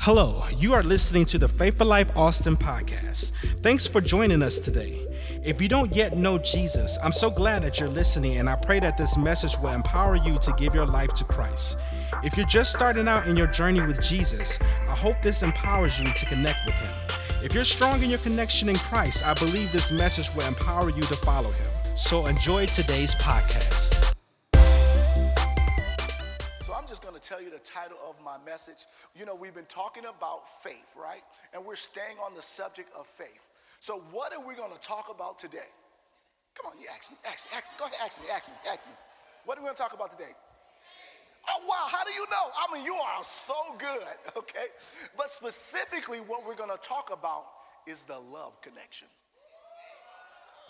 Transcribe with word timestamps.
Hello, 0.00 0.42
you 0.58 0.74
are 0.74 0.82
listening 0.82 1.24
to 1.26 1.38
the 1.38 1.48
Faith 1.48 1.78
for 1.78 1.84
Life 1.84 2.14
Austin 2.16 2.56
podcast. 2.56 3.32
Thanks 3.62 3.86
for 3.86 4.02
joining 4.02 4.42
us 4.42 4.58
today. 4.58 5.00
If 5.42 5.62
you 5.62 5.68
don't 5.68 5.94
yet 5.94 6.16
know 6.16 6.36
Jesus, 6.36 6.98
I'm 7.02 7.12
so 7.12 7.30
glad 7.30 7.62
that 7.62 7.80
you're 7.80 7.88
listening, 7.88 8.36
and 8.36 8.48
I 8.48 8.56
pray 8.56 8.80
that 8.80 8.98
this 8.98 9.16
message 9.16 9.56
will 9.58 9.72
empower 9.72 10.16
you 10.16 10.38
to 10.38 10.52
give 10.58 10.74
your 10.74 10.84
life 10.84 11.14
to 11.14 11.24
Christ. 11.24 11.78
If 12.22 12.36
you're 12.36 12.44
just 12.46 12.72
starting 12.72 13.08
out 13.08 13.26
in 13.28 13.36
your 13.36 13.46
journey 13.46 13.80
with 13.80 14.02
Jesus, 14.02 14.58
I 14.60 14.94
hope 14.94 15.16
this 15.22 15.42
empowers 15.42 15.98
you 15.98 16.12
to 16.12 16.26
connect 16.26 16.66
with 16.66 16.74
Him. 16.74 16.94
If 17.42 17.54
you're 17.54 17.64
strong 17.64 18.02
in 18.02 18.10
your 18.10 18.18
connection 18.18 18.68
in 18.68 18.76
Christ, 18.76 19.24
I 19.24 19.32
believe 19.34 19.72
this 19.72 19.90
message 19.90 20.34
will 20.34 20.46
empower 20.46 20.90
you 20.90 21.02
to 21.02 21.16
follow 21.16 21.50
Him. 21.50 21.66
So 21.94 22.26
enjoy 22.26 22.66
today's 22.66 23.14
podcast. 23.14 23.93
My 28.34 28.50
message. 28.50 28.86
You 29.18 29.26
know, 29.26 29.34
we've 29.34 29.54
been 29.54 29.68
talking 29.68 30.04
about 30.04 30.48
faith, 30.62 30.86
right? 30.96 31.22
And 31.52 31.64
we're 31.64 31.76
staying 31.76 32.16
on 32.24 32.34
the 32.34 32.42
subject 32.42 32.90
of 32.98 33.06
faith. 33.06 33.48
So 33.80 34.02
what 34.10 34.32
are 34.32 34.46
we 34.46 34.54
going 34.54 34.72
to 34.72 34.80
talk 34.80 35.10
about 35.14 35.38
today? 35.38 35.70
Come 36.54 36.72
on, 36.72 36.80
you 36.80 36.86
ask 36.94 37.10
me, 37.10 37.16
ask 37.26 37.46
me, 37.46 37.56
ask 37.56 37.72
me. 37.72 37.76
Go 37.78 37.86
ahead, 37.86 37.98
ask 38.02 38.20
me, 38.20 38.26
ask 38.32 38.48
me, 38.48 38.54
ask 38.70 38.86
me. 38.86 38.94
What 39.44 39.58
are 39.58 39.60
we 39.60 39.66
going 39.66 39.76
to 39.76 39.82
talk 39.82 39.94
about 39.94 40.10
today? 40.10 40.32
Oh, 41.50 41.60
wow, 41.68 41.86
how 41.90 42.04
do 42.04 42.12
you 42.12 42.24
know? 42.30 42.44
I 42.56 42.74
mean, 42.74 42.84
you 42.84 42.94
are 42.94 43.22
so 43.22 43.54
good, 43.78 44.16
okay? 44.36 44.72
But 45.16 45.30
specifically, 45.30 46.18
what 46.18 46.46
we're 46.46 46.56
going 46.56 46.70
to 46.70 46.80
talk 46.80 47.10
about 47.12 47.44
is 47.86 48.04
the 48.04 48.18
love 48.18 48.60
connection. 48.62 49.08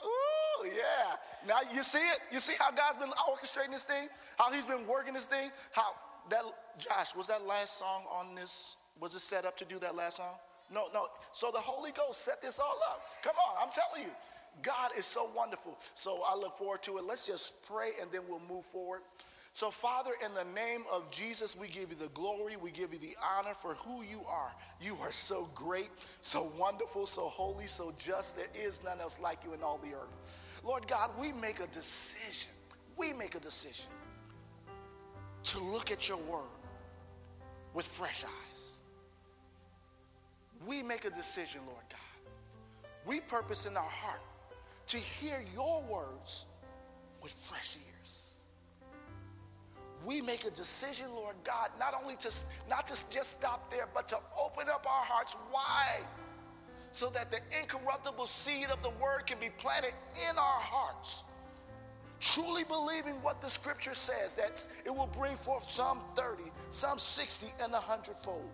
Ooh, 0.05 0.67
yeah. 0.67 1.17
Now 1.47 1.61
you 1.73 1.83
see 1.83 1.99
it? 1.99 2.19
You 2.33 2.41
see 2.41 2.55
how 2.59 2.73
God's 2.73 2.97
been 2.97 3.13
orchestrating 3.31 3.71
this 3.71 3.85
thing? 3.85 4.09
How 4.37 4.51
he's 4.51 4.65
been 4.65 4.87
working 4.87 5.15
this 5.15 5.27
thing? 5.27 5.51
How 5.73 5.95
that 6.31 6.43
Josh, 6.79 7.15
was 7.17 7.27
that 7.29 7.47
last 7.47 7.79
song 7.79 8.03
on 8.11 8.35
this? 8.35 8.77
Was 9.01 9.15
it 9.15 9.21
set 9.21 9.45
up 9.45 9.57
to 9.59 9.65
do 9.65 9.79
that 9.81 9.95
last 9.95 10.17
song? 10.17 10.35
No, 10.73 10.87
no. 10.93 11.07
So 11.33 11.51
the 11.53 11.59
Holy 11.59 11.93
Ghost 11.93 12.25
set 12.25 12.41
this 12.41 12.59
all 12.59 12.79
up. 12.91 13.03
Come 13.23 13.35
on, 13.49 13.63
I'm 13.63 13.73
telling 13.73 14.09
you. 14.09 14.15
God 14.63 14.93
is 14.97 15.05
so 15.05 15.31
wonderful. 15.35 15.77
So 15.95 16.23
I 16.27 16.37
look 16.37 16.57
forward 16.57 16.83
to 16.85 16.99
it. 16.99 17.05
Let's 17.05 17.27
just 17.27 17.67
pray 17.67 17.91
and 18.01 18.11
then 18.13 18.23
we'll 18.29 18.41
move 18.49 18.65
forward. 18.65 19.01
So, 19.53 19.71
Father, 19.71 20.11
in 20.25 20.35
the 20.35 20.45
name 20.53 20.83
of 20.93 21.09
Jesus, 21.13 21.57
we 21.57 21.69
give 21.69 21.91
you 21.91 21.97
the 21.97 22.09
glory, 22.09 22.57
we 22.57 22.73
give 22.73 22.93
you 22.93 22.99
the 22.99 23.15
honor 23.37 23.55
for 23.55 23.75
who 23.75 24.03
you 24.03 24.21
are. 24.29 24.53
You 24.81 24.97
are 25.01 25.13
so 25.13 25.49
great, 25.55 25.91
so 26.21 26.51
wonderful, 26.59 27.07
so 27.07 27.23
holy, 27.29 27.67
so 27.69 27.93
just. 27.97 28.37
There 28.37 28.49
is 28.61 28.83
none 28.83 29.01
else 29.01 29.21
like 29.21 29.39
you 29.45 29.55
in 29.55 29.63
all 29.63 29.79
the 29.79 29.95
earth. 29.95 30.61
Lord 30.65 30.89
God, 30.89 31.11
we 31.21 31.31
make 31.31 31.61
a 31.61 31.69
decision. 31.69 32.53
We 32.99 33.13
make 33.13 33.37
a 33.37 33.41
decision 33.41 33.91
to 35.55 35.65
look 35.65 35.91
at 35.91 36.09
your 36.09 36.19
word 36.19 36.61
with 37.73 37.87
fresh 37.87 38.25
eyes. 38.25 38.83
We 40.67 40.83
make 40.83 41.05
a 41.05 41.11
decision, 41.11 41.61
Lord 41.67 41.85
God. 41.91 42.91
We 43.07 43.21
purpose 43.21 43.67
in 43.67 43.77
our 43.77 43.83
heart 43.83 44.23
to 44.89 44.97
hear 44.97 45.45
your 45.55 45.85
words 45.85 46.47
with 47.23 47.33
fresh 47.33 47.77
ears 47.77 47.95
we 50.05 50.21
make 50.21 50.45
a 50.45 50.51
decision, 50.51 51.07
Lord 51.15 51.37
God, 51.45 51.71
not 51.79 51.95
only 52.01 52.17
to 52.17 52.31
not 52.69 52.87
to 52.89 53.11
just 53.11 53.31
stop 53.31 53.71
there, 53.71 53.89
but 53.95 54.07
to 54.09 54.17
open 54.41 54.69
up 54.69 54.87
our 54.87 55.05
hearts 55.05 55.35
wide 55.53 56.07
so 56.91 57.09
that 57.11 57.31
the 57.31 57.41
incorruptible 57.59 58.27
seed 58.27 58.67
of 58.71 58.83
the 58.83 58.91
word 59.03 59.27
can 59.27 59.39
be 59.41 59.49
planted 59.59 59.95
in 60.29 60.37
our 60.37 60.61
hearts. 60.61 61.25
Truly 62.21 62.65
believing 62.65 63.15
what 63.23 63.41
the 63.41 63.49
scripture 63.51 63.95
says, 63.95 64.35
that 64.35 64.67
it 64.87 64.91
will 64.91 65.11
bring 65.19 65.37
forth 65.37 65.71
some 65.71 66.01
30, 66.15 66.45
some 66.71 66.99
60, 66.99 67.53
and 67.63 67.73
a 67.75 67.81
hundredfold. 67.81 68.49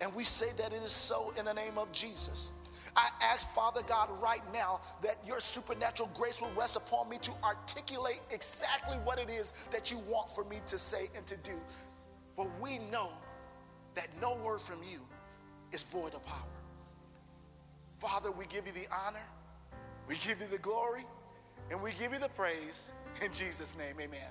And 0.00 0.14
we 0.14 0.24
say 0.24 0.46
that 0.56 0.72
it 0.72 0.82
is 0.82 0.92
so 0.92 1.32
in 1.38 1.44
the 1.44 1.52
name 1.52 1.76
of 1.76 1.92
Jesus. 1.92 2.52
I 2.96 3.08
ask, 3.22 3.48
Father 3.54 3.82
God, 3.86 4.08
right 4.22 4.42
now 4.52 4.80
that 5.02 5.16
your 5.26 5.40
supernatural 5.40 6.10
grace 6.14 6.40
will 6.40 6.50
rest 6.56 6.76
upon 6.76 7.08
me 7.08 7.18
to 7.18 7.32
articulate 7.44 8.20
exactly 8.30 8.96
what 8.98 9.18
it 9.18 9.30
is 9.30 9.52
that 9.70 9.90
you 9.90 9.98
want 10.08 10.28
for 10.30 10.44
me 10.44 10.56
to 10.66 10.78
say 10.78 11.08
and 11.16 11.26
to 11.26 11.36
do. 11.38 11.58
For 12.32 12.50
we 12.62 12.78
know 12.90 13.10
that 13.94 14.08
no 14.20 14.36
word 14.44 14.60
from 14.60 14.78
you 14.82 15.00
is 15.72 15.84
void 15.84 16.14
of 16.14 16.24
power. 16.26 16.38
Father, 17.94 18.30
we 18.30 18.46
give 18.46 18.66
you 18.66 18.72
the 18.72 18.86
honor, 19.06 19.26
we 20.08 20.14
give 20.16 20.40
you 20.40 20.46
the 20.46 20.58
glory, 20.58 21.04
and 21.70 21.82
we 21.82 21.92
give 21.98 22.12
you 22.12 22.18
the 22.18 22.28
praise. 22.30 22.92
In 23.22 23.32
Jesus' 23.32 23.76
name, 23.76 23.94
amen. 24.00 24.30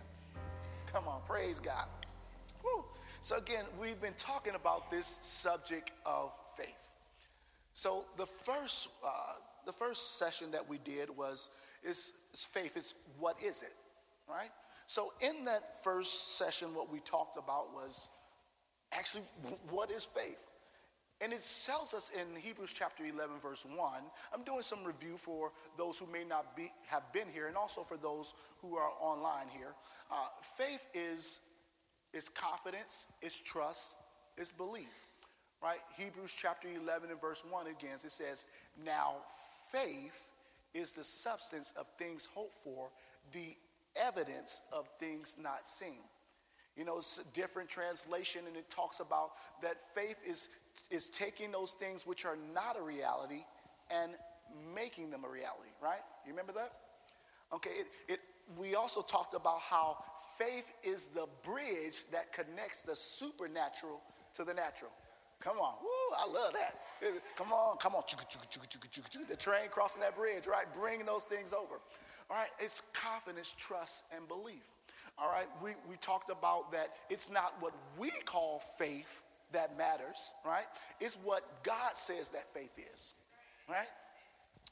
Come 0.91 1.07
on, 1.07 1.21
praise 1.27 1.59
God. 1.59 1.87
Woo. 2.63 2.83
So, 3.21 3.37
again, 3.37 3.65
we've 3.79 4.01
been 4.01 4.13
talking 4.17 4.55
about 4.55 4.89
this 4.89 5.05
subject 5.21 5.91
of 6.05 6.31
faith. 6.57 6.89
So 7.79 8.03
the 8.17 8.25
first, 8.25 8.89
uh, 9.05 9.35
the 9.65 9.71
first 9.71 10.17
session 10.17 10.51
that 10.51 10.67
we 10.67 10.79
did 10.79 11.09
was 11.15 11.49
is, 11.81 12.23
is 12.33 12.43
faith. 12.43 12.73
It's 12.75 12.93
what 13.17 13.41
is 13.41 13.63
it, 13.63 13.73
right? 14.29 14.49
So 14.85 15.13
in 15.21 15.45
that 15.45 15.81
first 15.81 16.37
session, 16.37 16.75
what 16.75 16.91
we 16.91 16.99
talked 16.99 17.37
about 17.37 17.73
was 17.73 18.09
actually 18.93 19.23
what 19.69 19.91
is 19.91 20.03
faith. 20.03 20.45
And 21.21 21.33
it 21.33 21.45
tells 21.65 21.93
us 21.93 22.11
in 22.17 22.41
Hebrews 22.41 22.73
chapter 22.73 23.03
11, 23.03 23.39
verse 23.41 23.65
1. 23.65 23.77
I'm 24.33 24.43
doing 24.43 24.61
some 24.61 24.83
review 24.85 25.17
for 25.17 25.51
those 25.77 25.97
who 25.97 26.07
may 26.07 26.23
not 26.23 26.55
be, 26.55 26.71
have 26.87 27.11
been 27.11 27.27
here 27.33 27.47
and 27.47 27.57
also 27.57 27.81
for 27.81 27.97
those 27.97 28.35
who 28.61 28.77
are 28.77 28.89
online 29.01 29.47
here. 29.57 29.73
Uh, 30.09 30.27
faith 30.41 30.87
is, 30.93 31.41
is 32.13 32.29
confidence, 32.29 33.07
is 33.21 33.39
trust, 33.39 33.97
is 34.37 34.51
belief 34.51 35.09
right? 35.61 35.79
Hebrews 35.97 36.35
chapter 36.37 36.67
11 36.67 37.09
and 37.11 37.21
verse 37.21 37.43
1 37.49 37.67
again, 37.67 37.95
it 37.95 38.11
says, 38.11 38.47
Now 38.85 39.15
faith 39.71 40.29
is 40.73 40.93
the 40.93 41.03
substance 41.03 41.73
of 41.77 41.87
things 41.97 42.29
hoped 42.33 42.55
for, 42.63 42.89
the 43.31 43.55
evidence 44.01 44.61
of 44.71 44.87
things 44.99 45.37
not 45.41 45.67
seen. 45.67 46.03
You 46.79 46.85
know, 46.85 46.95
it's 46.95 47.19
a 47.19 47.33
different 47.35 47.67
translation, 47.67 48.43
and 48.47 48.55
it 48.55 48.69
talks 48.69 49.01
about 49.01 49.31
that 49.61 49.75
faith 49.93 50.15
is, 50.25 50.49
is 50.89 51.09
taking 51.09 51.51
those 51.51 51.73
things 51.73 52.07
which 52.07 52.23
are 52.23 52.37
not 52.53 52.79
a 52.79 52.81
reality 52.81 53.43
and 53.93 54.13
making 54.73 55.11
them 55.11 55.25
a 55.25 55.29
reality, 55.29 55.67
right? 55.83 55.99
You 56.25 56.31
remember 56.31 56.53
that? 56.53 56.71
Okay, 57.53 57.71
it, 57.71 57.87
it, 58.07 58.19
we 58.57 58.75
also 58.75 59.01
talked 59.01 59.35
about 59.35 59.59
how 59.59 59.97
faith 60.37 60.71
is 60.81 61.07
the 61.07 61.27
bridge 61.43 62.09
that 62.13 62.31
connects 62.31 62.81
the 62.81 62.95
supernatural 62.95 63.99
to 64.35 64.45
the 64.45 64.53
natural. 64.53 64.91
Come 65.41 65.57
on. 65.57 65.73
Woo, 65.81 66.15
I 66.17 66.31
love 66.31 66.53
that. 66.53 66.75
Come 67.35 67.51
on, 67.51 67.75
come 67.77 67.93
on. 67.93 68.03
The 69.27 69.35
train 69.35 69.69
crossing 69.69 70.01
that 70.01 70.15
bridge, 70.15 70.47
right? 70.47 70.65
Bringing 70.73 71.05
those 71.05 71.25
things 71.25 71.51
over. 71.51 71.75
All 72.29 72.37
right, 72.37 72.49
it's 72.57 72.83
confidence, 72.93 73.53
trust, 73.57 74.05
and 74.15 74.25
belief. 74.29 74.78
All 75.21 75.29
right, 75.29 75.47
we, 75.63 75.71
we 75.89 75.95
talked 75.97 76.31
about 76.31 76.71
that 76.71 76.89
it's 77.09 77.29
not 77.29 77.55
what 77.59 77.73
we 77.97 78.09
call 78.25 78.61
faith 78.77 79.21
that 79.51 79.77
matters, 79.77 80.33
right? 80.45 80.65
It's 80.99 81.15
what 81.15 81.63
God 81.63 81.95
says 81.95 82.29
that 82.29 82.53
faith 82.53 82.77
is, 82.93 83.15
right? 83.67 83.87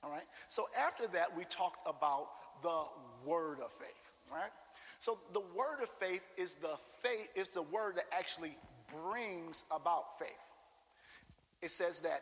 All 0.04 0.12
right, 0.12 0.26
so 0.48 0.66
after 0.80 1.08
that, 1.08 1.36
we 1.36 1.44
talked 1.46 1.88
about 1.88 2.28
the 2.62 2.84
word 3.26 3.58
of 3.60 3.72
faith, 3.72 4.12
right? 4.32 4.52
So 5.00 5.18
the 5.34 5.42
word 5.56 5.82
of 5.82 5.90
faith 5.90 6.26
is 6.38 6.56
the 6.56 6.76
faith, 7.02 7.30
is 7.36 7.50
the 7.50 7.64
word 7.64 7.98
that 7.98 8.06
actually 8.18 8.56
brings 8.88 9.66
about 9.72 10.18
faith 10.18 10.48
it 11.62 11.70
says 11.70 12.02
that 12.02 12.22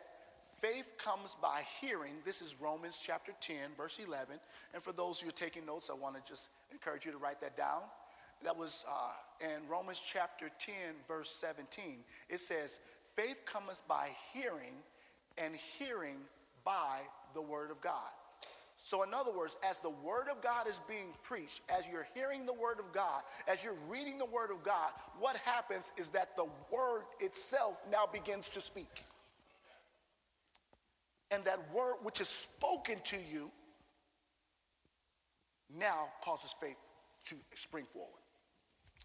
faith 0.60 0.92
comes 0.98 1.36
by 1.40 1.62
hearing. 1.80 2.14
This 2.24 2.40
is 2.40 2.54
Romans 2.60 3.02
chapter 3.04 3.32
10, 3.40 3.56
verse 3.76 4.00
11. 4.04 4.36
And 4.74 4.82
for 4.82 4.92
those 4.92 5.20
who 5.20 5.28
are 5.28 5.32
taking 5.32 5.66
notes, 5.66 5.90
I 5.90 5.94
want 5.94 6.16
to 6.16 6.28
just 6.28 6.50
encourage 6.72 7.04
you 7.04 7.12
to 7.12 7.18
write 7.18 7.40
that 7.42 7.56
down. 7.56 7.82
That 8.44 8.56
was 8.56 8.84
uh, 8.88 9.46
in 9.46 9.68
Romans 9.68 10.00
chapter 10.04 10.50
10, 10.58 10.74
verse 11.08 11.30
17. 11.30 11.98
It 12.28 12.40
says, 12.40 12.80
faith 13.14 13.40
cometh 13.46 13.82
by 13.88 14.08
hearing, 14.32 14.74
and 15.42 15.54
hearing 15.78 16.16
by 16.64 17.00
the 17.34 17.42
word 17.42 17.70
of 17.70 17.80
God. 17.80 18.12
So, 18.78 19.02
in 19.02 19.14
other 19.14 19.32
words, 19.32 19.56
as 19.68 19.80
the 19.80 19.92
word 20.04 20.26
of 20.30 20.42
God 20.42 20.68
is 20.68 20.80
being 20.86 21.14
preached, 21.22 21.62
as 21.76 21.88
you're 21.88 22.06
hearing 22.14 22.44
the 22.44 22.52
word 22.52 22.78
of 22.78 22.92
God, 22.92 23.22
as 23.50 23.64
you're 23.64 23.74
reading 23.88 24.18
the 24.18 24.26
word 24.26 24.50
of 24.50 24.62
God, 24.62 24.92
what 25.18 25.36
happens 25.38 25.92
is 25.96 26.10
that 26.10 26.36
the 26.36 26.46
word 26.70 27.04
itself 27.20 27.82
now 27.90 28.04
begins 28.12 28.50
to 28.50 28.60
speak 28.60 28.86
and 31.30 31.44
that 31.44 31.58
word 31.72 31.94
which 32.02 32.20
is 32.20 32.28
spoken 32.28 32.96
to 33.04 33.16
you 33.30 33.50
now 35.76 36.08
causes 36.22 36.54
faith 36.60 36.76
to 37.26 37.34
spring 37.54 37.84
forward. 37.84 38.10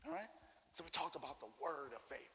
All 0.05 0.13
right? 0.13 0.29
So 0.71 0.83
we 0.83 0.89
talked 0.89 1.15
about 1.15 1.39
the 1.39 1.49
word 1.61 1.91
of 1.95 2.01
faith. 2.01 2.29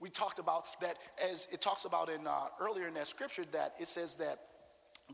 We 0.00 0.10
talked 0.10 0.38
about 0.38 0.64
that 0.82 0.96
as 1.30 1.48
it 1.52 1.60
talks 1.60 1.84
about 1.84 2.10
in 2.10 2.26
uh, 2.26 2.48
earlier 2.60 2.88
in 2.88 2.94
that 2.94 3.06
scripture 3.06 3.44
that 3.52 3.74
it 3.80 3.86
says 3.86 4.16
that 4.16 4.36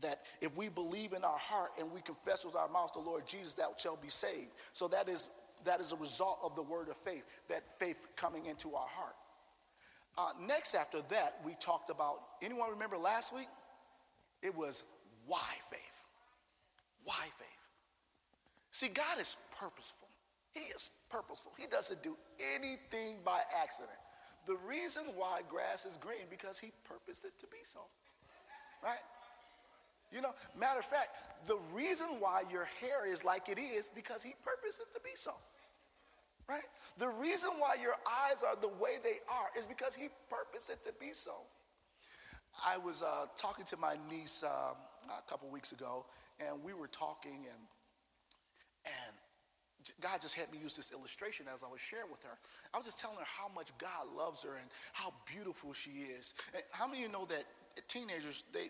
that 0.01 0.17
if 0.41 0.57
we 0.57 0.69
believe 0.69 1.13
in 1.13 1.23
our 1.23 1.37
heart 1.37 1.69
and 1.79 1.91
we 1.91 2.01
confess 2.01 2.43
with 2.43 2.55
our 2.55 2.67
mouth 2.67 2.91
the 2.93 2.99
Lord 2.99 3.27
Jesus, 3.27 3.53
that 3.53 3.67
shall 3.77 3.95
be 3.95 4.09
saved. 4.09 4.49
So 4.73 4.87
that 4.87 5.07
is 5.07 5.29
that 5.65 5.79
is 5.79 5.93
a 5.93 5.95
result 5.95 6.39
of 6.43 6.55
the 6.55 6.63
word 6.63 6.89
of 6.89 6.97
faith, 6.97 7.23
that 7.47 7.63
faith 7.79 8.07
coming 8.15 8.45
into 8.47 8.69
our 8.75 8.87
heart. 8.87 9.15
Uh, 10.17 10.29
next, 10.45 10.75
after 10.75 10.99
that, 11.09 11.35
we 11.45 11.53
talked 11.59 11.89
about, 11.89 12.17
anyone 12.41 12.69
remember 12.69 12.97
last 12.97 13.33
week? 13.33 13.47
It 14.41 14.55
was 14.55 14.83
why 15.25 15.39
faith? 15.71 16.03
Why 17.03 17.23
faith? 17.37 17.69
See, 18.71 18.89
God 18.89 19.19
is 19.19 19.37
purposeful. 19.59 20.07
He 20.53 20.61
is 20.75 20.91
purposeful. 21.09 21.53
He 21.57 21.65
doesn't 21.67 22.03
do 22.03 22.15
anything 22.55 23.17
by 23.25 23.39
accident. 23.61 23.97
The 24.45 24.57
reason 24.67 25.03
why 25.15 25.41
grass 25.47 25.85
is 25.85 25.97
green 25.97 26.27
because 26.29 26.59
he 26.59 26.71
purposed 26.83 27.25
it 27.25 27.31
to 27.39 27.47
be 27.47 27.59
so. 27.63 27.79
Right? 28.83 29.01
You 30.11 30.21
know, 30.21 30.33
matter 30.59 30.79
of 30.79 30.85
fact, 30.85 31.09
the 31.47 31.57
reason 31.73 32.07
why 32.19 32.43
your 32.51 32.65
hair 32.79 33.11
is 33.11 33.25
like 33.25 33.49
it 33.49 33.57
is 33.57 33.89
because 33.89 34.21
he 34.21 34.33
purposed 34.43 34.81
it 34.81 34.93
to 34.93 35.01
be 35.01 35.11
so. 35.15 35.31
Right? 36.47 36.67
The 36.97 37.07
reason 37.07 37.51
why 37.57 37.75
your 37.81 37.95
eyes 38.27 38.43
are 38.43 38.55
the 38.59 38.67
way 38.67 38.97
they 39.01 39.17
are 39.31 39.47
is 39.57 39.65
because 39.65 39.95
he 39.95 40.09
purposed 40.29 40.69
it 40.69 40.85
to 40.85 40.93
be 40.99 41.13
so. 41.13 41.31
I 42.63 42.77
was 42.77 43.01
uh, 43.01 43.25
talking 43.35 43.65
to 43.65 43.77
my 43.77 43.95
niece 44.11 44.43
uh, 44.43 44.73
a 45.09 45.21
couple 45.29 45.49
weeks 45.49 45.71
ago, 45.71 46.05
and 46.39 46.61
we 46.63 46.73
were 46.73 46.87
talking, 46.87 47.47
and 47.51 47.61
and 48.85 49.15
God 50.01 50.21
just 50.21 50.35
had 50.35 50.51
me 50.51 50.59
use 50.61 50.75
this 50.75 50.91
illustration 50.91 51.45
as 51.53 51.63
I 51.63 51.67
was 51.67 51.79
sharing 51.81 52.09
with 52.11 52.23
her. 52.23 52.37
I 52.73 52.77
was 52.77 52.85
just 52.85 52.99
telling 52.99 53.17
her 53.17 53.25
how 53.25 53.49
much 53.53 53.71
God 53.77 54.07
loves 54.17 54.43
her 54.43 54.57
and 54.57 54.69
how 54.93 55.13
beautiful 55.25 55.73
she 55.73 55.91
is. 55.91 56.33
And 56.53 56.63
how 56.71 56.87
many 56.87 57.03
of 57.03 57.07
you 57.07 57.11
know 57.11 57.25
that 57.25 57.43
teenagers 57.87 58.43
they 58.53 58.69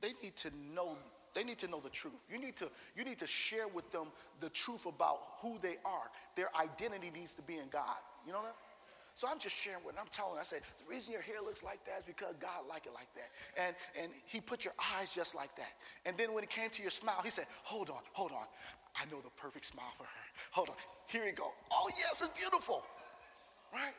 they 0.00 0.12
need 0.22 0.36
to 0.36 0.50
know 0.74 0.96
they 1.34 1.44
need 1.44 1.58
to 1.58 1.68
know 1.68 1.80
the 1.80 1.90
truth. 1.90 2.26
You 2.30 2.38
need 2.38 2.56
to 2.56 2.70
you 2.96 3.04
need 3.04 3.18
to 3.18 3.26
share 3.26 3.68
with 3.68 3.90
them 3.90 4.08
the 4.40 4.50
truth 4.50 4.86
about 4.86 5.18
who 5.40 5.58
they 5.62 5.76
are. 5.84 6.10
Their 6.36 6.48
identity 6.60 7.10
needs 7.14 7.34
to 7.36 7.42
be 7.42 7.54
in 7.54 7.68
God. 7.70 7.96
You 8.26 8.32
know 8.32 8.42
that? 8.42 8.54
So 9.14 9.28
I'm 9.30 9.38
just 9.38 9.56
sharing 9.56 9.84
with 9.84 9.94
them. 9.94 10.04
I'm 10.04 10.10
telling 10.10 10.38
I 10.38 10.42
said, 10.42 10.60
the 10.78 10.88
reason 10.88 11.12
your 11.12 11.22
hair 11.22 11.36
looks 11.44 11.62
like 11.62 11.84
that 11.84 11.98
is 11.98 12.04
because 12.04 12.34
God 12.40 12.64
like 12.68 12.86
it 12.86 12.94
like 12.94 13.12
that. 13.14 13.28
And, 13.60 13.76
and 14.00 14.12
he 14.24 14.40
put 14.40 14.64
your 14.64 14.74
eyes 14.96 15.14
just 15.14 15.34
like 15.34 15.54
that. 15.56 15.72
And 16.06 16.16
then 16.16 16.32
when 16.32 16.42
it 16.42 16.50
came 16.50 16.70
to 16.70 16.82
your 16.82 16.90
smile, 16.90 17.20
he 17.22 17.28
said, 17.28 17.44
hold 17.62 17.90
on, 17.90 18.00
hold 18.12 18.32
on. 18.32 18.46
I 19.00 19.04
know 19.10 19.20
the 19.20 19.30
perfect 19.36 19.64
smile 19.64 19.92
for 19.96 20.04
her. 20.04 20.26
Hold 20.52 20.68
on. 20.70 20.76
Here 21.06 21.24
we 21.24 21.32
go. 21.32 21.50
Oh, 21.72 21.88
yes, 21.88 22.22
it's 22.24 22.38
beautiful. 22.38 22.84
Right? 23.72 23.94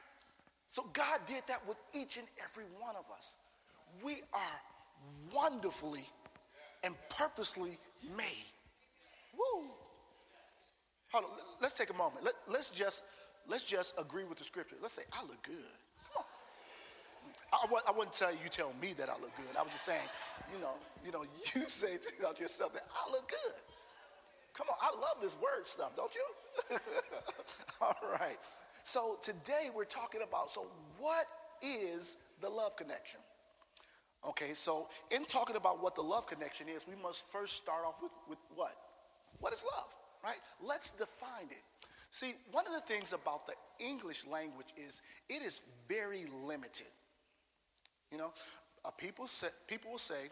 So 0.68 0.84
God 0.94 1.20
did 1.26 1.44
that 1.48 1.62
with 1.68 1.82
each 1.94 2.18
and 2.18 2.28
every 2.44 2.66
one 2.80 2.96
of 2.96 3.06
us. 3.16 3.38
We 4.04 4.18
are 4.34 4.60
wonderfully 5.34 6.06
and 6.84 6.96
purposely 7.10 7.78
made. 8.18 8.46
Woo. 9.38 9.70
Hold 11.12 11.26
on. 11.26 11.32
Let's 11.62 11.78
take 11.78 11.90
a 11.90 11.94
moment. 11.94 12.26
Let, 12.26 12.34
let's 12.48 12.72
just 12.72 13.04
let's 13.48 13.64
just 13.64 14.00
agree 14.00 14.24
with 14.24 14.38
the 14.38 14.44
scripture. 14.44 14.76
Let's 14.82 14.94
say, 14.94 15.04
I 15.14 15.22
look 15.24 15.42
good. 15.44 15.78
Come 16.14 16.24
on. 17.62 17.80
I, 17.86 17.92
I 17.92 17.92
wouldn't 17.96 18.14
tell 18.14 18.32
you, 18.32 18.38
you 18.44 18.50
tell 18.50 18.74
me 18.82 18.94
that 18.94 19.10
I 19.10 19.14
look 19.14 19.36
good. 19.36 19.56
I 19.58 19.64
was 19.64 19.74
just 19.74 19.86
saying, 19.86 20.08
you 20.54 20.60
know, 20.60 20.74
you 21.06 21.12
know, 21.12 21.24
you 21.56 21.62
say 21.68 21.98
about 22.20 22.40
yourself 22.40 22.74
that 22.74 22.84
I 22.94 23.12
look 23.12 23.30
good. 23.30 23.62
Come 24.54 24.68
on, 24.70 24.76
I 24.82 24.96
love 25.00 25.22
this 25.22 25.36
word 25.38 25.66
stuff, 25.68 25.96
don't 25.96 26.14
you? 26.14 26.78
All 27.82 27.96
right. 28.20 28.38
So 28.84 29.18
today 29.22 29.70
we're 29.76 29.86
talking 29.86 30.22
about 30.28 30.50
so 30.50 30.68
what 31.00 31.26
is 31.62 32.18
the 32.42 32.50
love 32.50 32.76
connection? 32.76 33.20
Okay, 34.28 34.54
so 34.54 34.88
in 35.12 35.26
talking 35.26 35.56
about 35.56 35.82
what 35.82 35.96
the 35.96 36.02
love 36.02 36.28
connection 36.28 36.68
is, 36.70 36.88
we 36.88 37.02
must 37.02 37.28
first 37.28 37.58
start 37.58 37.84
off 37.86 38.02
with, 38.02 38.12
with 38.30 38.38
what? 38.56 38.74
What 39.40 39.54
is 39.54 39.66
love, 39.76 39.94
right? 40.24 40.38
Let's 40.62 40.92
define 40.92 41.48
it. 41.50 41.64
See, 42.10 42.36
one 42.52 42.66
of 42.68 42.74
the 42.74 42.82
things 42.82 43.12
about 43.12 43.48
the 43.48 43.56
English 43.84 44.28
language 44.28 44.68
is 44.78 45.02
it 45.30 45.42
is 45.42 45.62
very 45.90 46.26
limited. 46.46 46.88
You 48.12 48.18
know, 48.20 48.32
people, 48.98 49.26
say, 49.28 49.48
people 49.68 49.92
will 49.92 49.98
say, 49.98 50.30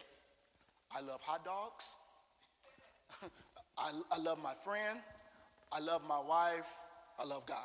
I 0.94 1.00
love 1.00 1.20
hot 1.22 1.44
dogs. 1.44 1.96
I, 3.78 3.92
I 4.10 4.18
love 4.18 4.42
my 4.42 4.54
friend. 4.64 4.98
I 5.72 5.80
love 5.80 6.02
my 6.06 6.20
wife. 6.20 6.66
I 7.18 7.24
love 7.24 7.46
God. 7.46 7.58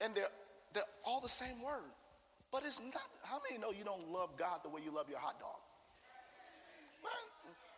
And 0.00 0.14
they're, 0.14 0.28
they're 0.72 0.82
all 1.04 1.20
the 1.20 1.28
same 1.28 1.62
word. 1.62 1.90
But 2.52 2.62
it's 2.64 2.80
not, 2.80 3.08
how 3.24 3.40
many 3.48 3.60
know 3.60 3.70
you 3.76 3.84
don't 3.84 4.12
love 4.12 4.36
God 4.36 4.60
the 4.62 4.68
way 4.68 4.80
you 4.84 4.94
love 4.94 5.08
your 5.08 5.18
hot 5.18 5.40
dog? 5.40 5.56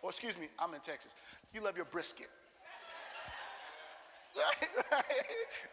Or 0.03 0.11
excuse 0.11 0.39
me, 0.39 0.49
I'm 0.59 0.73
in 0.75 0.81
Texas. 0.81 1.15
You 1.53 1.65
love 1.65 1.77
your 1.77 1.87
brisket. 1.87 2.29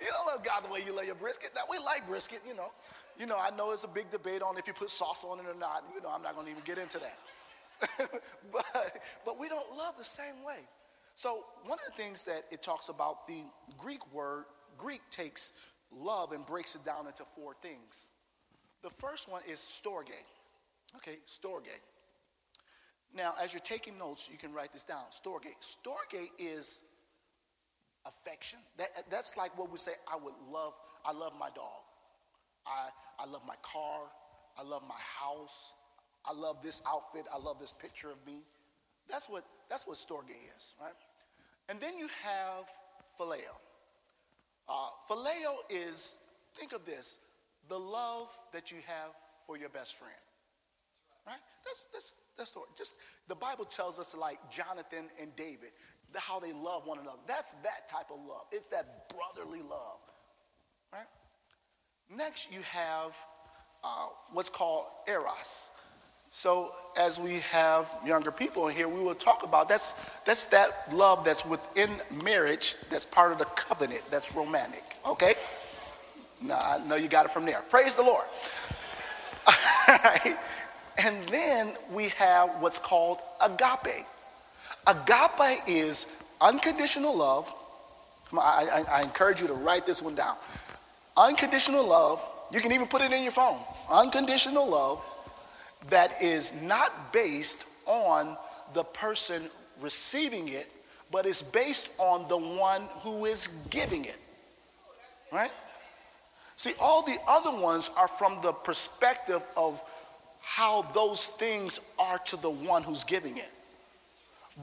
You 0.02 0.08
don't 0.10 0.36
love 0.36 0.44
God 0.44 0.64
the 0.66 0.72
way 0.72 0.80
you 0.86 0.96
love 0.96 1.06
your 1.06 1.16
brisket. 1.16 1.52
Now 1.56 1.62
we 1.70 1.78
like 1.80 2.06
brisket, 2.08 2.42
you 2.48 2.56
know. 2.56 2.72
You 3.18 3.26
know, 3.26 3.38
I 3.40 3.56
know 3.56 3.72
it's 3.72 3.84
a 3.84 3.88
big 3.88 4.10
debate 4.12 4.42
on 4.42 4.58
if 4.58 4.68
you 4.68 4.74
put 4.74 4.90
sauce 4.90 5.24
on 5.24 5.40
it 5.40 5.46
or 5.46 5.58
not. 5.58 5.84
You 5.94 6.02
know, 6.02 6.12
I'm 6.14 6.22
not 6.22 6.36
going 6.36 6.48
to 6.48 6.52
even 6.52 6.64
get 6.66 6.78
into 6.78 7.00
that. 7.00 7.18
but 8.52 8.66
but 9.26 9.40
we 9.40 9.48
don't 9.50 9.78
love 9.78 9.98
the 9.98 10.04
same 10.04 10.44
way. 10.46 10.60
So 11.16 11.44
one 11.66 11.78
of 11.80 11.96
the 11.96 12.02
things 12.02 12.26
that 12.26 12.44
it 12.52 12.62
talks 12.62 12.90
about, 12.90 13.28
the 13.28 13.44
Greek 13.78 14.14
word, 14.14 14.46
Greek 14.78 15.02
takes 15.10 15.54
love 15.92 16.32
and 16.32 16.46
breaks 16.46 16.76
it 16.76 16.84
down 16.84 17.08
into 17.08 17.24
four 17.24 17.54
things. 17.62 18.10
The 18.82 18.90
first 18.90 19.32
one 19.32 19.42
is 19.48 19.60
storge. 19.60 20.12
Okay, 20.98 21.18
storge. 21.26 21.70
Now, 23.16 23.32
as 23.42 23.54
you're 23.54 23.60
taking 23.60 23.98
notes, 23.98 24.30
you 24.32 24.38
can 24.38 24.54
write 24.54 24.74
this 24.74 24.84
down. 24.84 25.04
Storge. 25.12 25.54
Storge 25.62 26.30
is 26.40 26.84
affection. 28.06 28.60
That, 28.78 28.90
that's 29.10 29.38
like 29.38 29.58
what 29.58 29.72
we 29.72 29.78
say, 29.78 29.92
I 30.12 30.16
would 30.16 30.34
love, 30.52 30.74
I 31.06 31.14
love 31.14 31.34
my 31.40 31.50
dog. 31.56 31.84
I, 32.66 32.90
I 33.20 33.26
love 33.26 33.42
my 33.48 33.56
car. 33.62 34.02
I 34.58 34.64
love 34.64 34.84
my 34.88 34.96
house. 35.20 35.76
I 36.26 36.34
love 36.34 36.62
this 36.64 36.82
outfit. 36.88 37.26
I 37.34 37.38
love 37.38 37.60
this 37.60 37.74
picture 37.74 38.10
of 38.10 38.26
me. 38.26 38.42
That's 39.10 39.30
what 39.30 39.44
that's 39.74 39.88
what 39.88 39.98
storge 39.98 40.30
is, 40.56 40.76
right? 40.80 40.94
And 41.68 41.82
then 41.82 41.98
you 41.98 42.08
have 42.22 42.66
phileo. 43.20 43.58
Uh, 44.70 44.90
phileo 45.10 45.56
is, 45.68 46.22
think 46.56 46.74
of 46.74 46.86
this, 46.86 47.26
the 47.70 47.80
love 47.80 48.30
that 48.52 48.72
you 48.72 48.78
have 48.86 49.10
for 49.48 49.58
your 49.58 49.70
best 49.70 49.98
friend. 49.98 50.14
Right? 51.26 51.40
That's 51.66 51.88
that's 51.92 52.16
that's 52.38 52.52
the 52.52 52.60
just 52.78 53.00
the 53.28 53.34
Bible 53.34 53.66
tells 53.66 53.98
us 53.98 54.16
like 54.16 54.38
Jonathan 54.52 55.06
and 55.20 55.36
David, 55.36 55.72
the, 56.12 56.20
how 56.20 56.40
they 56.40 56.54
love 56.54 56.86
one 56.86 57.00
another. 57.00 57.18
That's 57.28 57.56
that 57.64 57.88
type 57.90 58.12
of 58.14 58.20
love. 58.28 58.44
It's 58.52 58.70
that 58.70 59.10
brotherly 59.10 59.62
love. 59.62 60.02
Right? 60.92 61.08
Next, 62.16 62.54
you 62.54 62.62
have 62.70 63.18
uh, 63.84 64.10
what's 64.34 64.50
called 64.50 64.86
eros. 65.08 65.72
So 66.36 66.72
as 67.00 67.20
we 67.20 67.42
have 67.52 67.88
younger 68.04 68.32
people 68.32 68.68
in 68.68 68.76
here, 68.76 68.90
we 68.90 69.00
will 69.00 69.14
talk 69.14 69.44
about 69.44 69.70
that's 69.70 70.20
that's 70.26 70.46
that 70.46 70.68
love 70.92 71.24
that's 71.24 71.46
within 71.46 71.92
marriage, 72.24 72.76
that's 72.90 73.06
part 73.06 73.32
of 73.32 73.38
the 73.38 73.46
covenant, 73.46 74.02
that's 74.10 74.36
romantic. 74.36 74.82
Okay? 75.08 75.36
Now 76.42 76.58
I 76.60 76.80
know 76.88 76.96
you 76.96 77.08
got 77.08 77.28
it 77.28 77.32
from 77.32 77.46
there. 77.46 77.62
Praise 77.70 77.96
the 77.96 78.02
Lord. 78.02 78.26
And 81.06 81.16
then 81.30 81.74
we 81.92 82.10
have 82.10 82.50
what's 82.62 82.80
called 82.80 83.20
agape. 83.44 84.06
Agape 84.88 85.68
is 85.68 86.08
unconditional 86.42 87.16
love. 87.16 87.46
Come 88.30 88.40
On, 88.40 88.46
I, 88.46 88.66
I, 88.74 89.00
I 89.00 89.02
encourage 89.02 89.40
you 89.40 89.48
to 89.48 89.54
write 89.54 89.86
this 89.86 90.02
one 90.02 90.16
down. 90.16 90.36
Unconditional 91.16 91.88
love, 91.88 92.24
you 92.52 92.60
can 92.60 92.72
even 92.72 92.88
put 92.88 93.02
it 93.04 93.12
in 93.12 93.22
your 93.22 93.32
phone. 93.32 93.60
Unconditional 93.92 94.70
love 94.70 95.04
that 95.90 96.22
is 96.22 96.62
not 96.62 97.14
based 97.14 97.68
on 97.86 98.38
the 98.74 98.84
person 98.84 99.44
receiving 99.82 100.48
it, 100.48 100.70
but 101.12 101.26
is 101.26 101.42
based 101.42 101.90
on 101.98 102.28
the 102.28 102.38
one 102.38 102.82
who 103.02 103.26
is 103.26 103.48
giving 103.70 104.06
it. 104.06 104.18
Right? 105.32 105.52
See, 106.56 106.74
all 106.80 107.04
the 107.04 107.18
other 107.28 107.62
ones 107.62 107.90
are 107.98 108.08
from 108.08 108.40
the 108.42 108.52
perspective 108.52 109.44
of 109.58 109.82
how 110.42 110.84
those 110.94 111.28
things 111.28 111.80
are 112.00 112.20
to 112.20 112.38
the 112.38 112.50
one 112.50 112.84
who's 112.84 113.04
giving 113.04 113.38
it. 113.38 113.50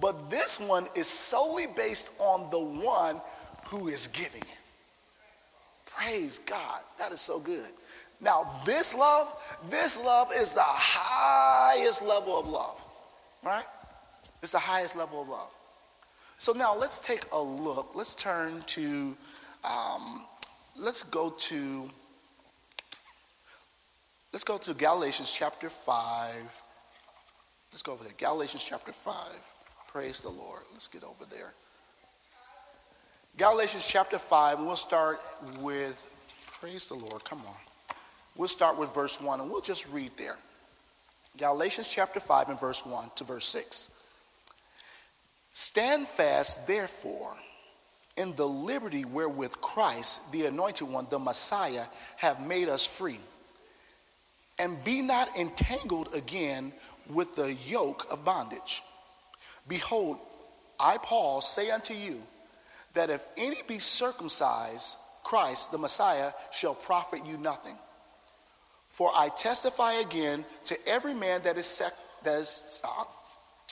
But 0.00 0.30
this 0.30 0.60
one 0.60 0.86
is 0.94 1.08
solely 1.08 1.66
based 1.76 2.20
on 2.20 2.48
the 2.50 2.60
one 2.60 3.20
who 3.66 3.88
is 3.88 4.06
giving 4.08 4.42
it. 4.42 4.60
Praise 5.86 6.38
God. 6.38 6.80
That 6.98 7.12
is 7.12 7.20
so 7.20 7.40
good. 7.40 7.68
Now, 8.20 8.46
this 8.66 8.94
love, 8.94 9.58
this 9.70 10.02
love 10.02 10.28
is 10.36 10.52
the 10.52 10.60
highest 10.62 12.02
level 12.02 12.38
of 12.38 12.48
love, 12.48 12.84
right? 13.42 13.64
It's 14.42 14.52
the 14.52 14.58
highest 14.58 14.96
level 14.96 15.22
of 15.22 15.28
love. 15.28 15.50
So 16.36 16.52
now 16.52 16.76
let's 16.76 17.00
take 17.00 17.22
a 17.32 17.40
look. 17.40 17.94
Let's 17.94 18.14
turn 18.14 18.62
to, 18.66 19.16
um, 19.64 20.24
let's 20.78 21.02
go 21.02 21.30
to, 21.30 21.90
let's 24.32 24.44
go 24.44 24.58
to 24.58 24.74
Galatians 24.74 25.32
chapter 25.32 25.70
5. 25.70 26.62
Let's 27.72 27.82
go 27.82 27.92
over 27.92 28.04
there. 28.04 28.14
Galatians 28.18 28.64
chapter 28.64 28.92
5. 28.92 29.14
Praise 29.92 30.22
the 30.22 30.30
Lord. 30.30 30.62
Let's 30.72 30.88
get 30.88 31.04
over 31.04 31.24
there. 31.24 31.52
Galatians 33.36 33.86
chapter 33.86 34.18
5, 34.18 34.58
and 34.58 34.66
we'll 34.66 34.76
start 34.76 35.18
with, 35.60 36.16
praise 36.60 36.88
the 36.88 36.94
Lord. 36.94 37.24
Come 37.24 37.40
on. 37.46 37.69
We'll 38.36 38.48
start 38.48 38.78
with 38.78 38.94
verse 38.94 39.20
1 39.20 39.40
and 39.40 39.50
we'll 39.50 39.60
just 39.60 39.92
read 39.92 40.10
there. 40.16 40.36
Galatians 41.38 41.88
chapter 41.88 42.20
5 42.20 42.48
and 42.48 42.60
verse 42.60 42.84
1 42.84 43.10
to 43.16 43.24
verse 43.24 43.46
6. 43.46 43.96
Stand 45.52 46.06
fast, 46.06 46.66
therefore, 46.66 47.36
in 48.16 48.34
the 48.34 48.46
liberty 48.46 49.04
wherewith 49.04 49.52
Christ, 49.60 50.32
the 50.32 50.46
anointed 50.46 50.88
one, 50.88 51.06
the 51.10 51.18
Messiah, 51.18 51.84
have 52.18 52.46
made 52.46 52.68
us 52.68 52.86
free. 52.86 53.18
And 54.58 54.82
be 54.84 55.02
not 55.02 55.36
entangled 55.38 56.14
again 56.14 56.72
with 57.08 57.34
the 57.34 57.54
yoke 57.66 58.06
of 58.12 58.24
bondage. 58.24 58.82
Behold, 59.68 60.18
I, 60.78 60.98
Paul, 61.02 61.40
say 61.40 61.70
unto 61.70 61.94
you 61.94 62.20
that 62.94 63.10
if 63.10 63.26
any 63.36 63.56
be 63.66 63.78
circumcised, 63.78 64.98
Christ, 65.24 65.72
the 65.72 65.78
Messiah, 65.78 66.30
shall 66.52 66.74
profit 66.74 67.24
you 67.24 67.38
nothing. 67.38 67.76
For 69.00 69.10
I 69.16 69.30
testify 69.30 69.94
again 69.94 70.44
to 70.66 70.76
every 70.86 71.14
man 71.14 71.40
that 71.44 71.56
is, 71.56 71.64
sec- 71.64 71.94
that 72.22 72.38
is 72.38 72.82
uh, 72.84 73.04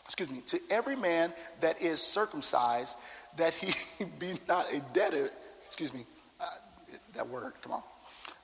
excuse 0.07 0.31
me, 0.31 0.41
to 0.47 0.59
every 0.71 0.97
man 0.97 1.31
that 1.61 1.83
is 1.83 2.01
circumcised, 2.01 2.97
that 3.37 3.53
he 3.53 4.07
be 4.19 4.33
not 4.49 4.65
a 4.73 4.81
debtor. 4.95 5.29
Excuse 5.67 5.93
me, 5.93 6.01
uh, 6.41 6.47
that 7.15 7.29
word, 7.29 7.53
come 7.61 7.73
on. 7.73 7.83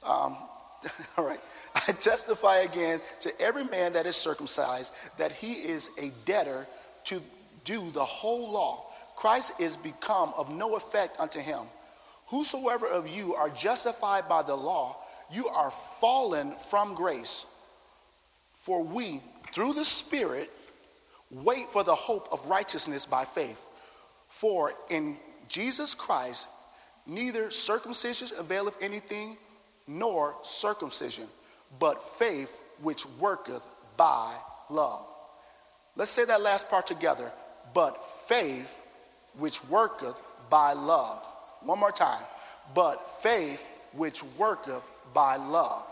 Um, 0.04 0.36
all 1.16 1.26
right. 1.26 1.40
I 1.74 1.92
testify 1.92 2.56
again 2.58 3.00
to 3.20 3.32
every 3.40 3.64
man 3.64 3.94
that 3.94 4.04
is 4.04 4.16
circumcised 4.16 5.16
that 5.16 5.32
he 5.32 5.52
is 5.52 5.88
a 5.96 6.12
debtor 6.26 6.66
to 7.04 7.18
do 7.64 7.90
the 7.92 8.04
whole 8.04 8.52
law. 8.52 8.84
Christ 9.16 9.58
is 9.58 9.78
become 9.78 10.34
of 10.36 10.54
no 10.54 10.76
effect 10.76 11.18
unto 11.18 11.40
him. 11.40 11.60
Whosoever 12.26 12.86
of 12.86 13.08
you 13.08 13.34
are 13.34 13.48
justified 13.48 14.28
by 14.28 14.42
the 14.42 14.54
law, 14.54 14.98
you 15.32 15.46
are 15.48 15.70
fallen 15.70 16.52
from 16.52 16.94
grace. 16.94 17.46
For 18.54 18.82
we, 18.82 19.20
through 19.52 19.74
the 19.74 19.84
Spirit, 19.84 20.48
wait 21.30 21.66
for 21.70 21.84
the 21.84 21.94
hope 21.94 22.28
of 22.32 22.46
righteousness 22.46 23.06
by 23.06 23.24
faith. 23.24 23.64
For 24.28 24.72
in 24.90 25.16
Jesus 25.48 25.94
Christ, 25.94 26.48
neither 27.06 27.50
circumcision 27.50 28.28
availeth 28.38 28.82
anything, 28.82 29.36
nor 29.86 30.34
circumcision, 30.42 31.26
but 31.78 32.02
faith 32.02 32.62
which 32.82 33.06
worketh 33.20 33.66
by 33.96 34.34
love. 34.70 35.06
Let's 35.96 36.10
say 36.10 36.24
that 36.24 36.42
last 36.42 36.68
part 36.68 36.86
together. 36.86 37.30
But 37.74 38.04
faith 38.04 38.80
which 39.38 39.64
worketh 39.68 40.22
by 40.50 40.72
love. 40.72 41.24
One 41.62 41.78
more 41.78 41.92
time. 41.92 42.22
But 42.74 42.96
faith 43.22 43.68
which 43.92 44.22
worketh 44.38 44.88
by 45.14 45.36
love. 45.36 45.86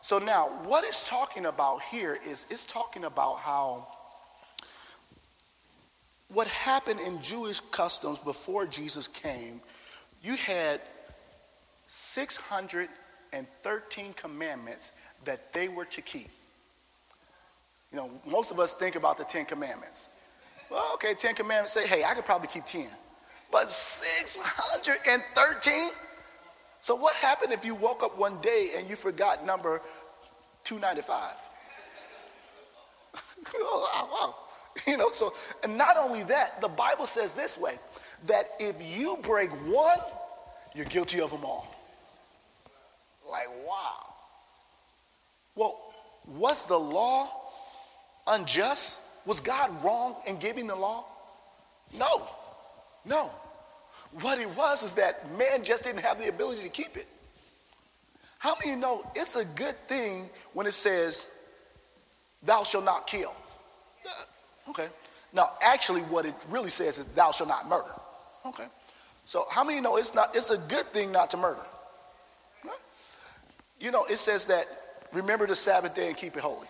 So 0.00 0.18
now, 0.18 0.48
what 0.64 0.82
it's 0.84 1.08
talking 1.08 1.46
about 1.46 1.82
here 1.82 2.18
is 2.26 2.48
it's 2.50 2.66
talking 2.66 3.04
about 3.04 3.36
how 3.36 3.86
what 6.28 6.48
happened 6.48 7.00
in 7.06 7.22
Jewish 7.22 7.60
customs 7.60 8.18
before 8.18 8.66
Jesus 8.66 9.06
came, 9.06 9.60
you 10.22 10.34
had 10.36 10.80
613 11.86 14.12
commandments 14.14 15.00
that 15.24 15.52
they 15.52 15.68
were 15.68 15.84
to 15.86 16.02
keep. 16.02 16.28
You 17.92 17.98
know, 17.98 18.10
most 18.26 18.50
of 18.50 18.58
us 18.58 18.74
think 18.74 18.96
about 18.96 19.18
the 19.18 19.24
Ten 19.24 19.44
Commandments. 19.44 20.08
Well, 20.70 20.92
okay, 20.94 21.14
Ten 21.14 21.34
Commandments 21.34 21.72
say, 21.72 21.86
hey, 21.86 22.04
I 22.04 22.14
could 22.14 22.24
probably 22.24 22.48
keep 22.48 22.64
10. 22.64 22.86
But 23.52 23.70
613? 23.70 25.90
So 26.84 26.94
what 26.94 27.16
happened 27.16 27.50
if 27.54 27.64
you 27.64 27.74
woke 27.74 28.02
up 28.02 28.18
one 28.18 28.38
day 28.42 28.72
and 28.76 28.90
you 28.90 28.94
forgot 28.94 29.46
number 29.46 29.80
295? 30.64 31.30
oh, 33.54 34.08
wow. 34.12 34.34
You 34.86 34.98
know, 34.98 35.08
so, 35.10 35.32
and 35.62 35.78
not 35.78 35.96
only 35.96 36.24
that, 36.24 36.60
the 36.60 36.68
Bible 36.68 37.06
says 37.06 37.32
this 37.32 37.58
way 37.58 37.76
that 38.26 38.42
if 38.60 38.82
you 38.82 39.16
break 39.22 39.48
one, 39.72 39.96
you're 40.74 40.84
guilty 40.84 41.22
of 41.22 41.30
them 41.30 41.42
all. 41.42 41.74
Like, 43.30 43.48
wow. 43.66 43.96
Well, 45.54 45.80
was 46.26 46.66
the 46.66 46.76
law 46.76 47.30
unjust? 48.26 49.00
Was 49.24 49.40
God 49.40 49.70
wrong 49.82 50.16
in 50.28 50.38
giving 50.38 50.66
the 50.66 50.76
law? 50.76 51.06
No, 51.98 52.28
no. 53.06 53.30
What 54.20 54.38
it 54.38 54.48
was 54.56 54.82
is 54.82 54.94
that 54.94 55.28
man 55.36 55.64
just 55.64 55.84
didn't 55.84 56.02
have 56.02 56.18
the 56.18 56.28
ability 56.28 56.62
to 56.62 56.68
keep 56.68 56.96
it. 56.96 57.06
How 58.38 58.54
many 58.60 58.72
you 58.72 58.76
know 58.76 59.02
it's 59.14 59.36
a 59.36 59.44
good 59.56 59.74
thing 59.74 60.28
when 60.52 60.66
it 60.66 60.72
says, 60.72 61.46
Thou 62.44 62.62
shalt 62.62 62.84
not 62.84 63.06
kill? 63.06 63.34
Okay. 64.68 64.86
Now, 65.32 65.48
actually, 65.62 66.02
what 66.02 66.26
it 66.26 66.34
really 66.50 66.68
says 66.68 66.98
is, 66.98 67.06
Thou 67.14 67.32
shalt 67.32 67.48
not 67.48 67.68
murder. 67.68 67.90
Okay. 68.46 68.66
So, 69.24 69.44
how 69.50 69.64
many 69.64 69.76
you 69.76 69.82
know 69.82 69.96
it's 69.96 70.14
not? 70.14 70.36
It's 70.36 70.50
a 70.50 70.58
good 70.68 70.84
thing 70.86 71.10
not 71.10 71.30
to 71.30 71.36
murder. 71.36 71.62
You 73.80 73.90
know, 73.90 74.04
it 74.08 74.16
says 74.16 74.46
that 74.46 74.64
remember 75.12 75.46
the 75.46 75.54
Sabbath 75.54 75.94
day 75.94 76.08
and 76.08 76.16
keep 76.16 76.36
it 76.36 76.42
holy. 76.42 76.68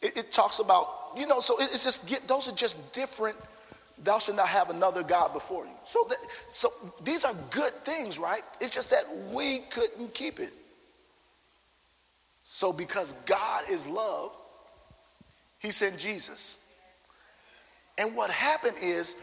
It, 0.00 0.16
it 0.16 0.32
talks 0.32 0.60
about 0.60 0.86
you 1.16 1.26
know, 1.26 1.40
so 1.40 1.54
it's 1.58 1.82
just 1.82 2.28
those 2.28 2.48
are 2.50 2.56
just 2.56 2.94
different. 2.94 3.36
Thou 4.02 4.18
shalt 4.18 4.36
not 4.36 4.48
have 4.48 4.70
another 4.70 5.02
God 5.02 5.32
before 5.32 5.64
you. 5.64 5.72
So, 5.84 6.06
so 6.48 6.68
these 7.02 7.24
are 7.24 7.34
good 7.50 7.72
things, 7.72 8.18
right? 8.18 8.42
It's 8.60 8.70
just 8.70 8.90
that 8.90 9.04
we 9.32 9.60
couldn't 9.70 10.12
keep 10.14 10.38
it. 10.38 10.52
So, 12.44 12.72
because 12.72 13.12
God 13.24 13.64
is 13.70 13.88
love, 13.88 14.32
He 15.60 15.70
sent 15.70 15.98
Jesus. 15.98 16.72
And 17.98 18.14
what 18.14 18.30
happened 18.30 18.76
is 18.82 19.16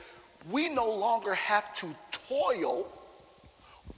we 0.51 0.69
no 0.69 0.89
longer 0.89 1.33
have 1.35 1.73
to 1.75 1.87
toil 2.11 2.87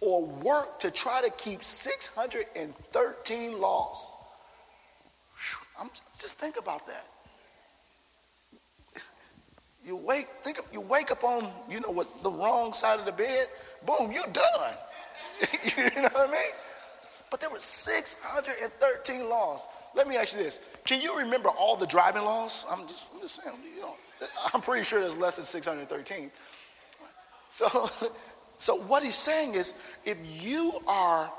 or 0.02 0.26
work 0.26 0.80
to 0.80 0.92
try 0.92 1.22
to 1.24 1.32
keep 1.38 1.64
613 1.64 3.60
laws. 3.60 4.12
I'm, 5.80 5.90
just 6.20 6.38
think 6.38 6.58
about 6.60 6.86
that. 6.88 7.06
You 9.86 9.96
wake, 9.96 10.26
think 10.42 10.58
you 10.74 10.82
wake 10.82 11.12
up 11.12 11.24
on, 11.24 11.48
you 11.70 11.80
know 11.80 11.92
what, 11.92 12.08
the 12.24 12.32
wrong 12.32 12.74
side 12.74 13.00
of 13.00 13.06
the 13.06 13.12
bed, 13.12 13.48
boom, 13.86 14.12
you're 14.12 14.24
done. 14.34 14.74
you 15.78 16.02
know 16.02 16.10
what 16.12 16.30
I 16.30 16.32
mean? 16.32 16.52
But 17.30 17.40
there 17.40 17.52
were 17.52 17.60
613 17.60 19.30
laws. 19.30 19.68
Let 19.94 20.08
me 20.08 20.16
ask 20.18 20.36
you 20.36 20.42
this. 20.42 20.62
Can 20.86 21.02
you 21.02 21.20
remember 21.20 21.50
all 21.50 21.76
the 21.76 21.86
driving 21.86 22.24
laws? 22.24 22.66
I'm 22.72 22.88
just, 22.88 23.10
I'm 23.14 23.22
just 23.22 23.44
saying, 23.44 23.56
you 23.76 23.82
know, 23.82 23.94
I'm 24.54 24.62
pretty 24.62 24.84
sure 24.84 25.00
there's 25.02 25.18
less 25.18 25.36
than 25.36 25.46
613. 25.46 26.32
So, 27.50 27.68
so 28.58 28.78
what 28.88 29.04
he's 29.04 29.16
saying 29.16 29.54
is, 29.54 29.94
if 30.06 30.18
you 30.44 30.72
are, 30.88 31.30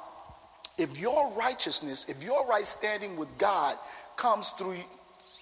if 0.78 1.00
your 1.00 1.32
righteousness, 1.32 2.08
if 2.08 2.22
your 2.22 2.46
right 2.48 2.64
standing 2.64 3.16
with 3.16 3.36
God 3.38 3.74
comes 4.16 4.50
through 4.50 4.76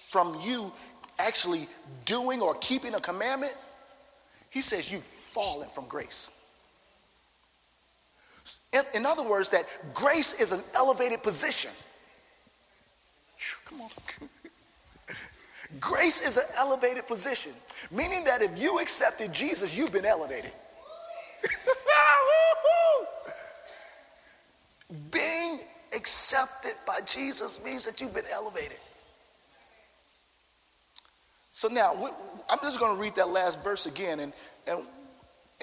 from 0.09 0.39
you 0.41 0.71
actually 1.19 1.67
doing 2.05 2.41
or 2.41 2.55
keeping 2.55 2.95
a 2.95 2.99
commandment, 2.99 3.55
he 4.49 4.61
says 4.61 4.91
you've 4.91 5.03
fallen 5.03 5.69
from 5.69 5.87
grace. 5.87 6.31
In, 8.95 9.05
other 9.05 9.27
words, 9.27 9.49
that 9.49 9.65
grace 9.93 10.41
is 10.41 10.51
an 10.51 10.61
elevated 10.75 11.23
position. 11.23 11.71
Come 13.65 13.81
on. 13.81 13.89
grace 15.79 16.27
is 16.27 16.37
an 16.37 16.43
elevated 16.57 17.07
position, 17.07 17.53
meaning 17.91 18.23
that 18.25 18.41
if 18.41 18.61
you 18.61 18.79
accepted 18.79 19.33
Jesus, 19.33 19.77
you've 19.77 19.93
been 19.93 20.05
elevated. 20.05 20.51
Being 25.11 25.59
accepted 25.95 26.73
by 26.85 26.99
Jesus 27.05 27.63
means 27.63 27.89
that 27.89 28.01
you've 28.01 28.13
been 28.13 28.25
elevated. 28.33 28.77
So 31.55 31.69
now, 31.69 31.95
we, 31.95 32.09
I'm 32.49 32.59
just 32.63 32.81
going 32.81 32.93
to 32.93 33.01
read 33.01 33.15
that 33.15 33.29
last 33.29 33.63
verse 33.63 33.85
again, 33.85 34.19
and, 34.19 34.33
and, 34.67 34.81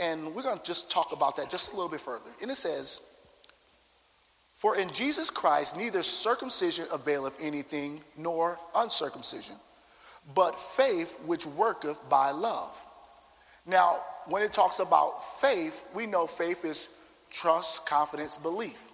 and 0.00 0.34
we're 0.34 0.42
going 0.42 0.56
to 0.56 0.64
just 0.64 0.90
talk 0.90 1.12
about 1.12 1.36
that 1.36 1.50
just 1.50 1.74
a 1.74 1.76
little 1.76 1.90
bit 1.90 2.00
further. 2.00 2.30
And 2.40 2.50
it 2.50 2.54
says, 2.54 3.20
For 4.56 4.78
in 4.78 4.88
Jesus 4.88 5.28
Christ 5.28 5.76
neither 5.76 6.02
circumcision 6.02 6.86
availeth 6.94 7.36
anything, 7.42 8.00
nor 8.16 8.58
uncircumcision, 8.74 9.56
but 10.34 10.58
faith 10.58 11.20
which 11.26 11.44
worketh 11.44 12.00
by 12.08 12.30
love. 12.30 12.82
Now, 13.66 13.98
when 14.28 14.42
it 14.42 14.50
talks 14.50 14.78
about 14.78 15.22
faith, 15.42 15.86
we 15.94 16.06
know 16.06 16.26
faith 16.26 16.64
is 16.64 16.88
trust, 17.30 17.86
confidence, 17.86 18.38
belief. 18.38 18.88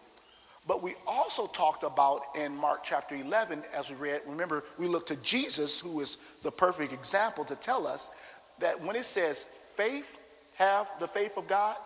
But 0.69 0.83
we 0.83 0.95
also 1.07 1.47
talked 1.47 1.83
about 1.83 2.21
in 2.39 2.55
Mark 2.55 2.81
chapter 2.85 3.17
11, 3.17 3.63
as 3.75 3.91
we 3.91 3.97
read, 3.97 4.21
remember, 4.29 4.63
we 4.79 4.87
looked 4.87 5.09
to 5.09 5.17
Jesus, 5.23 5.81
who 5.81 5.99
is 6.01 6.39
the 6.45 6.53
perfect 6.53 6.93
example 6.93 7.45
to 7.47 7.57
tell 7.57 7.87
us 7.87 8.37
that 8.61 8.81
when 8.83 8.95
it 8.95 9.05
says 9.05 9.45
faith, 9.75 10.19
have 10.57 10.89
the 11.01 11.09
faith 11.09 11.39
of 11.39 11.49
God, 11.49 11.77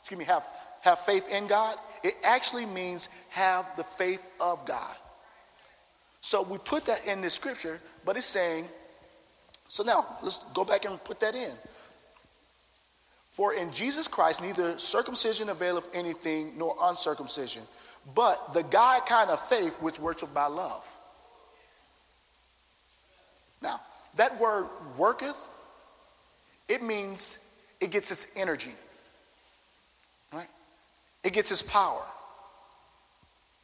excuse 0.00 0.18
me, 0.18 0.24
have 0.26 0.44
have 0.82 0.98
faith 0.98 1.32
in 1.32 1.46
God, 1.46 1.76
it 2.02 2.14
actually 2.24 2.66
means 2.66 3.24
have 3.30 3.66
the 3.76 3.84
faith 3.84 4.28
of 4.40 4.64
God. 4.66 4.96
So 6.20 6.42
we 6.42 6.58
put 6.58 6.84
that 6.86 7.06
in 7.06 7.20
the 7.20 7.30
scripture, 7.30 7.80
but 8.04 8.16
it's 8.16 8.26
saying, 8.26 8.64
so 9.68 9.84
now 9.84 10.04
let's 10.22 10.52
go 10.52 10.64
back 10.64 10.84
and 10.84 11.02
put 11.04 11.20
that 11.20 11.34
in. 11.34 11.52
For 13.30 13.54
in 13.54 13.70
Jesus 13.70 14.08
Christ, 14.08 14.42
neither 14.42 14.78
circumcision 14.78 15.48
availeth 15.48 15.88
anything 15.94 16.52
nor 16.58 16.76
uncircumcision, 16.82 17.62
but 18.14 18.54
the 18.54 18.62
God 18.64 19.06
kind 19.06 19.30
of 19.30 19.40
faith 19.40 19.80
which 19.82 19.98
worketh 19.98 20.34
by 20.34 20.46
love. 20.46 20.86
Now, 23.62 23.80
that 24.16 24.38
word 24.40 24.68
worketh, 24.98 25.48
it 26.68 26.82
means 26.82 27.56
it 27.80 27.90
gets 27.90 28.10
its 28.10 28.38
energy, 28.38 28.72
right? 30.32 30.48
It 31.24 31.32
gets 31.32 31.50
its 31.50 31.62
power. 31.62 32.02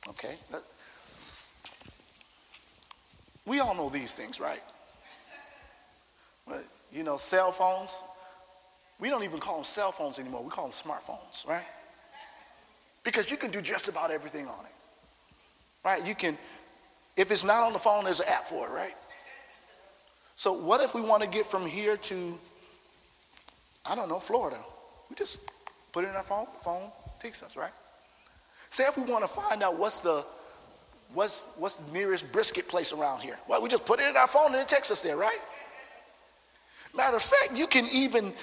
Okay? 0.09 0.37
We 3.47 3.61
all 3.61 3.75
know 3.75 3.89
these 3.89 4.15
things, 4.15 4.41
right? 4.41 4.63
You 6.93 7.05
know, 7.05 7.17
cell 7.17 7.53
phones, 7.53 8.03
we 9.01 9.11
don't 9.11 9.25
even 9.25 9.41
call 9.41 9.57
them 9.57 9.65
cell 9.65 9.93
phones 9.93 10.19
anymore. 10.19 10.43
We 10.43 10.51
call 10.51 10.65
them 10.65 10.73
smartphones, 10.73 11.47
right? 11.47 11.65
Because 13.09 13.31
you 13.31 13.39
can 13.39 13.51
do 13.51 13.63
just 13.63 13.89
about 13.89 14.11
everything 14.11 14.47
on 14.49 14.67
it. 14.67 14.73
Right? 15.83 16.07
You 16.07 16.15
can, 16.15 16.37
if 17.17 17.31
it's 17.31 17.43
not 17.43 17.63
on 17.63 17.73
the 17.73 17.79
phone, 17.79 18.05
there's 18.05 18.21
an 18.21 18.27
app 18.29 18.45
for 18.45 18.69
it, 18.69 18.71
right? 18.71 18.93
So 20.35 20.53
what 20.53 20.83
if 20.83 20.95
we 20.95 21.01
want 21.01 21.23
to 21.23 21.29
get 21.29 21.47
from 21.47 21.65
here 21.65 21.97
to, 21.97 22.39
I 23.91 23.95
don't 23.95 24.11
know, 24.11 24.19
Florida? 24.19 24.59
We 25.09 25.17
just 25.17 25.51
put 25.91 26.05
it 26.05 26.09
in 26.09 26.17
our 26.17 26.23
phone, 26.23 26.45
phone 26.63 26.91
takes 27.19 27.43
us, 27.43 27.57
right? 27.57 27.73
Say 28.69 28.85
if 28.85 28.99
we 28.99 29.11
want 29.11 29.25
to 29.25 29.29
find 29.29 29.63
out 29.63 29.79
what's 29.79 30.01
the 30.01 30.23
what's 31.15 31.55
what's 31.57 31.77
the 31.77 31.93
nearest 31.95 32.31
brisket 32.31 32.69
place 32.69 32.93
around 32.93 33.23
here. 33.23 33.39
Well, 33.49 33.63
we 33.63 33.71
just 33.71 33.87
put 33.87 34.01
it 34.01 34.07
in 34.07 34.19
our 34.19 34.27
phone 34.27 34.53
and 34.53 34.57
it 34.57 34.69
takes 34.69 34.91
us 34.91 35.01
there, 35.01 35.17
right? 35.17 35.39
Matter 36.95 37.17
of 37.17 37.23
fact, 37.23 37.59
you 37.59 37.67
can 37.67 37.87
even 37.91 38.35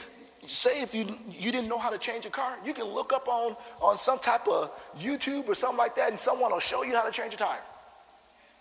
say 0.47 0.81
if 0.81 0.95
you 0.95 1.05
you 1.29 1.51
didn't 1.51 1.69
know 1.69 1.77
how 1.77 1.89
to 1.89 1.97
change 1.97 2.25
a 2.25 2.29
car, 2.29 2.57
you 2.65 2.73
can 2.73 2.85
look 2.85 3.13
up 3.13 3.27
on 3.27 3.55
on 3.81 3.97
some 3.97 4.19
type 4.19 4.47
of 4.47 4.69
YouTube 4.97 5.47
or 5.47 5.55
something 5.55 5.77
like 5.77 5.95
that, 5.95 6.09
and 6.09 6.19
someone 6.19 6.51
will 6.51 6.59
show 6.59 6.83
you 6.83 6.95
how 6.95 7.05
to 7.05 7.11
change 7.11 7.33
a 7.33 7.37
tire. 7.37 7.59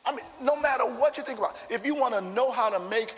I 0.06 0.12
mean, 0.14 0.24
no 0.42 0.60
matter 0.60 0.84
what 0.84 1.16
you 1.16 1.22
think 1.22 1.38
about, 1.38 1.66
if 1.70 1.86
you 1.86 1.94
want 1.94 2.14
to 2.14 2.20
know 2.20 2.50
how 2.50 2.68
to 2.70 2.78
make 2.90 3.14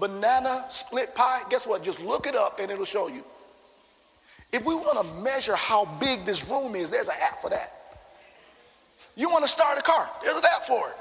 banana 0.00 0.64
split 0.68 1.14
pie, 1.14 1.42
guess 1.50 1.66
what? 1.66 1.82
Just 1.82 2.02
look 2.02 2.26
it 2.26 2.34
up 2.34 2.58
and 2.60 2.70
it'll 2.70 2.84
show 2.84 3.08
you. 3.08 3.22
If 4.52 4.64
we 4.64 4.74
want 4.74 5.06
to 5.06 5.22
measure 5.22 5.54
how 5.56 5.84
big 5.98 6.24
this 6.24 6.48
room 6.48 6.74
is, 6.74 6.90
there's 6.90 7.08
an 7.08 7.16
app 7.30 7.40
for 7.40 7.50
that. 7.50 7.72
You 9.16 9.28
want 9.28 9.44
to 9.44 9.48
start 9.48 9.78
a 9.78 9.82
car, 9.82 10.08
there's 10.22 10.36
an 10.36 10.44
app 10.44 10.62
for 10.62 10.88
it. 10.88 10.96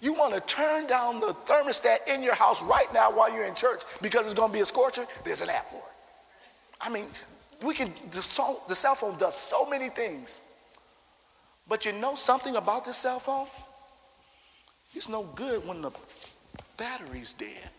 You 0.00 0.14
want 0.14 0.34
to 0.34 0.40
turn 0.40 0.86
down 0.86 1.20
the 1.20 1.34
thermostat 1.46 2.08
in 2.08 2.22
your 2.22 2.34
house 2.34 2.62
right 2.62 2.86
now 2.94 3.10
while 3.10 3.32
you're 3.32 3.44
in 3.44 3.54
church 3.54 3.82
because 4.00 4.24
it's 4.24 4.34
going 4.34 4.48
to 4.48 4.54
be 4.54 4.60
a 4.60 4.66
scorcher, 4.66 5.04
there's 5.24 5.42
an 5.42 5.50
app 5.50 5.66
for 5.66 5.76
it. 5.76 5.82
I 6.80 6.88
mean, 6.88 7.04
we 7.62 7.74
can, 7.74 7.92
the, 8.10 8.56
the 8.68 8.74
cell 8.74 8.94
phone 8.94 9.18
does 9.18 9.34
so 9.36 9.68
many 9.68 9.90
things. 9.90 10.42
But 11.68 11.84
you 11.84 11.92
know 11.92 12.14
something 12.14 12.56
about 12.56 12.84
this 12.84 12.96
cell 12.96 13.18
phone? 13.18 13.46
It's 14.94 15.08
no 15.08 15.24
good 15.36 15.66
when 15.68 15.82
the 15.82 15.90
battery's 16.76 17.34
dead. 17.34 17.70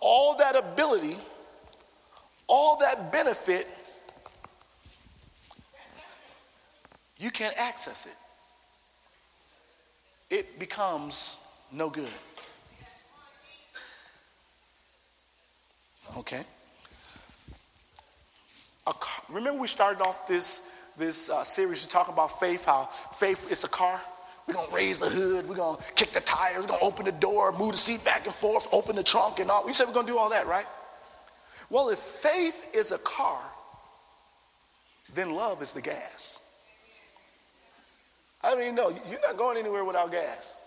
All 0.00 0.36
that 0.36 0.56
ability, 0.56 1.16
all 2.46 2.78
that 2.78 3.10
benefit, 3.10 3.68
you 7.18 7.30
can't 7.30 7.54
access 7.58 8.06
it. 8.06 8.14
It 10.30 10.58
becomes 10.58 11.38
no 11.72 11.90
good. 11.90 12.08
Okay. 16.18 16.42
Remember, 19.30 19.60
we 19.60 19.66
started 19.66 20.02
off 20.02 20.26
this 20.26 20.70
this 20.96 21.28
uh, 21.28 21.42
series 21.42 21.82
to 21.82 21.88
talk 21.88 22.08
about 22.08 22.38
faith. 22.38 22.66
How 22.66 22.84
faith 22.84 23.50
is 23.50 23.64
a 23.64 23.68
car. 23.68 24.00
We're 24.46 24.54
gonna 24.54 24.74
raise 24.74 25.00
the 25.00 25.08
hood. 25.08 25.48
We're 25.48 25.56
gonna 25.56 25.82
kick 25.96 26.10
the 26.10 26.20
tires. 26.20 26.62
We're 26.62 26.68
gonna 26.68 26.84
open 26.84 27.06
the 27.06 27.12
door, 27.12 27.52
move 27.52 27.72
the 27.72 27.78
seat 27.78 28.04
back 28.04 28.24
and 28.26 28.34
forth, 28.34 28.68
open 28.72 28.94
the 28.94 29.02
trunk, 29.02 29.40
and 29.40 29.50
all. 29.50 29.64
We 29.66 29.72
said 29.72 29.88
we're 29.88 29.94
gonna 29.94 30.06
do 30.06 30.18
all 30.18 30.30
that, 30.30 30.46
right? 30.46 30.66
Well, 31.70 31.88
if 31.88 31.98
faith 31.98 32.70
is 32.74 32.92
a 32.92 32.98
car, 32.98 33.40
then 35.14 35.34
love 35.34 35.62
is 35.62 35.72
the 35.72 35.82
gas. 35.82 36.43
I 38.44 38.56
mean, 38.56 38.74
no, 38.74 38.90
you're 38.90 39.20
not 39.22 39.36
going 39.38 39.56
anywhere 39.56 39.84
without 39.84 40.12
gas. 40.12 40.58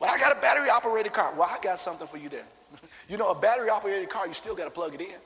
Well, 0.00 0.10
I 0.12 0.18
got 0.18 0.36
a 0.36 0.40
battery 0.40 0.70
operated 0.70 1.12
car. 1.12 1.32
Well, 1.36 1.48
I 1.50 1.58
got 1.62 1.78
something 1.78 2.06
for 2.06 2.16
you 2.16 2.28
there. 2.28 2.44
You 3.08 3.16
know, 3.16 3.30
a 3.30 3.40
battery 3.40 3.70
operated 3.70 4.10
car, 4.10 4.26
you 4.26 4.34
still 4.34 4.54
got 4.54 4.66
to 4.66 4.70
plug 4.70 4.94
it 4.94 5.00
in. 5.00 5.20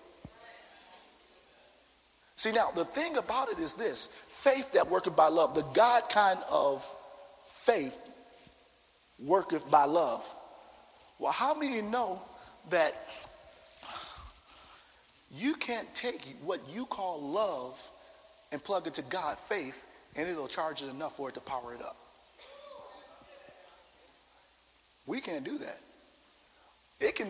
See, 2.37 2.53
now, 2.53 2.71
the 2.77 2.85
thing 2.85 3.17
about 3.17 3.49
it 3.49 3.59
is 3.59 3.75
this 3.75 4.25
faith 4.29 4.73
that 4.75 4.89
worketh 4.89 5.17
by 5.17 5.27
love, 5.27 5.57
the 5.57 5.65
God 5.75 6.03
kind 6.09 6.39
of 6.49 6.85
faith 7.45 8.01
worketh 9.19 9.69
by 9.69 9.85
love. 9.85 10.25
Well, 11.19 11.33
how 11.33 11.55
many 11.55 11.83
know 11.83 12.23
that 12.71 12.93
you 15.35 15.55
can't 15.55 15.93
take 15.93 16.21
what 16.45 16.61
you 16.73 16.87
call 16.87 17.21
love 17.21 17.85
and 18.53 18.63
plug 18.63 18.87
it 18.87 18.95
to 18.95 19.03
God 19.03 19.39
faith 19.39 19.85
and 20.17 20.29
it'll 20.29 20.49
charge 20.49 20.83
it 20.83 20.91
enough 20.91 21.17
for 21.17 21.29
it 21.29 21.35
to 21.35 21.41
power 21.41 21.75
it 21.75 21.81
up? 21.81 21.97
We 25.07 25.21
can't 25.21 25.45
do 25.45 25.59
that. 25.59 25.79
It 27.01 27.17
can, 27.17 27.29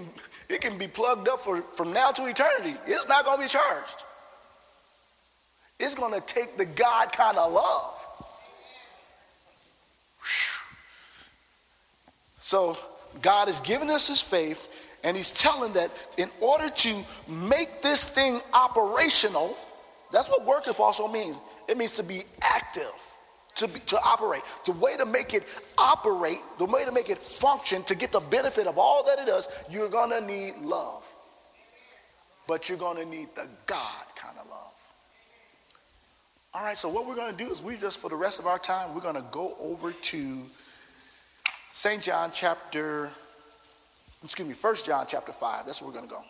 it 0.50 0.60
can 0.60 0.76
be 0.76 0.86
plugged 0.86 1.28
up 1.28 1.38
for, 1.38 1.62
from 1.62 1.92
now 1.92 2.10
to 2.10 2.26
eternity. 2.26 2.76
It's 2.86 3.08
not 3.08 3.24
going 3.24 3.38
to 3.38 3.44
be 3.44 3.48
charged. 3.48 4.04
It's 5.80 5.94
going 5.94 6.12
to 6.12 6.20
take 6.26 6.56
the 6.56 6.66
God 6.66 7.12
kind 7.12 7.38
of 7.38 7.52
love. 7.52 7.98
So 12.36 12.76
God 13.22 13.48
has 13.48 13.60
given 13.60 13.88
us 13.88 14.08
his 14.08 14.20
faith, 14.20 14.98
and 15.04 15.16
he's 15.16 15.32
telling 15.32 15.72
that 15.72 15.90
in 16.18 16.28
order 16.40 16.68
to 16.68 16.94
make 17.28 17.82
this 17.82 18.08
thing 18.08 18.40
operational, 18.52 19.56
that's 20.12 20.28
what 20.28 20.44
worketh 20.44 20.78
also 20.78 21.08
means. 21.08 21.40
It 21.68 21.78
means 21.78 21.94
to 21.94 22.02
be 22.02 22.22
active 22.72 23.14
to, 23.56 23.68
be, 23.68 23.80
to 23.80 23.96
operate. 24.06 24.42
The 24.64 24.72
way 24.72 24.96
to 24.96 25.06
make 25.06 25.34
it 25.34 25.44
operate, 25.78 26.40
the 26.58 26.64
way 26.64 26.84
to 26.84 26.92
make 26.92 27.10
it 27.10 27.18
function, 27.18 27.82
to 27.84 27.94
get 27.94 28.12
the 28.12 28.20
benefit 28.20 28.66
of 28.66 28.78
all 28.78 29.04
that 29.04 29.18
it 29.18 29.26
does, 29.26 29.64
you're 29.70 29.88
going 29.88 30.10
to 30.10 30.26
need 30.26 30.56
love. 30.62 31.08
But 32.48 32.68
you're 32.68 32.78
going 32.78 33.02
to 33.02 33.08
need 33.08 33.28
the 33.34 33.48
God 33.66 34.04
kind 34.16 34.38
of 34.38 34.48
love. 34.48 34.58
All 36.54 36.64
right, 36.64 36.76
so 36.76 36.88
what 36.88 37.06
we're 37.06 37.16
going 37.16 37.34
to 37.34 37.44
do 37.44 37.50
is 37.50 37.62
we 37.62 37.76
just, 37.76 38.00
for 38.00 38.10
the 38.10 38.16
rest 38.16 38.38
of 38.38 38.46
our 38.46 38.58
time, 38.58 38.94
we're 38.94 39.00
going 39.00 39.14
to 39.14 39.24
go 39.30 39.54
over 39.60 39.92
to 39.92 40.42
St. 41.70 42.02
John 42.02 42.30
chapter, 42.32 43.10
excuse 44.22 44.46
me, 44.46 44.54
First 44.54 44.84
John 44.86 45.06
chapter 45.08 45.32
5. 45.32 45.64
That's 45.64 45.80
where 45.80 45.90
we're 45.90 45.96
going 45.96 46.08
to 46.08 46.14
go. 46.14 46.20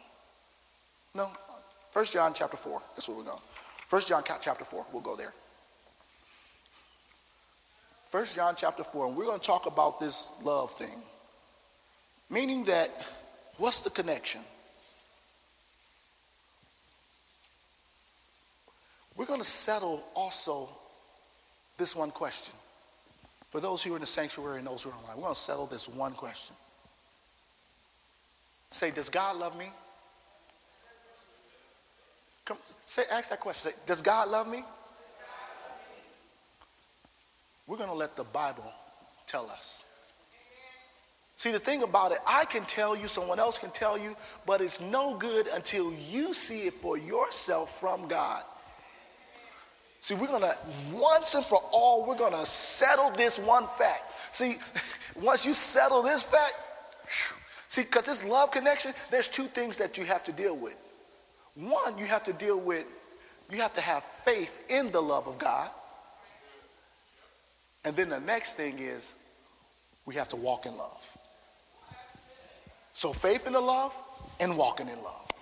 No, 1.15 1.29
First 1.91 2.13
John 2.13 2.33
chapter 2.35 2.57
4. 2.57 2.81
That's 2.95 3.09
where 3.09 3.19
we're 3.19 3.25
going. 3.25 3.41
First 3.89 4.09
John 4.09 4.23
chapter 4.25 4.65
4. 4.65 4.87
We'll 4.93 5.03
go 5.03 5.17
there. 5.17 5.33
First 8.13 8.37
John 8.37 8.53
chapter 8.55 8.85
4, 8.85 9.07
and 9.07 9.17
we're 9.17 9.25
going 9.25 9.41
to 9.41 9.47
talk 9.47 9.65
about 9.65 9.99
this 9.99 10.43
love 10.45 10.71
thing. 10.75 11.01
Meaning 12.29 12.65
that, 12.65 12.91
what's 13.57 13.81
the 13.81 13.89
connection? 13.89 14.43
We're 19.17 19.25
going 19.25 19.41
to 19.41 19.47
settle 19.47 20.05
also 20.15 20.69
this 21.79 21.97
one 21.97 22.11
question. 22.11 22.55
For 23.49 23.61
those 23.61 23.83
who 23.83 23.95
are 23.95 23.97
in 23.97 24.03
the 24.03 24.07
sanctuary 24.07 24.59
and 24.59 24.67
those 24.67 24.83
who 24.83 24.91
are 24.91 24.93
online, 24.93 25.17
we're 25.17 25.23
going 25.23 25.35
to 25.35 25.41
settle 25.41 25.65
this 25.65 25.89
one 25.89 26.13
question. 26.13 26.55
Say, 28.69 28.91
does 28.91 29.09
God 29.09 29.39
love 29.39 29.59
me? 29.59 29.69
Come, 32.45 32.59
say, 32.85 33.05
ask 33.11 33.31
that 33.31 33.41
question. 33.41 33.73
Say, 33.73 33.79
does 33.87 34.03
God 34.03 34.29
love 34.29 34.51
me? 34.51 34.63
We're 37.67 37.77
going 37.77 37.89
to 37.89 37.95
let 37.95 38.17
the 38.17 38.25
Bible 38.25 38.71
tell 39.27 39.49
us. 39.51 39.85
See, 41.37 41.51
the 41.51 41.59
thing 41.59 41.83
about 41.83 42.13
it, 42.13 42.19
I 42.27 42.45
can 42.45 42.65
tell 42.67 42.97
you, 42.97 43.09
someone 43.09 43.41
else 43.41 43.59
can 43.59 43.71
tell 43.71 43.99
you, 43.99 44.15
but 44.47 44.61
it's 44.61 44.81
no 44.81 45.17
good 45.17 45.49
until 45.49 45.93
you 46.09 46.35
see 46.35 46.69
it 46.69 46.73
for 46.73 46.97
yourself 46.97 47.81
from 47.81 48.07
God. 48.07 48.43
See, 49.99 50.15
we're 50.15 50.29
going 50.29 50.43
to, 50.43 50.57
once 50.93 51.35
and 51.35 51.45
for 51.45 51.59
all, 51.73 52.07
we're 52.07 52.17
going 52.17 52.33
to 52.33 52.47
settle 52.47 53.11
this 53.11 53.45
one 53.45 53.67
fact. 53.67 54.13
See, 54.33 54.57
once 55.25 55.47
you 55.47 55.53
settle 55.53 56.03
this 56.03 56.25
fact, 56.31 56.55
see, 57.09 57.83
because 57.83 58.07
this 58.07 58.29
love 58.29 58.51
connection, 58.51 58.93
there's 59.11 59.29
two 59.29 59.45
things 59.45 59.79
that 59.79 59.99
you 59.99 60.05
have 60.05 60.25
to 60.25 60.33
deal 60.33 60.57
with. 60.57 60.77
One, 61.57 61.99
you 61.99 62.07
have 62.07 62.25
to 62.25 62.33
deal 62.33 62.61
with, 62.61 62.87
you 63.51 63.59
have 63.59 63.73
to 63.75 63.81
have 63.81 64.03
faith 64.03 64.65
in 64.71 64.91
the 64.93 65.01
love 65.01 65.27
of 65.27 65.39
God. 65.39 65.71
And 67.85 67.97
then 67.97 68.09
the 68.09 68.21
next 68.21 68.55
thing 68.55 68.79
is 68.79 69.17
we 70.07 70.15
have 70.15 70.29
to 70.29 70.37
walk 70.37 70.67
in 70.67 70.77
love. 70.77 71.17
So 72.93 73.13
faith 73.13 73.47
in 73.47 73.53
the 73.55 73.61
love 73.61 73.93
and 74.41 74.57
walking 74.57 74.89
in 74.89 75.03
love. 75.03 75.33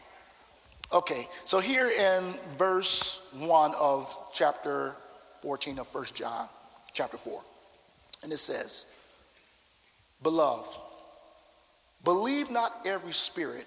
Okay, 0.93 1.29
so 1.45 1.61
here 1.61 1.89
in 1.89 2.25
verse 2.59 3.33
1 3.39 3.73
of 3.81 4.13
chapter 4.35 4.97
14 5.41 5.79
of 5.79 5.87
First 5.87 6.17
John, 6.17 6.49
chapter 6.93 7.17
4, 7.17 7.41
and 8.25 8.33
it 8.33 8.39
says, 8.39 8.97
Beloved, 10.23 10.79
believe 12.05 12.51
not 12.51 12.73
every 12.85 13.13
spirit, 13.13 13.67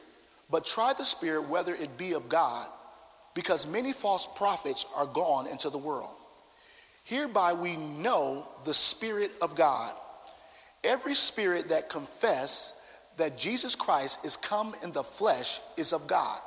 but 0.52 0.66
try 0.66 0.92
the 0.98 1.06
spirit 1.06 1.48
whether 1.48 1.74
it 1.74 1.98
be 1.98 2.14
of 2.14 2.28
God, 2.28 2.68
because 3.36 3.72
many 3.72 3.94
false 3.94 4.28
prophets 4.38 4.86
are 4.98 5.06
gone 5.06 5.48
into 5.48 5.70
the 5.70 5.78
world. 5.78 6.12
Hereby 7.04 7.54
we 7.54 7.76
know 7.76 8.48
the 8.66 8.74
Spirit 8.74 9.32
of 9.42 9.56
God. 9.56 9.94
Every 10.84 11.13
spirit 11.13 11.70
that 11.70 11.89
confess 11.89 12.80
that 13.18 13.38
Jesus 13.38 13.76
Christ 13.76 14.26
is 14.26 14.36
come 14.36 14.74
in 14.84 14.92
the 14.92 15.04
flesh 15.04 15.62
is 15.78 15.94
of 15.94 16.08
God. 16.08 16.39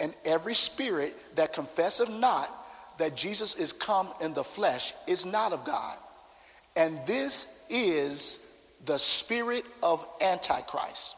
And 0.00 0.14
every 0.24 0.54
spirit 0.54 1.14
that 1.36 1.52
confesseth 1.52 2.10
not 2.10 2.48
that 2.98 3.14
Jesus 3.14 3.58
is 3.58 3.72
come 3.72 4.08
in 4.22 4.32
the 4.32 4.44
flesh 4.44 4.94
is 5.06 5.26
not 5.26 5.52
of 5.52 5.64
God. 5.64 5.96
And 6.76 6.98
this 7.06 7.66
is 7.68 8.56
the 8.86 8.98
spirit 8.98 9.64
of 9.82 10.06
Antichrist, 10.22 11.16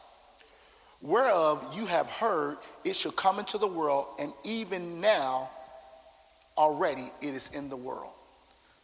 whereof 1.01 1.73
you 1.73 1.85
have 1.85 2.09
heard 2.09 2.57
it 2.83 2.95
shall 2.95 3.11
come 3.13 3.39
into 3.39 3.57
the 3.57 3.67
world, 3.67 4.07
and 4.19 4.33
even 4.43 4.99
now 4.99 5.49
already 6.57 7.09
it 7.21 7.33
is 7.33 7.55
in 7.55 7.69
the 7.69 7.77
world. 7.77 8.11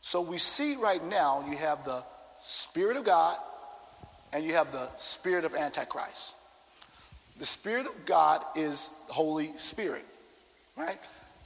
So 0.01 0.21
we 0.21 0.37
see 0.37 0.75
right 0.75 1.03
now 1.05 1.43
you 1.49 1.57
have 1.57 1.83
the 1.83 2.03
Spirit 2.39 2.97
of 2.97 3.03
God 3.03 3.37
and 4.33 4.43
you 4.43 4.53
have 4.53 4.71
the 4.71 4.87
Spirit 4.97 5.45
of 5.45 5.55
Antichrist. 5.55 6.35
The 7.37 7.45
Spirit 7.45 7.85
of 7.85 8.05
God 8.05 8.43
is 8.55 9.03
Holy 9.09 9.47
Spirit, 9.57 10.05
right? 10.77 10.97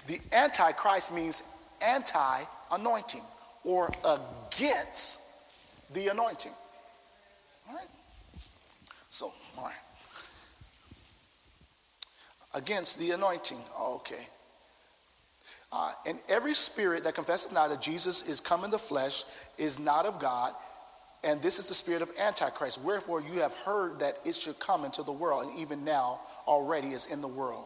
The 0.07 0.19
Antichrist 0.33 1.13
means 1.13 1.55
anti 1.87 2.41
anointing 2.71 3.21
or 3.63 3.89
against 4.05 5.93
the 5.93 6.07
anointing, 6.07 6.51
right? 7.71 7.87
So, 9.09 9.31
all 9.57 9.65
right. 9.65 9.73
Against 12.55 12.99
the 12.99 13.11
anointing, 13.11 13.57
okay. 13.79 14.27
Uh, 15.75 15.91
and 16.07 16.19
every 16.29 16.53
spirit 16.53 17.03
that 17.03 17.15
confesses 17.15 17.51
not 17.51 17.67
that 17.71 17.81
Jesus 17.81 18.29
is 18.29 18.39
come 18.39 18.63
in 18.63 18.69
the 18.69 18.77
flesh 18.77 19.23
is 19.57 19.79
not 19.79 20.05
of 20.05 20.19
God, 20.19 20.53
and 21.23 21.41
this 21.41 21.57
is 21.57 21.67
the 21.67 21.73
spirit 21.73 22.03
of 22.03 22.11
Antichrist. 22.21 22.83
Wherefore 22.85 23.21
you 23.21 23.39
have 23.39 23.55
heard 23.65 23.99
that 23.99 24.13
it 24.23 24.35
should 24.35 24.59
come 24.59 24.85
into 24.85 25.01
the 25.01 25.11
world, 25.11 25.45
and 25.45 25.59
even 25.59 25.83
now 25.83 26.19
already 26.47 26.89
is 26.89 27.11
in 27.11 27.21
the 27.21 27.27
world. 27.27 27.65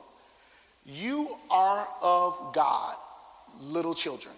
You 0.85 1.35
are 1.51 1.85
of 2.01 2.53
God, 2.55 2.95
little 3.61 3.93
children. 3.93 4.33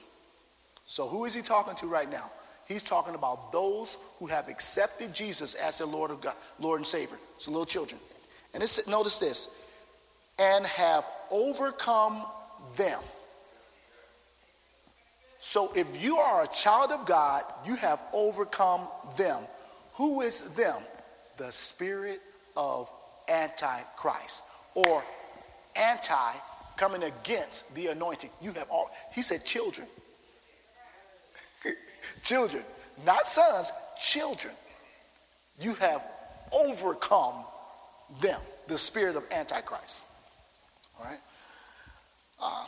So 0.85 1.07
who 1.07 1.25
is 1.25 1.35
he 1.35 1.43
talking 1.43 1.75
to 1.75 1.85
right 1.85 2.09
now? 2.09 2.31
He's 2.67 2.81
talking 2.81 3.13
about 3.13 3.51
those 3.51 4.15
who 4.17 4.25
have 4.25 4.49
accepted 4.49 5.13
Jesus 5.13 5.53
as 5.53 5.77
their 5.77 5.85
Lord 5.85 6.09
of 6.09 6.21
God, 6.21 6.33
Lord 6.59 6.79
and 6.79 6.87
Savior. 6.87 7.17
So 7.37 7.51
little 7.51 7.67
children. 7.67 8.01
And 8.55 8.63
this, 8.63 8.87
notice 8.87 9.19
this, 9.19 9.71
and 10.39 10.65
have 10.65 11.05
overcome 11.29 12.23
them. 12.75 12.99
So 15.39 15.69
if 15.73 16.03
you 16.03 16.17
are 16.17 16.43
a 16.43 16.47
child 16.47 16.91
of 16.91 17.05
God, 17.05 17.43
you 17.65 17.77
have 17.77 18.01
overcome 18.13 18.81
them. 19.17 19.41
Who 19.93 20.21
is 20.21 20.55
them? 20.55 20.75
The 21.37 21.51
spirit 21.51 22.19
of 22.57 22.89
Antichrist 23.29 24.43
or 24.75 25.01
anti 25.77 26.31
coming 26.75 27.03
against 27.03 27.73
the 27.73 27.87
anointing. 27.87 28.29
You 28.41 28.51
have 28.53 28.69
all, 28.69 28.89
he 29.13 29.21
said 29.21 29.45
children. 29.45 29.87
children, 32.23 32.63
not 33.05 33.25
sons, 33.25 33.71
children. 34.01 34.53
You 35.61 35.73
have 35.75 36.01
overcome 36.53 37.45
them, 38.21 38.39
the 38.67 38.77
spirit 38.77 39.15
of 39.15 39.23
Antichrist. 39.31 40.07
All 40.97 41.05
right? 41.05 41.19
Uh, 42.41 42.65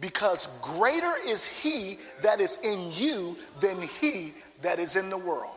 because 0.00 0.58
greater 0.62 1.12
is 1.26 1.46
he 1.62 1.98
that 2.22 2.40
is 2.40 2.58
in 2.64 2.92
you 2.92 3.36
than 3.60 3.80
he 3.80 4.32
that 4.62 4.78
is 4.78 4.96
in 4.96 5.10
the 5.10 5.18
world. 5.18 5.54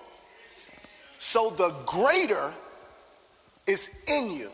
So 1.18 1.50
the 1.52 1.74
greater 1.86 2.54
is 3.68 4.04
in 4.08 4.32
you. 4.32 4.50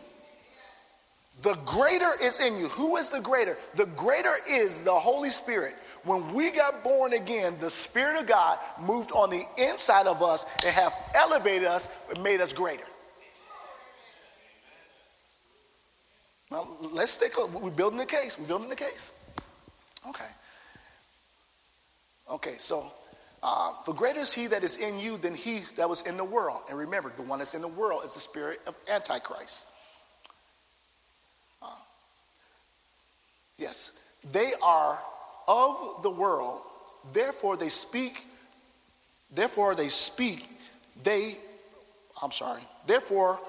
The 1.42 1.58
greater 1.64 2.10
is 2.22 2.40
in 2.46 2.56
you. 2.58 2.68
Who 2.68 2.96
is 2.96 3.08
the 3.08 3.20
greater? 3.20 3.56
The 3.74 3.86
greater 3.96 4.32
is 4.48 4.84
the 4.84 4.92
Holy 4.92 5.30
Spirit. 5.30 5.74
When 6.04 6.32
we 6.32 6.52
got 6.52 6.84
born 6.84 7.14
again, 7.14 7.54
the 7.58 7.70
Spirit 7.70 8.20
of 8.20 8.28
God 8.28 8.58
moved 8.80 9.10
on 9.12 9.30
the 9.30 9.42
inside 9.58 10.06
of 10.06 10.22
us 10.22 10.62
and 10.64 10.72
have 10.74 10.92
elevated 11.16 11.66
us 11.66 12.08
and 12.14 12.22
made 12.22 12.40
us 12.40 12.52
greater. 12.52 12.84
Now, 16.50 16.68
let's 16.92 17.16
take 17.16 17.32
a, 17.38 17.46
we're 17.58 17.70
building 17.70 17.98
the 17.98 18.06
case. 18.06 18.38
We're 18.38 18.46
building 18.46 18.68
the 18.68 18.76
case. 18.76 19.21
Okay. 20.08 20.28
Okay, 22.30 22.54
so 22.58 22.90
uh, 23.42 23.72
for 23.84 23.94
greater 23.94 24.20
is 24.20 24.32
he 24.32 24.46
that 24.46 24.62
is 24.62 24.76
in 24.78 24.98
you 24.98 25.16
than 25.18 25.34
he 25.34 25.60
that 25.76 25.88
was 25.88 26.02
in 26.02 26.16
the 26.16 26.24
world. 26.24 26.62
And 26.68 26.78
remember, 26.78 27.12
the 27.16 27.22
one 27.22 27.38
that's 27.38 27.54
in 27.54 27.62
the 27.62 27.68
world 27.68 28.02
is 28.04 28.14
the 28.14 28.20
spirit 28.20 28.60
of 28.66 28.76
Antichrist. 28.92 29.68
Uh, 31.62 31.66
yes, 33.58 34.02
they 34.32 34.50
are 34.64 34.98
of 35.48 36.02
the 36.02 36.10
world, 36.10 36.62
therefore 37.12 37.56
they 37.56 37.68
speak, 37.68 38.24
therefore 39.34 39.74
they 39.74 39.88
speak, 39.88 40.46
they, 41.02 41.36
I'm 42.22 42.30
sorry, 42.30 42.62
therefore 42.86 43.40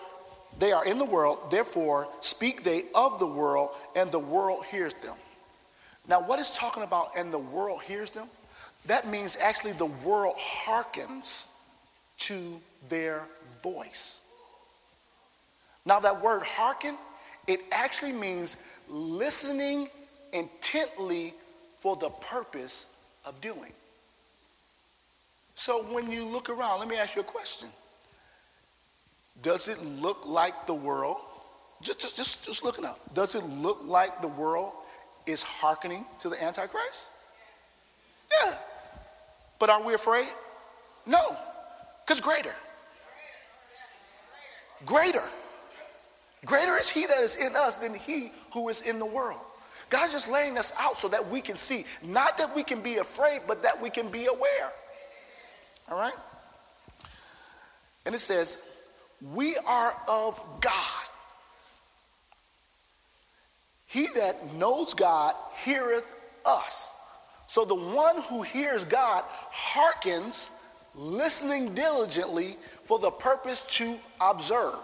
they 0.60 0.72
are 0.72 0.86
in 0.86 0.98
the 0.98 1.06
world, 1.06 1.38
therefore 1.52 2.08
speak 2.22 2.64
they 2.64 2.82
of 2.96 3.20
the 3.20 3.28
world, 3.28 3.70
and 3.96 4.12
the 4.12 4.20
world 4.20 4.66
hears 4.66 4.94
them. 4.96 5.16
Now, 6.08 6.22
what 6.22 6.40
is 6.40 6.58
talking 6.58 6.84
about 6.84 7.10
and 7.18 7.32
the 7.32 7.40
world 7.40 7.82
hears 7.84 8.10
them? 8.10 8.28
That 8.88 9.08
means 9.08 9.38
actually 9.42 9.74
the 9.74 9.92
world 10.06 10.36
hearkens 10.38 11.62
to 12.20 12.60
their 12.90 13.22
voice. 13.62 14.28
Now, 15.86 16.00
that 16.00 16.22
word 16.22 16.44
hearken, 16.44 16.98
it 17.48 17.60
actually 17.74 18.14
means 18.14 18.80
listening 18.90 19.88
intently 20.34 21.34
for 21.78 21.96
the 21.96 22.10
purpose 22.10 23.20
of 23.26 23.40
doing. 23.42 23.72
So 25.56 25.84
when 25.94 26.12
you 26.12 26.26
look 26.26 26.50
around, 26.50 26.80
let 26.80 26.88
me 26.88 26.98
ask 26.98 27.16
you 27.16 27.22
a 27.22 27.26
question. 27.26 27.70
Does 29.42 29.68
it 29.68 29.82
look 30.02 30.26
like 30.26 30.68
the 30.68 30.74
world? 30.74 31.18
Just, 31.82 32.02
just, 32.02 32.18
just, 32.18 32.46
just 32.46 32.64
looking 32.64 32.86
up. 32.86 33.00
Does 33.14 33.36
it 33.36 33.44
look 33.44 33.82
like 33.86 34.22
the 34.22 34.28
world 34.30 34.72
is 35.26 35.44
hearkening 35.44 36.06
to 36.20 36.30
the 36.30 36.42
Antichrist? 36.44 37.10
Yeah. 38.32 38.56
But 39.60 39.70
are 39.70 39.84
we 39.86 39.94
afraid? 39.94 40.28
No, 41.06 41.20
because 42.06 42.22
greater. 42.22 42.54
Greater. 44.86 45.24
Greater 46.46 46.78
is 46.78 46.90
he 46.90 47.06
that 47.06 47.20
is 47.20 47.42
in 47.42 47.56
us 47.56 47.78
than 47.78 47.94
he 47.94 48.32
who 48.54 48.70
is 48.70 48.82
in 48.82 49.00
the 49.00 49.06
world. 49.06 49.40
God's 49.90 50.12
just 50.12 50.32
laying 50.32 50.58
us 50.58 50.74
out 50.80 50.98
so 50.98 51.08
that 51.10 51.26
we 51.28 51.40
can 51.40 51.56
see, 51.56 51.86
not 52.04 52.38
that 52.38 52.54
we 52.56 52.64
can 52.64 52.82
be 52.82 52.98
afraid, 52.98 53.42
but 53.48 53.64
that 53.64 53.82
we 53.82 53.90
can 53.90 54.10
be 54.10 54.26
aware. 54.26 54.72
All 55.92 55.98
right? 55.98 56.14
And 58.06 58.16
it 58.16 58.20
says, 58.20 58.70
We 59.22 59.56
are 59.68 59.94
of 60.10 60.44
God. 60.62 61.03
He 63.94 64.08
that 64.16 64.56
knows 64.56 64.96
God 64.96 65.34
heareth 65.64 66.12
us. 66.48 67.00
So 67.46 67.64
the 67.64 67.76
one 67.76 68.16
who 68.28 68.42
hears 68.42 68.86
God 68.86 69.24
hearkens, 69.28 70.60
listening 70.96 71.76
diligently 71.76 72.56
for 72.86 72.98
the 72.98 73.12
purpose 73.12 73.62
to 73.78 73.96
observe. 74.20 74.80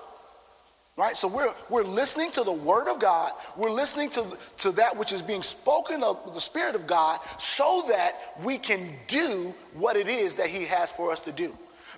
Right? 0.96 1.16
So 1.16 1.28
we're, 1.28 1.54
we're 1.72 1.90
listening 1.90 2.30
to 2.32 2.44
the 2.44 2.54
word 2.54 2.88
of 2.88 3.00
God. 3.00 3.32
We're 3.58 3.72
listening 3.72 4.12
to, 4.12 4.38
to 4.58 4.72
that 4.74 4.96
which 4.96 5.12
is 5.12 5.24
being 5.24 5.42
spoken 5.42 6.04
of 6.04 6.34
the 6.36 6.42
Spirit 6.42 6.76
of 6.76 6.86
God 6.86 7.20
so 7.24 7.86
that 7.88 8.12
we 8.44 8.60
can 8.60 8.92
do 9.08 9.54
what 9.74 9.96
it 9.96 10.08
is 10.08 10.38
that 10.38 10.50
He 10.50 10.66
has 10.66 10.92
for 10.92 11.12
us 11.12 11.22
to 11.22 11.32
do. 11.32 11.52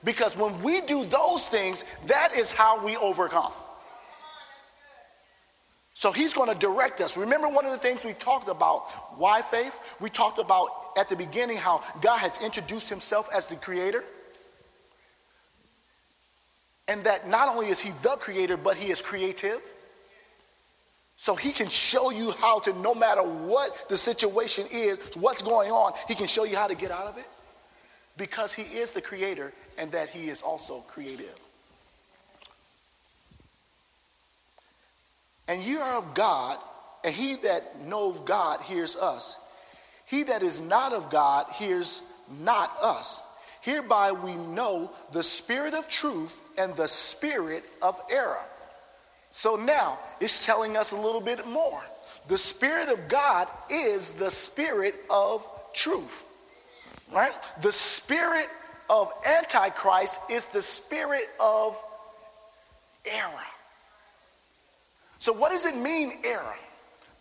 Because 0.06 0.38
when 0.38 0.58
we 0.62 0.80
do 0.82 1.04
those 1.04 1.50
things, 1.50 1.98
that 2.08 2.30
is 2.38 2.54
how 2.54 2.86
we 2.86 2.96
overcome. 2.96 3.52
So 6.02 6.12
he's 6.12 6.34
going 6.34 6.52
to 6.52 6.58
direct 6.58 7.00
us. 7.00 7.16
Remember 7.16 7.48
one 7.48 7.64
of 7.64 7.72
the 7.72 7.78
things 7.78 8.04
we 8.04 8.14
talked 8.14 8.50
about, 8.50 8.90
why 9.20 9.44
faith? 9.44 9.98
We 10.02 10.10
talked 10.10 10.40
about 10.40 10.68
at 11.00 11.10
the 11.10 11.16
beginning 11.16 11.58
how 11.58 11.84
God 12.02 12.18
has 12.18 12.44
introduced 12.44 12.90
himself 12.90 13.30
as 13.38 13.46
the 13.46 13.56
creator. 13.56 14.04
And 16.88 17.04
that 17.04 17.30
not 17.30 17.50
only 17.50 17.68
is 17.68 17.80
he 17.80 17.92
the 18.02 18.18
creator, 18.20 18.58
but 18.58 18.78
he 18.78 18.90
is 18.90 19.00
creative. 19.00 19.62
So 21.18 21.36
he 21.36 21.52
can 21.52 21.68
show 21.68 22.10
you 22.10 22.32
how 22.32 22.58
to, 22.62 22.74
no 22.82 22.96
matter 22.96 23.22
what 23.22 23.86
the 23.88 23.96
situation 23.96 24.66
is, 24.74 25.14
what's 25.20 25.44
going 25.44 25.70
on, 25.70 25.94
he 26.08 26.16
can 26.16 26.26
show 26.26 26.46
you 26.46 26.56
how 26.56 26.66
to 26.66 26.76
get 26.76 26.90
out 26.90 27.06
of 27.06 27.20
it 27.20 27.28
because 28.18 28.56
he 28.56 28.64
is 28.64 28.92
the 28.92 29.02
creator 29.02 29.54
and 29.78 29.92
that 29.92 30.10
he 30.10 30.30
is 30.30 30.42
also 30.42 30.80
creative. 30.88 31.51
And 35.48 35.64
you 35.64 35.80
are 35.80 35.98
of 35.98 36.14
God, 36.14 36.58
and 37.04 37.14
he 37.14 37.36
that 37.36 37.82
knows 37.82 38.20
God 38.20 38.62
hears 38.62 38.96
us. 38.96 39.38
He 40.06 40.24
that 40.24 40.44
is 40.44 40.62
not 40.62 40.94
of 40.94 41.10
God 41.10 41.46
hears 41.54 42.14
not 42.42 42.72
us. 42.84 43.28
Hereby 43.62 44.12
we 44.12 44.34
know 44.34 44.92
the 45.14 45.24
spirit 45.24 45.74
of 45.74 45.88
truth 45.88 46.42
and 46.58 46.76
the 46.76 46.88
spirit 46.88 47.64
of 47.82 48.00
error. 48.12 48.44
So 49.32 49.56
now 49.56 49.98
it's 50.20 50.46
telling 50.46 50.76
us 50.76 50.92
a 50.92 51.02
little 51.02 51.22
bit 51.22 51.48
more. 51.48 51.82
The 52.28 52.38
Spirit 52.38 52.90
of 52.90 53.08
God 53.08 53.48
is 53.70 54.14
the 54.14 54.30
Spirit 54.30 54.96
of 55.10 55.46
truth, 55.74 56.26
right? 57.14 57.34
The 57.62 57.72
Spirit 57.72 58.48
of 58.90 59.12
Antichrist 59.40 60.30
is 60.30 60.48
the 60.48 60.62
Spirit 60.62 61.26
of 61.40 61.82
error. 63.12 63.51
So, 65.22 65.32
what 65.32 65.52
does 65.52 65.66
it 65.66 65.78
mean, 65.78 66.14
era? 66.26 66.56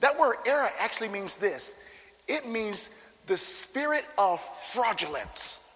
That 0.01 0.19
word 0.19 0.37
era 0.47 0.69
actually 0.81 1.11
means 1.11 1.37
this 1.37 1.87
it 2.27 2.49
means 2.49 3.05
the 3.27 3.37
spirit 3.37 4.09
of 4.19 4.41
fraudulence, 4.41 5.75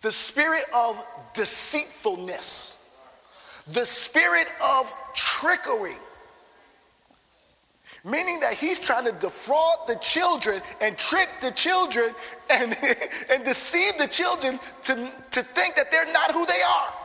the 0.00 0.10
spirit 0.10 0.64
of 0.74 1.04
deceitfulness 1.34 2.80
the 3.72 3.84
spirit 3.84 4.52
of 4.64 4.92
trickery. 5.14 5.96
Meaning 8.04 8.40
that 8.40 8.54
he's 8.54 8.80
trying 8.80 9.04
to 9.04 9.12
defraud 9.12 9.86
the 9.86 9.96
children 9.96 10.60
and 10.80 10.96
trick 10.96 11.28
the 11.42 11.50
children 11.50 12.06
and, 12.50 12.74
and 13.32 13.44
deceive 13.44 13.98
the 13.98 14.08
children 14.08 14.58
to, 14.82 14.94
to 14.94 15.40
think 15.42 15.74
that 15.74 15.90
they're 15.90 16.10
not 16.12 16.32
who 16.32 16.46
they 16.46 16.62
are. 16.66 16.99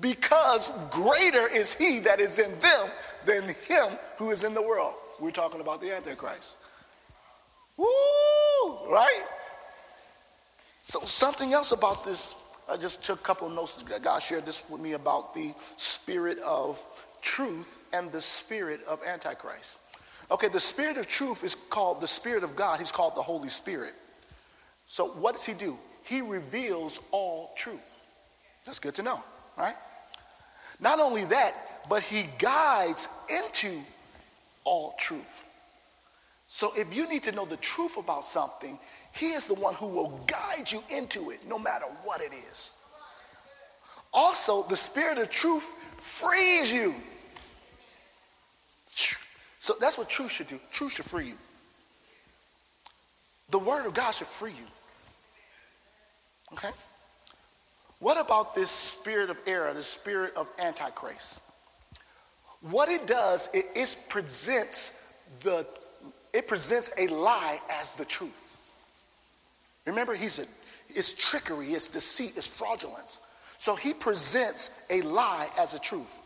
Because 0.00 0.70
greater 0.90 1.46
is 1.54 1.74
he 1.74 2.00
that 2.00 2.20
is 2.20 2.38
in 2.38 2.50
them 2.60 2.88
than 3.24 3.48
him 3.48 3.98
who 4.16 4.30
is 4.30 4.44
in 4.44 4.54
the 4.54 4.62
world. 4.62 4.94
We're 5.20 5.30
talking 5.30 5.60
about 5.60 5.80
the 5.80 5.94
Antichrist. 5.94 6.58
Woo! 7.76 7.86
Right? 8.88 9.24
So, 10.80 11.00
something 11.00 11.52
else 11.52 11.72
about 11.72 12.04
this 12.04 12.48
I 12.70 12.76
just 12.76 13.04
took 13.04 13.20
a 13.20 13.22
couple 13.22 13.46
of 13.48 13.54
notes. 13.54 13.82
God 13.82 14.22
shared 14.22 14.44
this 14.44 14.68
with 14.70 14.80
me 14.80 14.92
about 14.92 15.34
the 15.34 15.54
spirit 15.76 16.38
of 16.46 16.82
truth 17.22 17.88
and 17.94 18.12
the 18.12 18.20
spirit 18.20 18.80
of 18.88 19.00
Antichrist. 19.06 19.80
Okay, 20.30 20.48
the 20.48 20.60
spirit 20.60 20.98
of 20.98 21.06
truth 21.06 21.44
is 21.44 21.54
called 21.54 22.02
the 22.02 22.06
spirit 22.06 22.44
of 22.44 22.54
God. 22.56 22.78
He's 22.78 22.92
called 22.92 23.16
the 23.16 23.22
Holy 23.22 23.48
Spirit. 23.48 23.92
So, 24.84 25.06
what 25.06 25.34
does 25.34 25.46
he 25.46 25.54
do? 25.54 25.78
He 26.04 26.20
reveals 26.20 27.08
all 27.10 27.52
truth. 27.56 28.04
That's 28.66 28.78
good 28.78 28.94
to 28.96 29.02
know, 29.02 29.22
right? 29.56 29.74
Not 30.80 31.00
only 31.00 31.24
that, 31.26 31.52
but 31.88 32.02
he 32.02 32.26
guides 32.38 33.08
into 33.30 33.74
all 34.64 34.94
truth. 34.98 35.44
So, 36.46 36.70
if 36.76 36.94
you 36.94 37.08
need 37.08 37.24
to 37.24 37.32
know 37.32 37.44
the 37.44 37.58
truth 37.58 37.98
about 37.98 38.24
something, 38.24 38.78
he 39.14 39.26
is 39.26 39.46
the 39.48 39.54
one 39.54 39.74
who 39.74 39.86
will 39.86 40.20
guide 40.26 40.70
you 40.70 40.80
into 40.90 41.30
it 41.30 41.40
no 41.46 41.58
matter 41.58 41.84
what 42.04 42.20
it 42.20 42.32
is. 42.32 42.86
Also, 44.14 44.62
the 44.68 44.76
spirit 44.76 45.18
of 45.18 45.30
truth 45.30 45.64
frees 46.00 46.72
you. 46.72 46.94
So 49.58 49.74
that's 49.80 49.98
what 49.98 50.08
truth 50.08 50.30
should 50.30 50.46
do. 50.46 50.58
Truth 50.70 50.94
should 50.94 51.04
free 51.04 51.26
you. 51.26 51.34
The 53.50 53.58
word 53.58 53.86
of 53.86 53.94
God 53.94 54.12
should 54.12 54.26
free 54.26 54.52
you. 54.52 54.66
Okay? 56.54 56.70
What 58.00 58.24
about 58.24 58.54
this 58.54 58.70
spirit 58.70 59.30
of 59.30 59.38
error, 59.46 59.72
the 59.74 59.82
spirit 59.82 60.32
of 60.36 60.48
antichrist? 60.62 61.42
What 62.60 62.88
it 62.88 63.06
does, 63.06 63.48
it, 63.54 63.64
it 63.74 64.06
presents 64.08 65.38
the 65.42 65.66
it 66.34 66.46
presents 66.46 66.92
a 66.98 67.12
lie 67.12 67.58
as 67.80 67.94
the 67.94 68.04
truth. 68.04 68.56
Remember, 69.86 70.14
he's 70.14 70.38
a, 70.38 70.42
it's 70.96 71.30
trickery, 71.30 71.68
it's 71.68 71.88
deceit, 71.88 72.36
it's 72.36 72.58
fraudulence. 72.58 73.54
So 73.56 73.74
he 73.74 73.94
presents 73.94 74.86
a 74.90 75.00
lie 75.02 75.48
as 75.58 75.74
a 75.74 75.80
truth. 75.80 76.20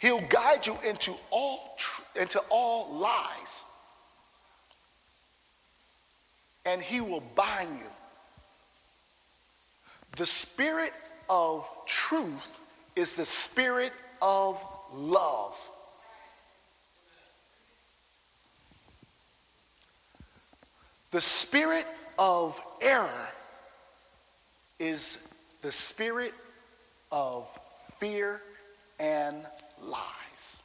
He'll 0.00 0.22
guide 0.28 0.66
you 0.66 0.76
into 0.88 1.12
all 1.30 1.74
tr- 1.78 2.20
into 2.20 2.40
all 2.50 2.98
lies. 2.98 3.64
And 6.64 6.80
he 6.80 7.00
will 7.00 7.22
bind 7.36 7.78
you. 7.78 7.90
The 10.16 10.26
spirit 10.26 10.92
of 11.28 11.68
truth 11.86 12.58
is 12.96 13.16
the 13.16 13.24
spirit 13.24 13.92
of 14.22 14.62
love. 14.94 15.70
The 21.10 21.20
spirit 21.20 21.86
of 22.18 22.60
error 22.82 23.28
is 24.78 25.34
the 25.62 25.72
spirit 25.72 26.32
of 27.12 27.46
fear 27.98 28.40
and 28.98 29.36
lies. 29.82 30.62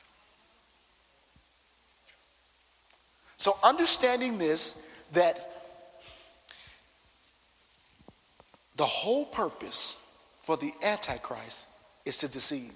So, 3.37 3.57
understanding 3.63 4.37
this, 4.37 5.03
that 5.13 5.50
the 8.81 8.87
whole 8.87 9.25
purpose 9.25 10.17
for 10.39 10.57
the 10.57 10.71
Antichrist 10.83 11.69
is 12.03 12.17
to 12.17 12.27
deceive. 12.27 12.73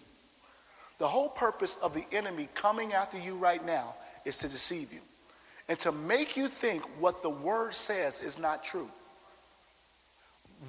The 0.99 1.07
whole 1.07 1.29
purpose 1.29 1.77
of 1.77 1.95
the 1.95 2.05
enemy 2.11 2.47
coming 2.53 2.93
after 2.93 3.17
you 3.17 3.33
right 3.33 3.65
now 3.65 3.95
is 4.23 4.37
to 4.41 4.47
deceive 4.47 4.93
you 4.93 4.99
and 5.67 5.79
to 5.79 5.91
make 5.91 6.37
you 6.37 6.47
think 6.47 6.83
what 6.99 7.23
the 7.23 7.31
word 7.31 7.73
says 7.73 8.21
is 8.21 8.37
not 8.37 8.63
true. 8.63 8.87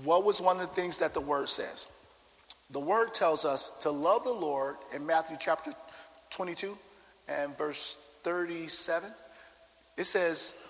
What 0.05 0.25
was 0.25 0.41
one 0.41 0.59
of 0.59 0.63
the 0.63 0.75
things 0.75 0.97
that 1.01 1.13
the 1.13 1.21
word 1.21 1.51
says? 1.51 1.89
The 2.71 2.81
word 2.81 3.13
tells 3.13 3.45
us 3.45 3.81
to 3.81 3.91
love 3.91 4.25
the 4.25 4.33
Lord 4.33 4.77
in 4.95 5.05
Matthew 5.05 5.37
chapter 5.39 5.71
22 6.31 6.79
and 7.29 7.59
verse 7.59 8.19
37. 8.23 9.11
It 9.99 10.05
says, 10.05 10.67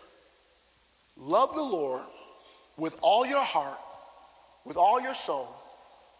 Love 1.17 1.55
the 1.55 1.63
Lord 1.63 2.03
with 2.77 2.99
all 3.01 3.25
your 3.25 3.45
heart, 3.45 3.79
with 4.67 4.77
all 4.77 5.01
your 5.01 5.15
soul, 5.15 5.49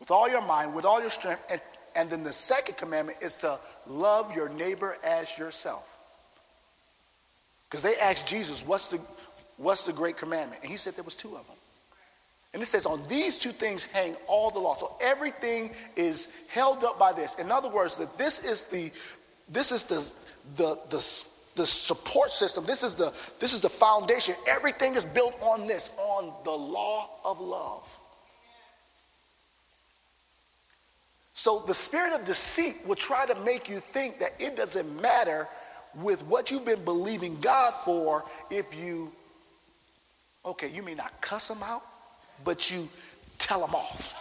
with 0.01 0.11
all 0.11 0.31
your 0.31 0.41
mind, 0.41 0.75
with 0.75 0.85
all 0.85 1.01
your 1.01 1.11
strength. 1.11 1.45
And, 1.51 1.61
and 1.97 2.09
then 2.09 2.23
the 2.23 2.33
second 2.33 2.79
commandment 2.79 3.19
is 3.21 3.35
to 3.37 3.59
love 3.87 4.35
your 4.35 4.49
neighbor 4.49 4.95
as 5.05 5.37
yourself. 5.37 5.93
Because 7.69 7.83
they 7.83 7.95
asked 8.03 8.29
Jesus, 8.29 8.67
what's 8.67 8.87
the, 8.89 8.99
what's 9.57 9.83
the 9.83 9.93
great 9.93 10.17
commandment? 10.17 10.63
And 10.63 10.71
he 10.71 10.77
said 10.77 10.95
there 10.95 11.05
was 11.05 11.17
two 11.17 11.35
of 11.35 11.47
them. 11.47 11.57
And 12.55 12.63
it 12.63 12.67
says, 12.67 12.87
on 12.87 13.07
these 13.09 13.37
two 13.37 13.51
things 13.51 13.85
hang 13.85 14.15
all 14.29 14.51
the 14.51 14.59
law. 14.59 14.75
So 14.75 14.89
everything 15.03 15.71
is 15.97 16.47
held 16.51 16.85
up 16.85 16.99
by 16.99 17.13
this. 17.13 17.39
In 17.39 17.53
other 17.53 17.69
words, 17.69 17.99
that 17.99 18.17
this 18.17 18.47
is 18.47 18.71
the 18.71 18.91
this 19.53 19.73
is 19.73 19.85
the 19.85 20.63
the 20.63 20.75
the, 20.89 20.97
the 21.57 21.67
support 21.67 22.33
system. 22.33 22.65
This 22.65 22.83
is 22.83 22.95
the 22.95 23.11
this 23.41 23.53
is 23.53 23.61
the 23.61 23.69
foundation. 23.69 24.35
Everything 24.49 24.95
is 24.95 25.05
built 25.05 25.37
on 25.43 25.67
this, 25.67 25.99
on 25.99 26.33
the 26.45 26.51
law 26.51 27.11
of 27.27 27.41
love. 27.41 27.99
So 31.39 31.63
the 31.67 31.75
spirit 31.75 32.19
of 32.19 32.25
deceit 32.25 32.77
will 32.89 32.95
try 32.95 33.27
to 33.27 33.35
make 33.45 33.69
you 33.69 33.79
think 33.79 34.21
that 34.21 34.31
it 34.41 34.57
doesn't 34.57 35.03
matter 35.03 35.47
with 36.03 36.23
what 36.23 36.51
you've 36.51 36.65
been 36.65 36.83
believing 36.83 37.37
God 37.43 37.75
for 37.85 38.25
if 38.51 38.75
you, 38.75 39.13
okay, 40.47 40.71
you 40.71 40.83
may 40.83 40.95
not 40.95 41.13
cuss 41.21 41.49
them 41.49 41.63
out, 41.63 41.83
but 42.43 42.71
you 42.71 42.89
tell 43.37 43.61
them 43.61 43.75
off. 43.75 44.15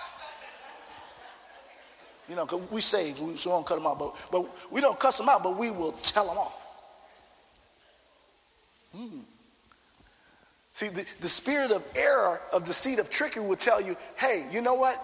You 2.28 2.36
know, 2.36 2.45
cause 2.45 2.62
we 2.69 2.82
save, 2.82 3.21
we 3.21 3.38
so 3.38 3.51
don't 3.51 3.65
cut 3.65 3.75
them 3.75 3.88
out, 3.88 3.97
but, 3.97 4.13
but 4.30 4.45
we 4.69 4.82
don't 4.82 4.99
cuss 4.99 5.17
them 5.17 5.30
out, 5.30 5.41
but 5.41 5.58
we 5.58 5.71
will 5.71 5.93
tell 5.93 6.28
them 6.28 6.38
off. 6.38 6.67
Hmm. 8.93 9.19
See, 10.73 10.89
the, 10.89 11.06
the 11.21 11.30
spirit 11.30 11.71
of 11.71 11.82
error, 11.95 12.41
of 12.51 12.65
deceit, 12.65 12.99
of 12.99 13.10
trickery 13.10 13.47
will 13.47 13.56
tell 13.56 13.82
you, 13.82 13.95
hey, 14.17 14.45
you 14.51 14.62
know 14.62 14.73
what? 14.73 14.97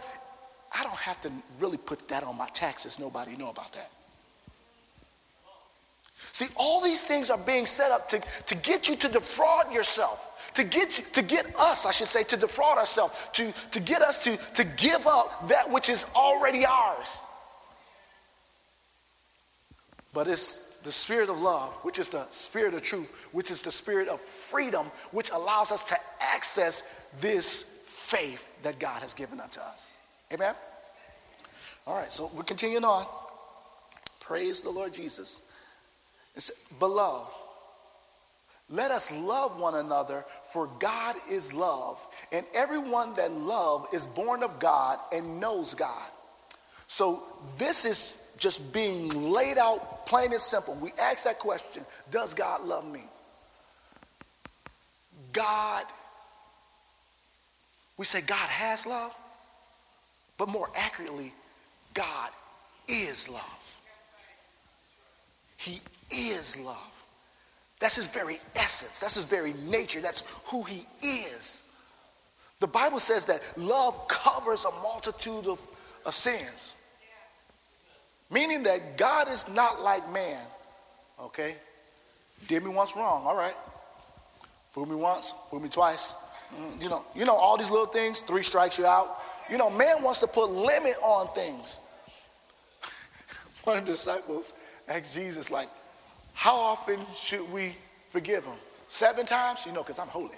I 0.78 0.84
don't 0.84 0.96
have 0.96 1.20
to 1.22 1.32
really 1.60 1.78
put 1.78 2.08
that 2.10 2.24
on 2.24 2.38
my 2.38 2.48
taxes. 2.54 3.00
Nobody 3.00 3.36
know 3.36 3.50
about 3.50 3.74
that. 3.74 3.92
See, 6.32 6.48
all 6.56 6.82
these 6.82 7.04
things 7.04 7.30
are 7.30 7.38
being 7.38 7.66
set 7.66 7.92
up 7.92 8.08
to, 8.10 8.20
to 8.48 8.56
get 8.56 8.88
you 8.88 8.96
to 8.96 9.08
defraud 9.12 9.74
yourself, 9.74 10.52
to 10.56 10.64
get 10.64 10.98
you, 10.98 11.06
to 11.14 11.24
get 11.24 11.46
us, 11.60 11.86
I 11.86 11.92
should 11.92 12.08
say, 12.08 12.24
to 12.24 12.38
defraud 12.38 12.78
ourselves, 12.78 13.30
to, 13.34 13.52
to 13.72 13.82
get 13.82 14.02
us 14.02 14.24
to, 14.24 14.54
to 14.64 14.70
give 14.78 15.06
up 15.08 15.50
that 15.50 15.70
which 15.70 15.90
is 15.90 16.12
already 16.16 16.62
ours. 16.66 17.24
But 20.14 20.28
it's 20.28 20.80
the 20.84 20.92
spirit 20.92 21.30
of 21.30 21.42
love, 21.42 21.74
which 21.84 22.00
is 22.00 22.10
the 22.10 22.26
spirit 22.30 22.74
of 22.74 22.82
truth, 22.82 23.30
which 23.34 23.52
is 23.52 23.64
the 23.64 23.72
spirit 23.72 24.08
of 24.08 24.20
freedom, 24.20 24.86
which 25.12 25.32
allows 25.32 25.72
us 25.72 25.84
to 25.86 25.96
access 26.34 27.10
this 27.20 27.84
faith 27.88 28.62
that 28.64 28.80
God 28.80 29.02
has 29.02 29.14
given 29.14 29.40
unto 29.40 29.60
us. 29.60 29.98
Amen? 30.34 30.56
All 31.88 31.98
right, 31.98 32.12
so 32.12 32.30
we're 32.36 32.44
continuing 32.44 32.86
on. 32.86 33.06
Praise 34.22 34.62
the 34.62 34.70
Lord 34.70 34.94
Jesus. 34.94 35.52
It's, 36.36 36.72
Beloved, 36.74 37.30
let 38.70 38.92
us 38.92 39.14
love 39.22 39.60
one 39.60 39.76
another, 39.76 40.24
for 40.54 40.70
God 40.80 41.16
is 41.30 41.54
love, 41.54 42.00
and 42.32 42.46
everyone 42.56 43.14
that 43.16 43.32
love 43.32 43.88
is 43.94 44.06
born 44.08 44.44
of 44.44 44.60
God 44.60 44.98
and 45.14 45.42
knows 45.42 45.74
God. 45.74 46.10
So 46.88 47.22
this 47.58 47.86
is 47.86 48.38
just 48.40 48.74
being 48.74 49.10
laid 49.10 49.58
out 49.58 50.08
plain 50.08 50.32
and 50.32 50.40
simple. 50.40 50.78
We 50.82 50.92
ask 51.02 51.26
that 51.26 51.40
question, 51.40 51.84
does 52.10 52.34
God 52.34 52.64
love 52.64 52.90
me? 52.90 53.02
God, 55.34 55.84
we 57.98 58.06
say 58.06 58.22
God 58.22 58.50
has 58.50 58.88
love, 58.88 59.14
but 60.42 60.50
more 60.50 60.70
accurately, 60.76 61.32
God 61.94 62.32
is 62.88 63.30
love. 63.30 63.80
He 65.56 65.80
is 66.10 66.60
love. 66.66 67.06
That's 67.80 67.98
his 67.98 68.12
very 68.12 68.38
essence. 68.56 69.02
That's 69.02 69.18
his 69.18 69.26
very 69.26 69.54
nature. 69.70 70.02
That's 70.02 70.24
who 70.50 70.64
he 70.64 70.88
is. 71.04 71.78
The 72.60 72.66
Bible 72.66 72.98
says 72.98 73.28
that 73.28 73.54
love 73.56 74.08
covers 74.08 74.66
a 74.66 74.72
multitude 74.82 75.48
of, 75.48 75.62
of 76.08 76.14
sins. 76.16 76.76
Meaning 78.32 78.64
that 78.64 78.98
God 78.98 79.28
is 79.28 79.48
not 79.54 79.84
like 79.84 80.12
man. 80.12 80.42
Okay? 81.22 81.54
Did 82.48 82.64
me 82.64 82.74
once 82.74 82.96
wrong, 82.96 83.28
all 83.28 83.38
right. 83.38 83.54
Fool 84.72 84.88
me 84.88 84.96
once, 84.96 85.36
fool 85.52 85.60
me 85.60 85.70
twice. 85.70 86.32
Mm, 86.56 86.82
you 86.82 86.90
know, 86.90 87.06
you 87.16 87.26
know 87.26 87.36
all 87.36 87.58
these 87.58 87.70
little 87.70 87.86
things, 87.86 88.22
three 88.22 88.42
strikes 88.42 88.80
you 88.80 88.88
out. 88.88 89.21
You 89.50 89.58
know, 89.58 89.70
man 89.70 90.04
wants 90.04 90.20
to 90.22 90.28
put 90.28 90.50
limit 90.50 90.96
on 91.04 91.28
things. 91.34 91.82
One 93.64 93.78
of 93.78 93.86
the 93.86 93.92
disciples 93.92 94.54
asked 94.88 95.14
Jesus, 95.14 95.52
like, 95.52 95.70
how 96.34 96.56
often 96.56 97.00
should 97.16 97.50
we 97.52 97.76
forgive 98.10 98.46
him? 98.46 98.56
Seven 98.88 99.26
times? 99.26 99.66
You 99.66 99.74
know, 99.74 99.82
because 99.82 100.00
I'm 100.00 100.08
holy. 100.08 100.38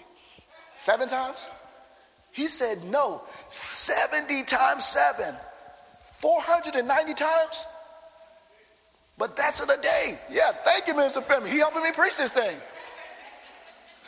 Seven 0.76 1.08
times? 1.08 1.52
He 2.32 2.48
said, 2.48 2.84
no, 2.92 3.22
70 3.52 4.44
times 4.44 4.86
seven. 4.86 5.36
490 6.20 7.14
times? 7.14 7.68
But 9.18 9.36
that's 9.38 9.64
in 9.64 9.70
a 9.70 9.82
day. 9.82 10.16
Yeah, 10.32 10.52
thank 10.52 10.88
you, 10.88 10.94
Mr. 10.96 11.22
Femi. 11.22 11.52
He 11.52 11.60
helping 11.60 11.84
me 11.84 11.92
preach 11.92 12.18
this 12.18 12.32
thing. 12.32 12.58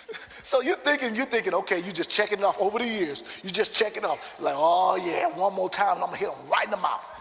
so 0.44 0.62
you're 0.62 0.76
thinking, 0.76 1.15
you're 1.15 1.26
thinking, 1.26 1.54
okay, 1.54 1.78
you 1.78 1.91
just 1.91 2.12
checking 2.12 2.39
it 2.39 2.44
off 2.46 2.62
over 2.62 2.80
the 2.80 2.86
years. 2.86 3.41
You 3.44 3.50
just 3.50 3.76
checking 3.76 4.04
it 4.04 4.06
off. 4.06 4.39
Like, 4.41 4.56
oh 4.58 5.02
yeah, 5.04 5.28
one 5.38 5.54
more 5.54 5.70
time 5.70 5.96
and 5.96 6.04
I'm 6.04 6.08
gonna 6.08 6.18
hit 6.18 6.30
them 6.30 6.50
right 6.50 6.65
in 6.65 6.72
the 6.72 6.78
mouth. 6.78 7.12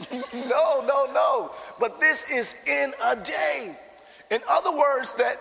no, 0.48 0.82
no, 0.86 1.06
no. 1.12 1.50
But 1.78 2.00
this 2.00 2.32
is 2.32 2.62
in 2.66 2.92
a 3.12 3.16
day. 3.16 3.76
In 4.30 4.40
other 4.50 4.76
words, 4.76 5.14
that 5.16 5.36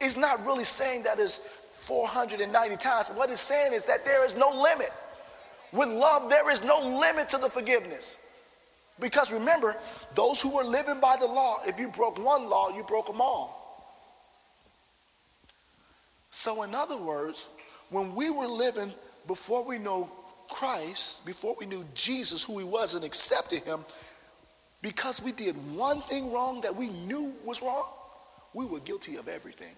is 0.00 0.16
not 0.16 0.44
really 0.44 0.64
saying 0.64 1.02
that 1.04 1.18
is 1.18 1.38
490 1.38 2.76
times. 2.76 3.10
What 3.16 3.30
it's 3.30 3.40
saying 3.40 3.72
is 3.72 3.86
that 3.86 4.04
there 4.04 4.24
is 4.24 4.36
no 4.36 4.50
limit. 4.50 4.90
With 5.72 5.88
love, 5.88 6.28
there 6.28 6.50
is 6.50 6.62
no 6.64 6.78
limit 7.00 7.28
to 7.30 7.38
the 7.38 7.48
forgiveness. 7.48 8.26
Because 9.00 9.32
remember, 9.32 9.74
those 10.14 10.40
who 10.40 10.54
were 10.54 10.64
living 10.64 11.00
by 11.00 11.16
the 11.18 11.26
law, 11.26 11.56
if 11.66 11.80
you 11.80 11.88
broke 11.88 12.22
one 12.22 12.48
law, 12.48 12.68
you 12.76 12.84
broke 12.84 13.06
them 13.06 13.20
all. 13.20 13.61
So, 16.32 16.62
in 16.62 16.74
other 16.74 16.96
words, 16.96 17.50
when 17.90 18.14
we 18.14 18.30
were 18.30 18.46
living 18.46 18.90
before 19.26 19.64
we 19.64 19.78
know 19.78 20.10
Christ, 20.48 21.26
before 21.26 21.54
we 21.60 21.66
knew 21.66 21.84
Jesus, 21.94 22.42
who 22.42 22.58
he 22.58 22.64
was, 22.64 22.94
and 22.94 23.04
accepted 23.04 23.62
him, 23.64 23.80
because 24.80 25.22
we 25.22 25.32
did 25.32 25.54
one 25.76 26.00
thing 26.00 26.32
wrong 26.32 26.62
that 26.62 26.74
we 26.74 26.88
knew 26.88 27.34
was 27.44 27.62
wrong, 27.62 27.86
we 28.54 28.64
were 28.64 28.80
guilty 28.80 29.16
of 29.16 29.28
everything. 29.28 29.74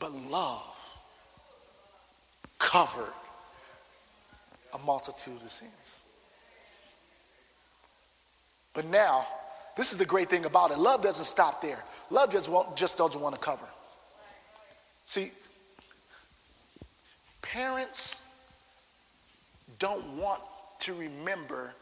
But 0.00 0.10
love 0.30 0.98
covered 2.58 3.12
a 4.74 4.78
multitude 4.78 5.34
of 5.34 5.50
sins. 5.50 6.04
But 8.74 8.86
now, 8.86 9.26
this 9.76 9.92
is 9.92 9.98
the 9.98 10.06
great 10.06 10.30
thing 10.30 10.46
about 10.46 10.70
it. 10.70 10.78
Love 10.78 11.02
doesn't 11.02 11.26
stop 11.26 11.60
there. 11.60 11.84
Love 12.10 12.32
just, 12.32 12.50
just 12.74 12.96
doesn't 12.96 13.20
want 13.20 13.34
to 13.34 13.40
cover. 13.40 13.66
See, 15.12 15.30
parents 17.42 18.48
don't 19.78 20.02
want 20.16 20.40
to 20.78 20.94
remember 20.94 21.74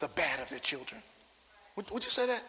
the 0.00 0.08
bad 0.08 0.40
of 0.40 0.50
their 0.50 0.58
children. 0.58 1.00
Would, 1.76 1.90
would 1.90 2.04
you 2.04 2.10
say 2.10 2.26
that? 2.26 2.42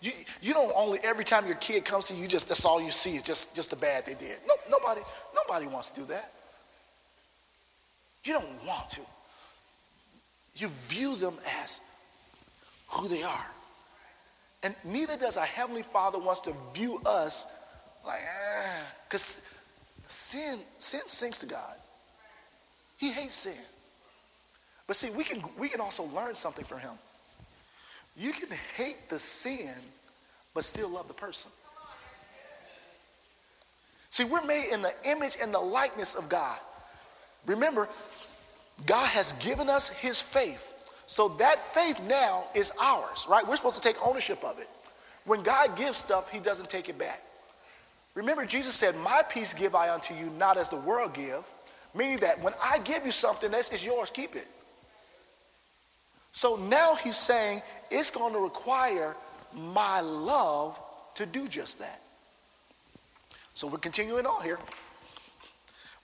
You, 0.00 0.12
you 0.40 0.52
don't 0.52 0.72
only 0.76 1.00
every 1.02 1.24
time 1.24 1.48
your 1.48 1.56
kid 1.56 1.84
comes 1.84 2.06
to 2.10 2.14
you, 2.14 2.22
you 2.22 2.28
just 2.28 2.46
that's 2.46 2.64
all 2.64 2.80
you 2.80 2.92
see 2.92 3.16
is 3.16 3.24
just, 3.24 3.56
just 3.56 3.70
the 3.70 3.76
bad 3.76 4.06
they 4.06 4.14
did. 4.14 4.38
No, 4.46 4.54
nobody, 4.70 5.00
nobody 5.34 5.66
wants 5.66 5.90
to 5.90 6.02
do 6.02 6.06
that. 6.06 6.30
You 8.22 8.34
don't 8.34 8.64
want 8.68 8.88
to. 8.90 9.00
You 10.54 10.68
view 10.68 11.16
them 11.16 11.34
as 11.60 11.80
who 12.88 13.08
they 13.08 13.24
are. 13.24 13.46
And 14.62 14.76
neither 14.84 15.16
does 15.16 15.36
our 15.36 15.46
Heavenly 15.46 15.82
Father 15.82 16.20
wants 16.20 16.38
to 16.42 16.54
view 16.72 17.00
us 17.04 17.56
like, 18.06 18.20
ah, 18.20 18.86
because 19.08 19.54
sin, 20.06 20.58
sin 20.78 21.00
sinks 21.06 21.40
to 21.40 21.46
God. 21.46 21.76
He 22.98 23.10
hates 23.12 23.34
sin. 23.34 23.64
But 24.86 24.96
see, 24.96 25.16
we 25.16 25.24
can 25.24 25.40
we 25.58 25.68
can 25.68 25.80
also 25.80 26.04
learn 26.14 26.34
something 26.34 26.64
from 26.64 26.80
him. 26.80 26.92
You 28.16 28.32
can 28.32 28.48
hate 28.76 29.08
the 29.08 29.18
sin, 29.18 29.74
but 30.54 30.64
still 30.64 30.90
love 30.90 31.08
the 31.08 31.14
person. 31.14 31.52
See, 34.10 34.24
we're 34.24 34.44
made 34.44 34.70
in 34.72 34.82
the 34.82 34.92
image 35.08 35.36
and 35.40 35.54
the 35.54 35.60
likeness 35.60 36.16
of 36.16 36.28
God. 36.28 36.58
Remember, 37.46 37.88
God 38.86 39.08
has 39.10 39.32
given 39.34 39.70
us 39.70 39.96
his 39.96 40.20
faith. 40.20 40.66
So 41.06 41.28
that 41.28 41.56
faith 41.56 42.00
now 42.08 42.44
is 42.54 42.72
ours, 42.82 43.26
right? 43.30 43.46
We're 43.46 43.56
supposed 43.56 43.80
to 43.82 43.88
take 43.88 43.96
ownership 44.06 44.44
of 44.44 44.58
it. 44.58 44.66
When 45.24 45.42
God 45.42 45.76
gives 45.76 45.96
stuff, 45.96 46.30
he 46.30 46.40
doesn't 46.40 46.68
take 46.68 46.88
it 46.88 46.98
back. 46.98 47.20
Remember, 48.14 48.44
Jesus 48.44 48.74
said, 48.74 48.94
My 49.02 49.22
peace 49.30 49.54
give 49.54 49.74
I 49.74 49.92
unto 49.92 50.14
you, 50.14 50.30
not 50.38 50.56
as 50.56 50.70
the 50.70 50.80
world 50.80 51.14
give. 51.14 51.50
Meaning 51.94 52.18
that 52.18 52.40
when 52.42 52.52
I 52.62 52.78
give 52.84 53.04
you 53.04 53.12
something, 53.12 53.50
that's 53.50 53.72
it's 53.72 53.84
yours, 53.84 54.10
keep 54.10 54.36
it. 54.36 54.46
So 56.32 56.56
now 56.56 56.94
he's 56.94 57.16
saying 57.16 57.60
it's 57.90 58.10
going 58.10 58.32
to 58.32 58.38
require 58.38 59.16
my 59.54 60.00
love 60.00 60.80
to 61.16 61.26
do 61.26 61.48
just 61.48 61.80
that. 61.80 62.00
So 63.54 63.66
we're 63.66 63.78
continuing 63.78 64.26
on 64.26 64.44
here. 64.44 64.58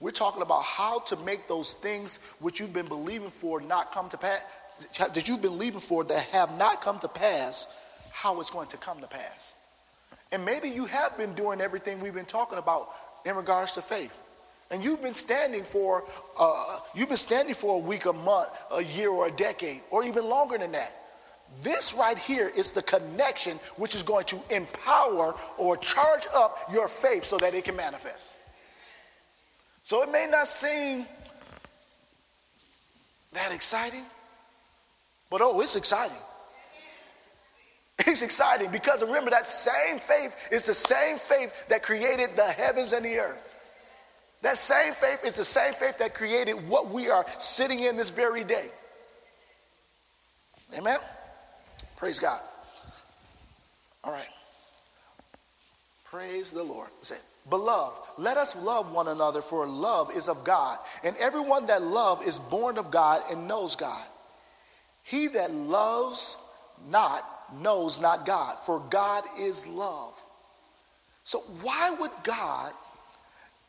We're 0.00 0.10
talking 0.10 0.42
about 0.42 0.62
how 0.64 0.98
to 1.00 1.16
make 1.24 1.46
those 1.46 1.74
things 1.74 2.34
which 2.40 2.60
you've 2.60 2.74
been 2.74 2.88
believing 2.88 3.30
for 3.30 3.60
not 3.60 3.92
come 3.92 4.08
to 4.10 4.18
pass, 4.18 4.60
that 4.98 5.26
you've 5.26 5.40
been 5.40 5.52
believing 5.52 5.80
for 5.80 6.04
that 6.04 6.22
have 6.32 6.58
not 6.58 6.82
come 6.82 6.98
to 6.98 7.08
pass, 7.08 8.10
how 8.12 8.40
it's 8.40 8.50
going 8.50 8.68
to 8.68 8.76
come 8.76 9.00
to 9.00 9.06
pass. 9.06 9.56
And 10.32 10.44
maybe 10.44 10.68
you 10.68 10.86
have 10.86 11.16
been 11.16 11.32
doing 11.34 11.60
everything 11.60 12.00
we've 12.00 12.14
been 12.14 12.24
talking 12.24 12.58
about 12.58 12.88
in 13.24 13.36
regards 13.36 13.72
to 13.74 13.82
faith. 13.82 14.22
And 14.70 14.82
you've 14.82 15.02
been 15.02 15.14
standing 15.14 15.62
for 15.62 16.02
uh, 16.38 16.78
you've 16.94 17.08
been 17.08 17.16
standing 17.16 17.54
for 17.54 17.76
a 17.76 17.78
week, 17.78 18.06
a 18.06 18.12
month, 18.12 18.48
a 18.74 18.82
year, 18.82 19.10
or 19.10 19.28
a 19.28 19.30
decade, 19.30 19.80
or 19.90 20.02
even 20.04 20.28
longer 20.28 20.58
than 20.58 20.72
that. 20.72 20.92
This 21.62 21.94
right 21.98 22.18
here 22.18 22.50
is 22.56 22.72
the 22.72 22.82
connection 22.82 23.58
which 23.76 23.94
is 23.94 24.02
going 24.02 24.24
to 24.26 24.36
empower 24.50 25.34
or 25.58 25.76
charge 25.76 26.26
up 26.34 26.58
your 26.72 26.88
faith 26.88 27.22
so 27.22 27.38
that 27.38 27.54
it 27.54 27.64
can 27.64 27.76
manifest. 27.76 28.38
So 29.84 30.02
it 30.02 30.10
may 30.10 30.26
not 30.28 30.48
seem 30.48 31.06
that 33.32 33.54
exciting, 33.54 34.02
but 35.30 35.40
oh, 35.42 35.60
it's 35.60 35.76
exciting. 35.76 36.16
It's 37.98 38.22
exciting 38.22 38.70
because 38.72 39.02
remember 39.02 39.30
that 39.30 39.46
same 39.46 39.98
faith 39.98 40.48
is 40.52 40.66
the 40.66 40.74
same 40.74 41.16
faith 41.16 41.68
that 41.68 41.82
created 41.82 42.30
the 42.36 42.44
heavens 42.44 42.92
and 42.92 43.04
the 43.04 43.18
earth. 43.18 43.54
That 44.42 44.56
same 44.56 44.92
faith 44.92 45.24
is 45.24 45.36
the 45.36 45.44
same 45.44 45.72
faith 45.72 45.98
that 45.98 46.14
created 46.14 46.54
what 46.68 46.88
we 46.88 47.08
are 47.08 47.24
sitting 47.38 47.80
in 47.80 47.96
this 47.96 48.10
very 48.10 48.44
day. 48.44 48.68
Amen? 50.76 50.98
Praise 51.96 52.18
God. 52.18 52.40
All 54.04 54.12
right. 54.12 54.28
Praise 56.04 56.50
the 56.50 56.62
Lord. 56.62 56.90
Say, 57.00 57.16
Beloved, 57.48 58.00
let 58.18 58.36
us 58.36 58.62
love 58.62 58.92
one 58.92 59.08
another, 59.08 59.40
for 59.40 59.66
love 59.66 60.10
is 60.14 60.28
of 60.28 60.44
God. 60.44 60.78
And 61.04 61.16
everyone 61.20 61.66
that 61.66 61.82
love 61.82 62.26
is 62.26 62.38
born 62.38 62.76
of 62.76 62.90
God 62.90 63.20
and 63.30 63.48
knows 63.48 63.76
God. 63.76 64.04
He 65.04 65.28
that 65.28 65.52
loves 65.52 66.52
not 66.90 67.22
knows 67.60 68.00
not 68.00 68.26
God, 68.26 68.56
for 68.64 68.80
God 68.90 69.24
is 69.38 69.66
love. 69.66 70.14
So, 71.24 71.40
why 71.62 71.96
would 72.00 72.10
God, 72.22 72.72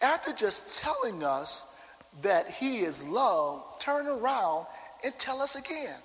after 0.02 0.32
just 0.34 0.84
telling 0.84 1.24
us 1.24 1.82
that 2.22 2.48
He 2.48 2.80
is 2.80 3.08
love, 3.08 3.64
turn 3.80 4.08
around 4.08 4.68
and 5.04 5.14
tell 5.18 5.42
us 5.42 5.56
again? 5.56 6.00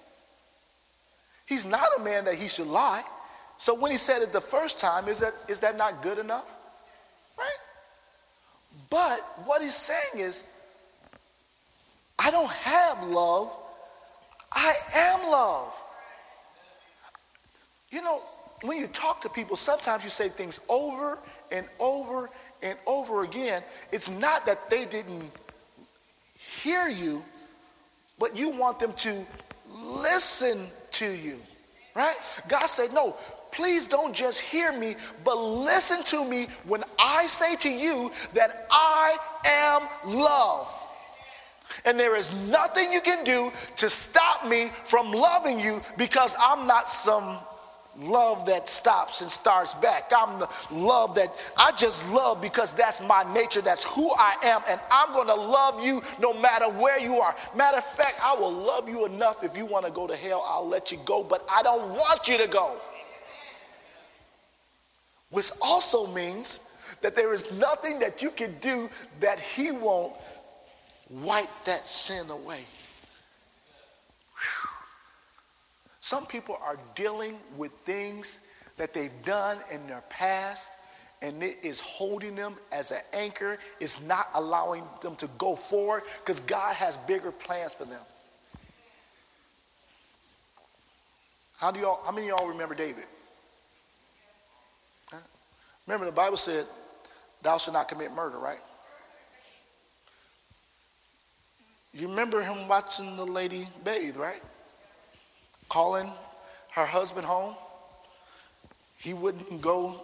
He's 1.47 1.67
not 1.67 1.87
a 1.99 2.03
man 2.03 2.25
that 2.25 2.37
he 2.37 2.49
should 2.49 2.69
lie. 2.69 3.03
So, 3.59 3.79
when 3.79 3.91
he 3.91 3.99
said 3.99 4.23
it 4.23 4.33
the 4.33 4.41
first 4.41 4.81
time, 4.81 5.07
is 5.09 5.21
that, 5.21 5.33
is 5.49 5.61
that 5.61 5.77
not 5.77 6.03
good 6.03 6.19
enough? 6.19 6.59
Right? 7.39 7.59
But 8.91 9.21
what 9.45 9.61
he's 9.61 9.75
saying 9.75 10.27
is, 10.27 10.51
I 12.19 12.31
don't 12.31 12.51
have 12.51 13.07
love, 13.09 13.55
I 14.51 14.73
am 14.97 15.31
love. 15.31 15.82
You 17.93 18.01
know, 18.01 18.21
when 18.63 18.79
you 18.79 18.87
talk 18.87 19.21
to 19.21 19.29
people, 19.29 19.55
sometimes 19.55 20.03
you 20.03 20.11
say 20.11 20.29
things 20.29 20.65
over 20.71 21.19
and 21.53 21.67
over 21.79 22.31
and 22.63 22.79
over 22.87 23.23
again. 23.23 23.63
It's 23.93 24.19
not 24.19 24.47
that 24.47 24.71
they 24.71 24.87
didn't 24.87 25.31
hear 26.39 26.89
you, 26.89 27.23
but 28.19 28.37
you 28.37 28.51
want 28.51 28.79
them 28.79 28.95
to 28.95 29.25
listen 29.77 30.67
to 30.93 31.05
you, 31.05 31.37
right? 31.95 32.17
God 32.49 32.67
said, 32.67 32.95
No, 32.95 33.15
please 33.53 33.87
don't 33.87 34.15
just 34.15 34.41
hear 34.41 34.73
me, 34.73 34.95
but 35.23 35.37
listen 35.37 36.03
to 36.05 36.29
me 36.29 36.47
when 36.67 36.83
I 36.99 37.27
say 37.27 37.57
to 37.57 37.71
you 37.71 38.11
that 38.33 38.67
I 38.71 39.17
am 40.07 40.15
love. 40.19 40.79
And 41.85 41.99
there 41.99 42.17
is 42.17 42.49
nothing 42.49 42.93
you 42.93 43.01
can 43.01 43.23
do 43.25 43.51
to 43.77 43.91
stop 43.91 44.49
me 44.49 44.69
from 44.69 45.11
loving 45.11 45.59
you 45.59 45.81
because 45.99 46.37
I'm 46.41 46.67
not 46.67 46.89
some 46.89 47.39
love 47.99 48.47
that 48.47 48.69
stops 48.69 49.21
and 49.21 49.31
starts 49.31 49.75
back. 49.75 50.11
I'm 50.17 50.39
the 50.39 50.49
love 50.73 51.15
that 51.15 51.29
I 51.59 51.73
just 51.77 52.15
love 52.15 52.41
because 52.41 52.73
that's 52.73 53.03
my 53.07 53.25
nature. 53.35 53.61
That's 53.61 53.85
who 53.85 54.11
I 54.19 54.35
am. 54.45 54.63
And 54.71 54.81
I'm 54.91 55.13
going 55.13 55.29
to 55.29 55.35
love 55.35 55.85
you 55.85 56.01
no 56.21 56.33
matter 56.33 56.67
where 56.67 56.99
you 56.99 57.17
are. 57.17 57.35
Matter 57.55 57.79
of 57.79 57.85
fact, 57.85 58.19
I 58.23 58.35
will 58.35 58.53
love 58.53 58.89
you 58.89 59.07
enough 59.07 59.45
if 59.45 59.57
you 59.57 59.67
want 59.67 59.87
to 59.87 59.93
go 59.93 60.07
to 60.07 60.17
hell, 60.17 60.45
I'll 60.49 60.69
let 60.69 60.91
you 60.91 60.99
go, 61.05 61.23
but 61.23 61.45
I 61.55 61.63
don't 61.63 61.91
want 61.91 62.29
you 62.29 62.39
to 62.39 62.49
go. 62.49 62.77
Which 65.31 65.51
also 65.63 66.07
means 66.13 66.69
that 67.03 67.17
there 67.17 67.35
is 67.35 67.59
nothing 67.59 67.99
that 67.99 68.23
you 68.23 68.31
can 68.31 68.55
do 68.61 68.89
that 69.21 69.41
He 69.41 69.71
won't 69.71 70.13
wipe 71.11 71.49
that 71.65 71.87
sin 71.89 72.29
away. 72.31 72.61
Whew. 74.39 74.72
Some 76.03 76.27
people 76.27 76.59
are 76.67 76.77
dealing 76.97 77.37
with 77.57 77.71
things 77.71 78.53
that 78.77 78.93
they've 78.93 79.13
done 79.25 79.57
in 79.73 79.87
their 79.87 80.03
past 80.11 80.79
and 81.23 81.41
it 81.41 81.59
is 81.63 81.79
holding 81.79 82.35
them 82.35 82.57
as 82.73 82.91
an 82.91 82.99
anchor. 83.13 83.57
It's 83.79 84.05
not 84.09 84.27
allowing 84.35 84.83
them 85.01 85.15
to 85.17 85.29
go 85.39 85.55
forward 85.55 86.03
because 86.19 86.41
God 86.41 86.75
has 86.75 86.97
bigger 86.97 87.31
plans 87.31 87.77
for 87.77 87.85
them. 87.85 88.03
How 91.61 91.71
do 91.71 91.79
y'all, 91.79 92.01
how 92.05 92.11
many 92.11 92.27
y'all 92.27 92.49
remember 92.49 92.75
David? 92.75 93.05
Remember, 95.87 96.07
the 96.07 96.13
Bible 96.13 96.37
said, 96.37 96.67
Thou 97.43 97.59
shalt 97.59 97.75
not 97.75 97.89
commit 97.89 98.13
murder, 98.13 98.39
right? 98.39 98.61
You 101.95 102.09
remember 102.09 102.43
him 102.43 102.67
watching 102.67 103.17
the 103.17 103.25
lady 103.25 103.69
bathe, 103.85 104.17
right? 104.17 104.41
Calling 105.73 106.11
her 106.73 106.85
husband 106.85 107.25
home. 107.25 107.55
He 108.99 109.15
wouldn't 109.15 109.63
go 109.63 109.99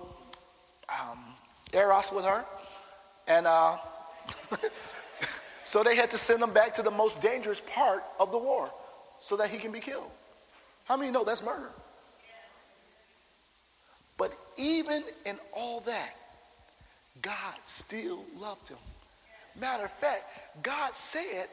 um, 0.89 1.19
eros 1.75 2.11
with 2.11 2.25
her. 2.25 2.43
And 3.29 3.47
uh, 3.47 3.77
so 5.63 5.83
they 5.83 5.95
had 5.95 6.11
to 6.13 6.17
send 6.17 6.43
him 6.43 6.55
back 6.55 6.73
to 6.77 6.83
the 6.83 6.91
most 6.91 7.21
dangerous 7.21 7.61
part 7.61 8.01
of 8.19 8.33
the 8.33 8.39
war 8.39 8.71
so 9.19 9.37
that 9.37 9.49
he 9.51 9.59
can 9.59 9.71
be 9.71 9.81
killed. 9.81 10.11
How 10.87 10.97
many 10.97 11.11
know 11.11 11.23
that's 11.23 11.45
murder? 11.45 11.69
But 14.17 14.35
even 14.57 15.03
in 15.27 15.37
all 15.55 15.81
that, 15.81 16.15
God 17.21 17.55
still 17.67 18.25
loved 18.41 18.71
him. 18.71 18.79
Matter 19.61 19.85
of 19.85 19.91
fact, 19.91 20.23
God 20.63 20.95
said, 20.95 21.47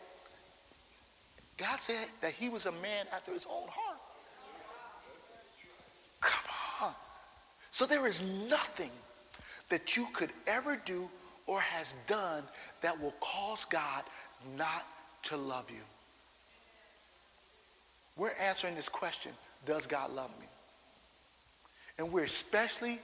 God 1.58 1.80
said 1.82 2.08
that 2.22 2.32
he 2.32 2.48
was 2.48 2.66
a 2.66 2.72
man 2.72 3.08
after 3.14 3.34
his 3.34 3.46
own 3.46 3.68
heart. 3.70 3.85
Come 6.26 6.88
on. 6.88 6.94
So 7.70 7.86
there 7.86 8.08
is 8.08 8.50
nothing 8.50 8.90
that 9.70 9.96
you 9.96 10.08
could 10.14 10.32
ever 10.48 10.82
do 10.86 11.08
or 11.48 11.60
has 11.60 11.94
done 12.08 12.44
that 12.82 13.00
will 13.00 13.14
cause 13.20 13.66
God 13.66 14.04
not 14.58 14.86
to 15.24 15.38
love 15.38 15.70
you. 15.70 15.82
We're 18.18 18.34
answering 18.42 18.76
this 18.76 18.90
question 18.90 19.32
Does 19.66 19.86
God 19.86 20.12
love 20.14 20.32
me? 20.40 20.48
And 22.00 22.12
we're 22.12 22.24
especially, 22.24 22.98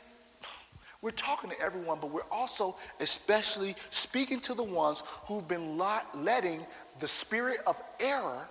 we're 1.01 1.11
talking 1.11 1.49
to 1.51 1.61
everyone, 1.61 1.99
but 2.01 2.11
we're 2.11 2.21
also 2.31 2.75
especially 2.99 3.75
speaking 3.89 4.39
to 4.41 4.53
the 4.53 4.63
ones 4.63 5.03
who've 5.27 5.47
been 5.47 5.77
letting 6.15 6.61
the 6.99 7.07
spirit 7.07 7.59
of 7.67 7.79
error 7.99 8.47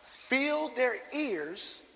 fill 0.00 0.68
their 0.70 0.94
ears. 1.16 1.87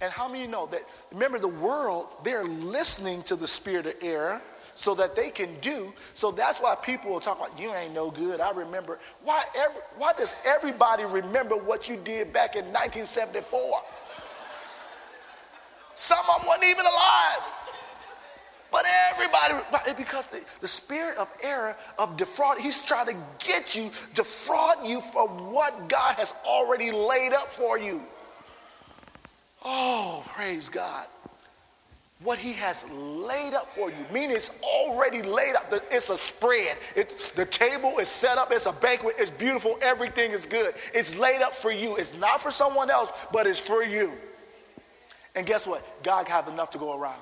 And 0.00 0.12
how 0.12 0.28
many 0.28 0.46
know 0.46 0.66
that, 0.66 0.80
remember, 1.12 1.38
the 1.38 1.48
world, 1.48 2.06
they're 2.24 2.44
listening 2.44 3.22
to 3.24 3.36
the 3.36 3.46
spirit 3.46 3.86
of 3.86 3.94
error 4.02 4.42
so 4.74 4.94
that 4.94 5.16
they 5.16 5.30
can 5.30 5.48
do. 5.60 5.92
So 6.12 6.30
that's 6.30 6.60
why 6.60 6.76
people 6.84 7.10
will 7.10 7.20
talk 7.20 7.38
about, 7.38 7.58
you 7.58 7.72
ain't 7.72 7.94
no 7.94 8.10
good. 8.10 8.40
I 8.40 8.50
remember. 8.50 8.98
Why, 9.24 9.42
every, 9.56 9.80
why 9.96 10.12
does 10.18 10.36
everybody 10.46 11.04
remember 11.04 11.54
what 11.56 11.88
you 11.88 11.96
did 11.96 12.32
back 12.32 12.56
in 12.56 12.64
1974? 12.66 13.58
Some 15.94 16.18
of 16.28 16.40
them 16.40 16.48
weren't 16.48 16.64
even 16.64 16.84
alive. 16.84 17.52
But 18.70 18.82
everybody, 19.12 19.54
because 19.96 20.26
the, 20.26 20.44
the 20.60 20.68
spirit 20.68 21.16
of 21.16 21.32
error, 21.42 21.74
of 21.98 22.18
defraud, 22.18 22.58
he's 22.60 22.84
trying 22.84 23.06
to 23.06 23.16
get 23.46 23.74
you, 23.74 23.84
defraud 24.12 24.86
you 24.86 25.00
for 25.00 25.26
what 25.26 25.88
God 25.88 26.16
has 26.16 26.34
already 26.46 26.90
laid 26.90 27.32
up 27.32 27.46
for 27.46 27.78
you. 27.78 28.02
Oh, 29.64 30.24
praise 30.28 30.68
God. 30.68 31.06
What 32.22 32.38
he 32.38 32.54
has 32.54 32.90
laid 32.92 33.52
up 33.54 33.66
for 33.66 33.90
you, 33.90 34.06
meaning 34.12 34.30
it's 34.30 34.62
already 34.62 35.20
laid 35.20 35.54
up. 35.54 35.66
It's 35.90 36.08
a 36.08 36.16
spread. 36.16 36.76
It, 36.96 37.32
the 37.36 37.44
table 37.44 37.92
is 38.00 38.08
set 38.08 38.38
up. 38.38 38.48
It's 38.50 38.64
a 38.66 38.80
banquet. 38.80 39.16
It's 39.18 39.30
beautiful. 39.30 39.76
Everything 39.82 40.30
is 40.30 40.46
good. 40.46 40.68
It's 40.94 41.18
laid 41.18 41.42
up 41.42 41.52
for 41.52 41.70
you. 41.70 41.96
It's 41.96 42.18
not 42.18 42.40
for 42.40 42.50
someone 42.50 42.90
else, 42.90 43.26
but 43.32 43.46
it's 43.46 43.60
for 43.60 43.82
you. 43.82 44.12
And 45.34 45.46
guess 45.46 45.66
what? 45.66 45.86
God 46.02 46.26
have 46.28 46.48
enough 46.48 46.70
to 46.70 46.78
go 46.78 46.98
around. 46.98 47.20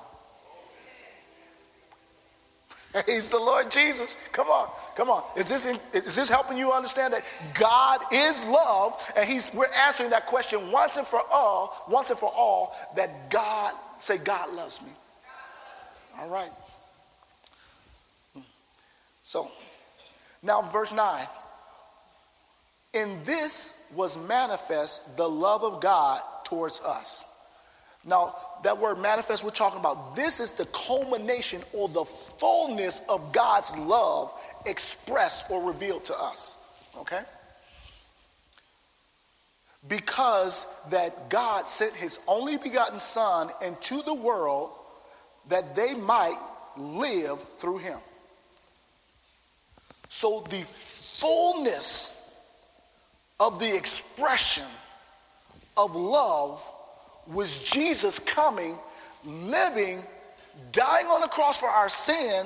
Praise 3.03 3.29
the 3.29 3.37
Lord 3.37 3.69
Jesus. 3.71 4.15
Come 4.31 4.47
on, 4.47 4.69
come 4.95 5.09
on. 5.09 5.23
Is 5.37 5.49
this, 5.49 5.67
in, 5.67 5.75
is 5.93 6.15
this 6.15 6.29
helping 6.29 6.57
you 6.57 6.71
understand 6.71 7.13
that 7.13 7.23
God 7.53 7.99
is 8.13 8.47
love? 8.47 9.01
And 9.17 9.27
he's, 9.27 9.53
we're 9.53 9.65
answering 9.85 10.11
that 10.11 10.25
question 10.27 10.71
once 10.71 10.95
and 10.95 11.05
for 11.05 11.19
all, 11.31 11.85
once 11.89 12.09
and 12.09 12.17
for 12.17 12.29
all, 12.33 12.73
that 12.95 13.29
God, 13.29 13.73
say, 13.99 14.17
God 14.17 14.53
loves 14.55 14.81
me. 14.81 14.91
All 16.19 16.29
right. 16.29 16.49
So, 19.21 19.47
now 20.41 20.61
verse 20.61 20.93
9. 20.93 21.25
In 22.93 23.09
this 23.25 23.91
was 23.93 24.17
manifest 24.25 25.17
the 25.17 25.27
love 25.27 25.63
of 25.63 25.81
God 25.81 26.19
towards 26.45 26.81
us 26.85 27.35
now, 28.05 28.35
that 28.65 28.79
word 28.79 28.97
manifest, 28.97 29.43
we're 29.43 29.51
talking 29.51 29.79
about 29.79 30.15
this 30.15 30.39
is 30.39 30.53
the 30.53 30.65
culmination 30.65 31.61
or 31.71 31.87
the 31.87 32.03
fullness 32.03 33.05
of 33.09 33.31
God's 33.31 33.77
love 33.77 34.33
expressed 34.65 35.51
or 35.51 35.67
revealed 35.67 36.03
to 36.05 36.13
us. 36.19 36.89
Okay? 36.99 37.21
Because 39.87 40.83
that 40.89 41.29
God 41.29 41.67
sent 41.67 41.95
his 41.95 42.25
only 42.27 42.57
begotten 42.57 42.97
Son 42.97 43.49
into 43.63 44.01
the 44.01 44.15
world 44.15 44.71
that 45.49 45.75
they 45.75 45.93
might 45.93 46.37
live 46.75 47.39
through 47.39 47.77
him. 47.77 47.99
So 50.09 50.43
the 50.49 50.63
fullness 50.63 52.49
of 53.39 53.59
the 53.59 53.75
expression 53.77 54.65
of 55.77 55.95
love 55.95 56.67
was 57.33 57.63
Jesus 57.63 58.19
coming, 58.19 58.77
living, 59.25 59.99
dying 60.71 61.07
on 61.07 61.21
the 61.21 61.27
cross 61.27 61.59
for 61.59 61.69
our 61.69 61.89
sin, 61.89 62.45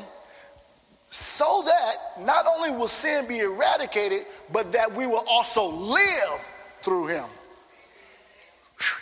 so 1.09 1.63
that 1.65 2.25
not 2.25 2.45
only 2.47 2.71
will 2.71 2.87
sin 2.87 3.27
be 3.27 3.39
eradicated, 3.39 4.25
but 4.53 4.71
that 4.73 4.91
we 4.91 5.07
will 5.07 5.23
also 5.29 5.67
live 5.69 6.39
through 6.81 7.07
him. 7.07 7.25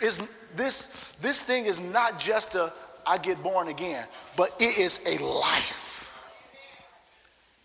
Is 0.02 0.18
this, 0.56 1.16
this 1.20 1.42
thing 1.42 1.66
is 1.66 1.80
not 1.80 2.18
just 2.18 2.54
a 2.54 2.72
I 3.08 3.16
get 3.16 3.42
born 3.42 3.68
again, 3.68 4.04
but 4.36 4.50
it 4.60 4.78
is 4.78 5.18
a 5.18 5.24
life. 5.24 5.86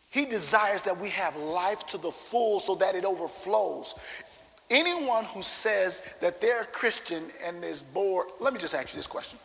He 0.09 0.25
desires 0.25 0.83
that 0.83 0.97
we 0.97 1.09
have 1.09 1.35
life 1.35 1.85
to 1.87 1.97
the 1.97 2.11
full 2.11 2.59
so 2.59 2.75
that 2.75 2.95
it 2.95 3.03
overflows. 3.03 4.22
Anyone 4.73 5.25
who 5.25 5.43
says 5.43 6.17
that 6.19 6.41
they're 6.41 6.63
a 6.63 6.65
Christian 6.65 7.21
and 7.45 7.63
is 7.63 7.83
bored, 7.83 8.25
let 8.41 8.53
me 8.53 8.59
just 8.59 8.73
ask 8.73 8.93
you 8.93 8.97
this 8.97 9.05
question. 9.05 9.37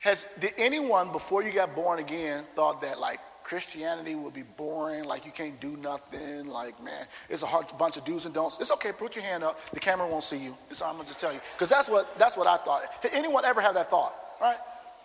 Has 0.00 0.34
did 0.40 0.50
anyone 0.58 1.12
before 1.12 1.44
you 1.44 1.52
got 1.52 1.72
born 1.76 2.00
again 2.00 2.42
thought 2.54 2.82
that 2.82 2.98
like 2.98 3.18
Christianity 3.44 4.16
would 4.16 4.34
be 4.34 4.42
boring, 4.58 5.04
like 5.04 5.24
you 5.26 5.30
can't 5.30 5.60
do 5.60 5.76
nothing, 5.76 6.48
like 6.48 6.82
man, 6.82 7.06
it's 7.28 7.44
a 7.44 7.46
hard 7.46 7.66
bunch 7.78 7.96
of 7.96 8.04
do's 8.04 8.26
and 8.26 8.34
don'ts. 8.34 8.60
It's 8.60 8.72
okay, 8.74 8.90
put 8.90 9.14
your 9.14 9.24
hand 9.24 9.44
up. 9.44 9.60
The 9.70 9.80
camera 9.80 10.08
won't 10.08 10.24
see 10.24 10.42
you. 10.44 10.50
All 10.82 10.90
I'm 10.90 10.96
gonna 10.96 11.06
just 11.06 11.20
tell 11.20 11.32
you. 11.32 11.40
Because 11.54 11.70
that's 11.70 11.88
what 11.88 12.18
that's 12.18 12.36
what 12.36 12.48
I 12.48 12.56
thought. 12.56 12.82
Did 13.00 13.12
anyone 13.14 13.44
ever 13.44 13.60
have 13.60 13.74
that 13.74 13.90
thought? 13.90 14.12
Right? 14.40 14.56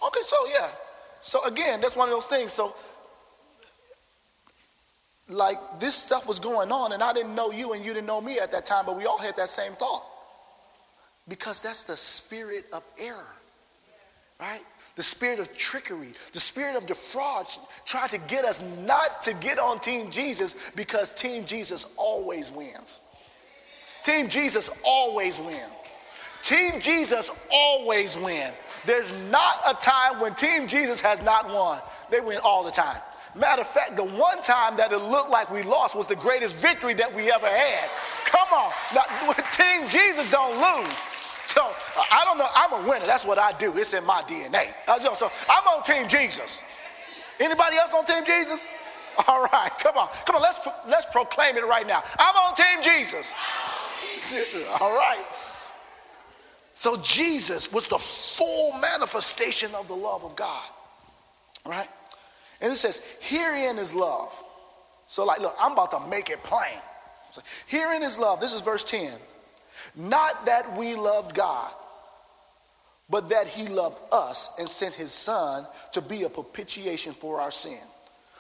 Okay, 0.08 0.22
so 0.24 0.36
yeah. 0.48 0.70
So 1.22 1.44
again, 1.46 1.80
that's 1.80 1.96
one 1.98 2.08
of 2.10 2.16
those 2.16 2.28
things. 2.28 2.52
So 2.52 2.74
like 5.30 5.58
this 5.80 5.96
stuff 5.96 6.28
was 6.28 6.40
going 6.40 6.72
on 6.72 6.92
and 6.94 7.02
I 7.02 7.14
didn't 7.14 7.36
know 7.36 7.52
you 7.52 7.74
and 7.74 7.84
you 7.84 7.94
didn't 7.94 8.08
know 8.08 8.22
me 8.22 8.38
at 8.42 8.52
that 8.52 8.66
time, 8.66 8.86
but 8.86 8.96
we 8.98 9.06
all 9.06 9.18
had 9.18 9.36
that 9.38 9.50
same 9.50 9.72
thought. 9.74 10.04
Because 11.28 11.62
that's 11.62 11.86
the 11.86 11.98
spirit 11.98 12.66
of 12.72 12.84
error, 13.02 13.36
right? 14.40 14.62
The 14.96 15.04
spirit 15.04 15.40
of 15.40 15.58
trickery, 15.58 16.14
the 16.34 16.40
spirit 16.40 16.78
of 16.78 16.86
defraud, 16.86 17.48
trying 17.86 18.10
to 18.10 18.20
get 18.28 18.46
us 18.46 18.86
not 18.86 19.24
to 19.24 19.34
get 19.42 19.58
on 19.58 19.80
Team 19.80 20.12
Jesus 20.12 20.70
because 20.72 21.10
Team 21.10 21.44
Jesus 21.46 21.96
always 21.98 22.52
wins. 22.52 23.02
Team 24.04 24.30
Jesus 24.30 24.82
always 24.86 25.42
wins. 25.42 25.72
Team 26.44 26.80
Jesus 26.80 27.32
always 27.52 28.20
win. 28.20 28.52
There's 28.86 29.14
not 29.32 29.56
a 29.68 29.74
time 29.82 30.22
when 30.22 30.36
Team 30.36 30.68
Jesus 30.68 31.02
has 31.02 31.24
not 31.24 31.48
won. 31.48 31.80
They 32.12 32.20
win 32.20 32.38
all 32.44 32.64
the 32.64 32.70
time. 32.70 33.02
Matter 33.36 33.62
of 33.62 33.68
fact, 33.68 33.98
the 33.98 34.06
one 34.06 34.42
time 34.42 34.78
that 34.78 34.92
it 34.92 35.04
looked 35.12 35.30
like 35.30 35.52
we 35.52 35.62
lost 35.64 35.96
was 35.96 36.08
the 36.08 36.16
greatest 36.16 36.62
victory 36.62 36.94
that 36.94 37.14
we 37.14 37.32
ever 37.32 37.48
had. 37.48 37.90
Come 38.26 38.48
on. 38.56 38.72
Now, 38.96 39.04
Team 39.52 39.88
Jesus 39.90 40.32
don't 40.32 40.56
lose. 40.56 40.98
So 41.46 41.62
I 42.12 42.24
don't 42.26 42.38
know. 42.38 42.48
I'm 42.56 42.84
a 42.84 42.90
winner. 42.90 43.06
That's 43.06 43.26
what 43.26 43.38
I 43.38 43.52
do. 43.60 43.72
It's 43.76 43.94
in 43.94 44.06
my 44.06 44.22
DNA. 44.24 44.72
So 45.16 45.30
I'm 45.50 45.68
on 45.68 45.84
Team 45.84 46.08
Jesus. 46.08 46.64
Anybody 47.40 47.76
else 47.78 47.94
on 47.94 48.06
Team 48.06 48.24
Jesus? 48.26 48.72
All 49.28 49.44
right, 49.44 49.70
come 49.80 49.96
on, 49.96 50.08
come 50.26 50.36
on. 50.36 50.42
Let's 50.42 50.60
let's 50.88 51.06
proclaim 51.12 51.56
it 51.56 51.64
right 51.64 51.88
now. 51.88 52.02
I'm 52.20 52.36
on 52.36 52.56
Team 52.56 52.84
Jesus. 52.84 53.36
All 54.82 54.96
right. 54.96 55.26
So 56.74 56.98
Jesus 57.02 57.72
was 57.72 57.88
the 57.88 57.98
full 57.98 58.80
manifestation 58.80 59.74
of 59.76 59.88
the 59.88 59.94
love 59.94 60.26
of 60.26 60.36
God. 60.36 60.70
Right? 61.66 61.88
And 62.62 62.72
it 62.72 62.76
says, 62.76 63.18
herein 63.22 63.78
is 63.78 63.96
love. 63.96 64.44
So, 65.08 65.26
like, 65.26 65.40
look, 65.40 65.54
I'm 65.62 65.74
about 65.74 65.92
to 65.92 66.00
make 66.10 66.30
it 66.30 66.42
plain. 66.44 66.80
So, 67.30 67.42
herein 67.68 68.02
is 68.02 68.20
love. 68.20 68.40
This 68.40 68.54
is 68.54 68.62
verse 68.62 68.84
10. 68.84 69.12
Not 69.96 70.46
that 70.46 70.78
we 70.78 70.96
loved 70.96 71.36
God, 71.36 71.72
but 73.10 73.30
that 73.30 73.48
he 73.48 73.68
loved 73.68 74.00
us 74.12 74.58
and 74.60 74.68
sent 74.68 74.96
his 74.96 75.12
son 75.12 75.66
to 75.94 76.02
be 76.02 76.24
a 76.24 76.30
propitiation 76.30 77.14
for 77.14 77.40
our 77.40 77.52
sin. 77.52 77.80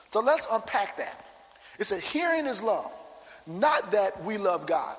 So 0.09 0.21
let's 0.21 0.47
unpack 0.51 0.97
that. 0.97 1.23
It 1.79 1.83
said, 1.83 2.01
herein 2.01 2.47
is 2.47 2.63
love, 2.63 2.91
not 3.45 3.91
that 3.91 4.11
we 4.23 4.37
love 4.37 4.65
God. 4.65 4.97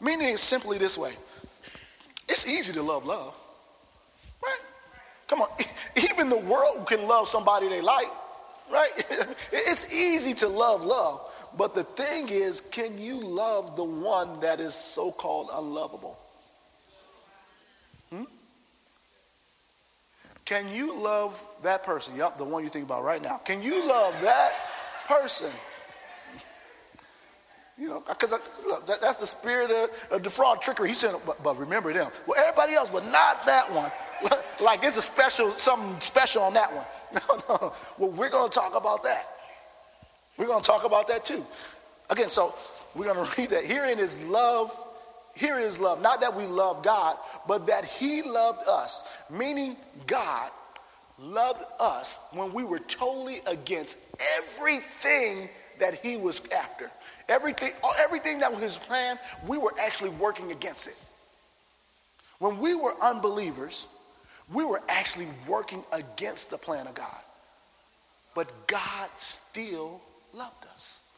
Meaning 0.00 0.30
it 0.30 0.38
simply 0.38 0.78
this 0.78 0.98
way 0.98 1.12
it's 2.28 2.48
easy 2.48 2.72
to 2.74 2.82
love 2.82 3.04
love, 3.06 3.40
right? 4.42 4.58
Come 5.26 5.42
on, 5.42 5.48
even 5.96 6.28
the 6.28 6.38
world 6.38 6.86
can 6.86 7.06
love 7.08 7.26
somebody 7.26 7.68
they 7.68 7.80
like 7.80 8.08
right? 8.72 8.90
it's 9.52 9.94
easy 9.94 10.34
to 10.34 10.48
love 10.48 10.84
love, 10.84 11.48
but 11.58 11.74
the 11.74 11.84
thing 11.84 12.28
is, 12.30 12.60
can 12.60 12.98
you 12.98 13.20
love 13.20 13.76
the 13.76 13.84
one 13.84 14.40
that 14.40 14.60
is 14.60 14.74
so 14.74 15.12
called 15.12 15.50
unlovable? 15.52 16.18
Hmm? 18.10 18.24
Can 20.44 20.68
you 20.72 20.98
love 20.98 21.46
that 21.62 21.84
person? 21.84 22.16
Yup, 22.16 22.38
the 22.38 22.44
one 22.44 22.64
you 22.64 22.70
think 22.70 22.86
about 22.86 23.04
right 23.04 23.22
now. 23.22 23.38
Can 23.44 23.62
you 23.62 23.86
love 23.86 24.20
that 24.22 24.52
person? 25.06 25.50
You 27.78 27.88
know, 27.88 28.02
because 28.06 28.32
look, 28.32 28.86
that, 28.86 29.00
that's 29.00 29.18
the 29.18 29.26
spirit 29.26 29.70
of, 29.70 30.16
of 30.16 30.22
defraud 30.22 30.60
trickery. 30.60 30.88
He 30.88 30.94
said, 30.94 31.14
but, 31.26 31.42
but 31.42 31.56
remember 31.56 31.92
them. 31.92 32.10
Well, 32.26 32.38
everybody 32.38 32.74
else, 32.74 32.90
but 32.90 33.04
not 33.06 33.46
that 33.46 33.64
one. 33.72 33.90
like 34.62 34.80
it's 34.82 34.96
a 34.96 35.02
special, 35.02 35.48
something 35.48 36.00
special 36.00 36.42
on 36.42 36.54
that 36.54 36.72
one. 36.72 36.86
No, 37.28 37.56
no. 37.60 37.72
Well, 37.98 38.10
we're 38.12 38.30
going 38.30 38.48
to 38.48 38.58
talk 38.58 38.74
about 38.74 39.02
that. 39.02 39.24
We're 40.38 40.46
going 40.46 40.62
to 40.62 40.66
talk 40.66 40.86
about 40.86 41.08
that 41.08 41.24
too. 41.24 41.42
Again, 42.10 42.28
so 42.28 42.54
we're 42.94 43.12
going 43.12 43.26
to 43.26 43.40
read 43.40 43.50
that. 43.50 43.64
Herein 43.64 43.98
is 43.98 44.28
love. 44.28 44.72
Here 45.34 45.58
is 45.58 45.80
love. 45.80 46.00
Not 46.02 46.20
that 46.20 46.34
we 46.34 46.46
love 46.46 46.82
God, 46.82 47.16
but 47.46 47.66
that 47.66 47.84
He 47.84 48.22
loved 48.22 48.60
us. 48.68 49.24
Meaning, 49.30 49.76
God 50.06 50.50
loved 51.18 51.64
us 51.80 52.28
when 52.32 52.52
we 52.52 52.64
were 52.64 52.80
totally 52.80 53.40
against 53.46 54.14
everything 54.38 55.48
that 55.80 55.96
He 55.96 56.16
was 56.16 56.50
after. 56.52 56.90
Everything, 57.28 57.70
everything 58.04 58.40
that 58.40 58.50
was 58.50 58.62
His 58.62 58.78
plan, 58.78 59.18
we 59.46 59.58
were 59.58 59.72
actually 59.84 60.10
working 60.10 60.50
against 60.50 60.88
it. 60.88 61.12
When 62.38 62.58
we 62.58 62.74
were 62.74 62.92
unbelievers, 63.02 64.01
we 64.54 64.64
were 64.64 64.80
actually 64.88 65.28
working 65.48 65.82
against 65.92 66.50
the 66.50 66.58
plan 66.58 66.86
of 66.86 66.94
God. 66.94 67.20
But 68.34 68.50
God 68.66 69.08
still 69.14 70.00
loved 70.34 70.64
us. 70.64 71.08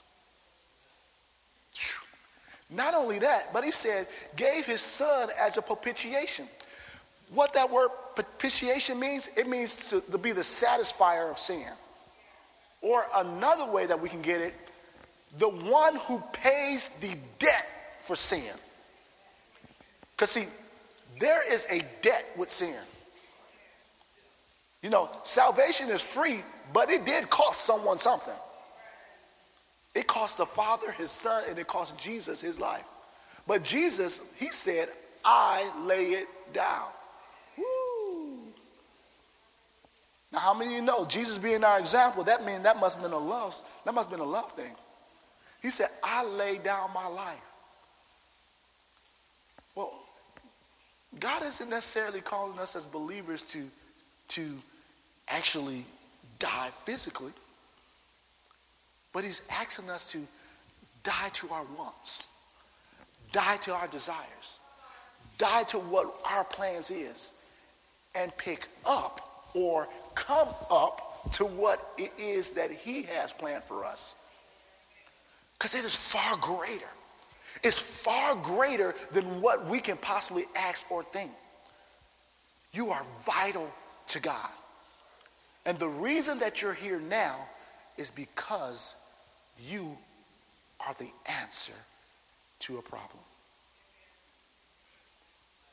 Not 2.70 2.94
only 2.94 3.18
that, 3.18 3.44
but 3.52 3.64
he 3.64 3.70
said, 3.70 4.06
gave 4.36 4.66
his 4.66 4.80
son 4.80 5.28
as 5.40 5.58
a 5.58 5.62
propitiation. 5.62 6.46
What 7.32 7.54
that 7.54 7.70
word 7.70 7.88
propitiation 8.14 8.98
means, 8.98 9.36
it 9.36 9.48
means 9.48 9.90
to, 9.90 10.00
to 10.12 10.18
be 10.18 10.32
the 10.32 10.40
satisfier 10.40 11.30
of 11.30 11.38
sin. 11.38 11.72
Or 12.82 13.02
another 13.16 13.72
way 13.72 13.86
that 13.86 13.98
we 13.98 14.08
can 14.08 14.22
get 14.22 14.40
it, 14.40 14.54
the 15.38 15.48
one 15.48 15.96
who 16.06 16.22
pays 16.32 17.00
the 17.00 17.16
debt 17.38 17.66
for 18.02 18.14
sin. 18.14 18.56
Because, 20.12 20.30
see, 20.30 20.48
there 21.18 21.52
is 21.52 21.66
a 21.70 21.82
debt 22.02 22.24
with 22.36 22.48
sin. 22.48 22.80
You 24.84 24.90
know, 24.90 25.08
salvation 25.22 25.88
is 25.88 26.02
free, 26.02 26.42
but 26.74 26.90
it 26.90 27.06
did 27.06 27.30
cost 27.30 27.64
someone 27.64 27.96
something. 27.96 28.34
It 29.94 30.06
cost 30.06 30.36
the 30.36 30.44
Father, 30.44 30.92
his 30.92 31.10
Son, 31.10 31.42
and 31.48 31.58
it 31.58 31.66
cost 31.66 31.98
Jesus 31.98 32.42
his 32.42 32.60
life. 32.60 32.86
But 33.48 33.64
Jesus, 33.64 34.36
he 34.38 34.48
said, 34.48 34.88
I 35.24 35.72
lay 35.86 36.08
it 36.08 36.28
down. 36.52 36.84
Now, 40.34 40.40
how 40.40 40.52
many 40.52 40.72
of 40.72 40.76
you 40.76 40.82
know 40.82 41.06
Jesus 41.06 41.38
being 41.38 41.64
our 41.64 41.78
example, 41.78 42.22
that 42.24 42.44
means 42.44 42.64
that 42.64 42.76
must 42.78 42.98
have 42.98 43.04
been 43.04 43.14
a 43.14 43.24
love, 43.24 43.56
that 43.86 43.94
must 43.94 44.10
have 44.10 44.18
been 44.18 44.26
a 44.26 44.30
love 44.30 44.52
thing. 44.52 44.74
He 45.62 45.70
said, 45.70 45.86
I 46.04 46.26
lay 46.26 46.58
down 46.58 46.90
my 46.92 47.06
life. 47.06 47.52
Well, 49.74 49.92
God 51.18 51.42
isn't 51.42 51.70
necessarily 51.70 52.20
calling 52.20 52.58
us 52.58 52.76
as 52.76 52.84
believers 52.84 53.42
to, 53.44 53.62
to 54.28 54.42
actually 55.28 55.84
die 56.38 56.70
physically, 56.84 57.32
but 59.12 59.24
he's 59.24 59.48
asking 59.52 59.90
us 59.90 60.12
to 60.12 60.18
die 61.02 61.28
to 61.32 61.48
our 61.50 61.64
wants, 61.78 62.28
die 63.32 63.56
to 63.62 63.72
our 63.72 63.88
desires, 63.88 64.60
die 65.38 65.62
to 65.68 65.78
what 65.78 66.12
our 66.32 66.44
plans 66.44 66.90
is, 66.90 67.46
and 68.18 68.36
pick 68.36 68.68
up 68.88 69.20
or 69.54 69.88
come 70.14 70.48
up 70.70 71.32
to 71.32 71.44
what 71.44 71.78
it 71.98 72.10
is 72.18 72.52
that 72.52 72.70
he 72.70 73.02
has 73.02 73.32
planned 73.32 73.62
for 73.62 73.84
us. 73.84 74.28
Because 75.58 75.74
it 75.74 75.84
is 75.84 76.12
far 76.12 76.36
greater. 76.40 76.90
It's 77.62 78.04
far 78.04 78.36
greater 78.42 78.94
than 79.12 79.24
what 79.40 79.64
we 79.66 79.80
can 79.80 79.96
possibly 79.96 80.42
ask 80.56 80.90
or 80.90 81.02
think. 81.02 81.30
You 82.72 82.88
are 82.88 83.02
vital 83.24 83.70
to 84.08 84.20
God. 84.20 84.50
And 85.66 85.78
the 85.78 85.88
reason 85.88 86.38
that 86.40 86.60
you're 86.60 86.74
here 86.74 87.00
now 87.00 87.36
is 87.96 88.10
because 88.10 88.96
you 89.58 89.96
are 90.86 90.94
the 90.98 91.08
answer 91.40 91.74
to 92.60 92.78
a 92.78 92.82
problem. 92.82 93.22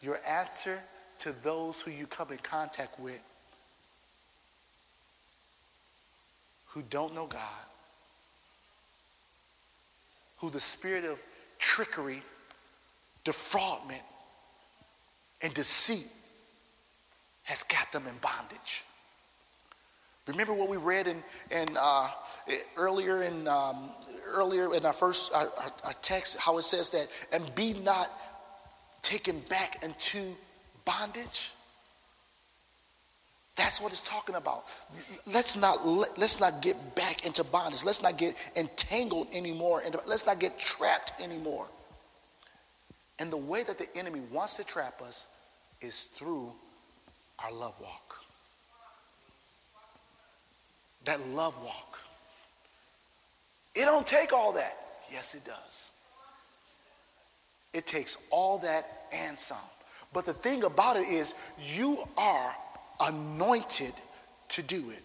Your 0.02 0.18
answer 0.28 0.80
to 1.20 1.32
those 1.44 1.82
who 1.82 1.92
you 1.92 2.08
come 2.08 2.32
in 2.32 2.38
contact 2.38 3.00
with 3.00 3.22
who 6.70 6.82
don't 6.89 7.14
know 7.14 7.28
God, 7.28 7.42
who 10.39 10.50
the 10.50 10.60
spirit 10.60 11.04
of 11.04 11.22
trickery, 11.60 12.22
defraudment, 13.26 14.02
and 15.44 15.54
deceit 15.54 16.08
has 17.44 17.64
got 17.64 17.92
them 17.92 18.08
in 18.08 18.16
bondage. 18.22 18.84
Remember 20.28 20.53
what 20.53 20.69
we 20.69 20.78
read 20.78 21.07
in, 21.07 21.17
in 21.49 21.67
uh, 21.80 22.09
earlier 22.78 23.24
in 23.24 23.47
um, 23.47 23.89
earlier 24.28 24.74
in 24.74 24.86
our 24.86 24.93
first 24.93 25.34
our, 25.34 25.47
our 25.86 25.93
text, 26.01 26.39
how 26.39 26.57
it 26.57 26.63
says 26.63 26.89
that, 26.91 27.07
and 27.34 27.55
be 27.55 27.74
not 27.74 28.07
taken 29.01 29.39
back 29.49 29.84
into 29.84 30.19
bondage. 30.86 31.53
That's 33.55 33.82
what 33.82 33.91
it's 33.91 34.01
talking 34.03 34.36
about. 34.36 34.63
Let's 35.28 35.59
not 35.59 35.86
let's 35.86 36.39
not 36.39 36.61
get 36.61 36.78
back 36.95 37.26
into 37.26 37.43
bondage. 37.43 37.84
Let's 37.84 38.03
not 38.03 38.17
get 38.17 38.36
entangled 38.55 39.28
anymore. 39.34 39.82
And 39.86 39.95
let's 40.07 40.26
not 40.26 40.39
get 40.39 40.57
trapped 40.57 41.13
anymore. 41.22 41.67
And 43.19 43.32
the 43.32 43.38
way 43.38 43.63
that 43.63 43.78
the 43.78 43.88
enemy 43.95 44.22
wants 44.32 44.57
to 44.57 44.65
trap 44.65 45.01
us 45.01 45.36
is 45.82 46.05
through 46.05 46.51
our 47.43 47.51
love 47.51 47.76
walk. 47.82 48.20
That 51.06 51.20
love 51.30 51.56
walk. 51.64 51.99
It 53.76 53.86
don't 53.86 54.06
take 54.06 54.34
all 54.34 54.54
that. 54.54 54.74
Yes, 55.12 55.36
it 55.36 55.45
does. 55.45 55.91
It 57.74 57.86
takes 57.86 58.28
all 58.32 58.60
that 58.60 58.84
and 59.14 59.38
some. 59.38 59.58
But 60.14 60.26
the 60.26 60.34
thing 60.34 60.64
about 60.64 60.97
it 60.97 61.08
is, 61.08 61.36
you 61.74 62.04
are 62.18 62.56
anointed 63.02 63.93
to 64.49 64.64
do 64.64 64.89
it. 64.89 65.02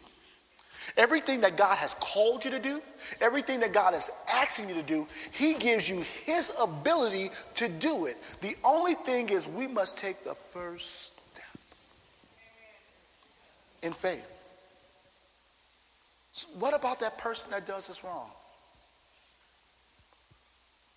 Everything 0.96 1.40
that 1.40 1.56
God 1.56 1.76
has 1.78 1.94
called 1.94 2.44
you 2.44 2.50
to 2.50 2.60
do, 2.60 2.80
everything 3.20 3.60
that 3.60 3.72
God 3.72 3.94
is 3.94 4.10
asking 4.34 4.68
you 4.68 4.74
to 4.76 4.86
do, 4.86 5.06
He 5.32 5.54
gives 5.54 5.88
you 5.88 6.04
His 6.24 6.56
ability 6.60 7.28
to 7.54 7.68
do 7.68 8.06
it. 8.06 8.16
The 8.40 8.54
only 8.64 8.94
thing 8.94 9.28
is, 9.30 9.48
we 9.48 9.66
must 9.66 9.98
take 9.98 10.22
the 10.24 10.34
first 10.34 11.06
step 11.06 11.44
in 13.82 13.92
faith. 13.92 14.35
What 16.58 16.74
about 16.74 17.00
that 17.00 17.18
person 17.18 17.50
that 17.50 17.66
does 17.66 17.88
this 17.88 18.04
wrong? 18.04 18.30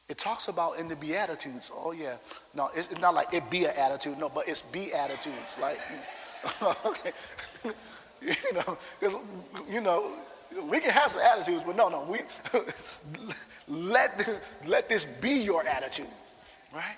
It 0.09 0.17
talks 0.17 0.47
about 0.47 0.79
in 0.79 0.87
the 0.87 0.95
Beatitudes. 0.95 1.71
Oh, 1.73 1.91
yeah. 1.91 2.15
No, 2.55 2.69
it's, 2.75 2.99
not 2.99 3.13
like 3.13 3.33
it 3.33 3.49
be 3.49 3.65
an 3.65 3.71
attitude. 3.79 4.17
No, 4.17 4.27
but 4.27 4.47
it's 4.47 4.63
be 4.63 4.91
attitudes. 4.91 5.59
Like, 5.61 5.77
okay. 6.85 7.11
you 8.21 8.53
know, 8.53 8.77
because, 8.99 9.17
you 9.69 9.81
know, 9.81 10.11
we 10.69 10.79
can 10.79 10.89
have 10.89 11.11
some 11.11 11.21
attitudes, 11.21 11.63
but 11.63 11.75
no, 11.75 11.89
no. 11.89 12.09
We 12.09 12.21
let, 13.67 14.41
let 14.67 14.89
this 14.89 15.05
be 15.05 15.43
your 15.43 15.61
attitude, 15.67 16.07
right? 16.73 16.97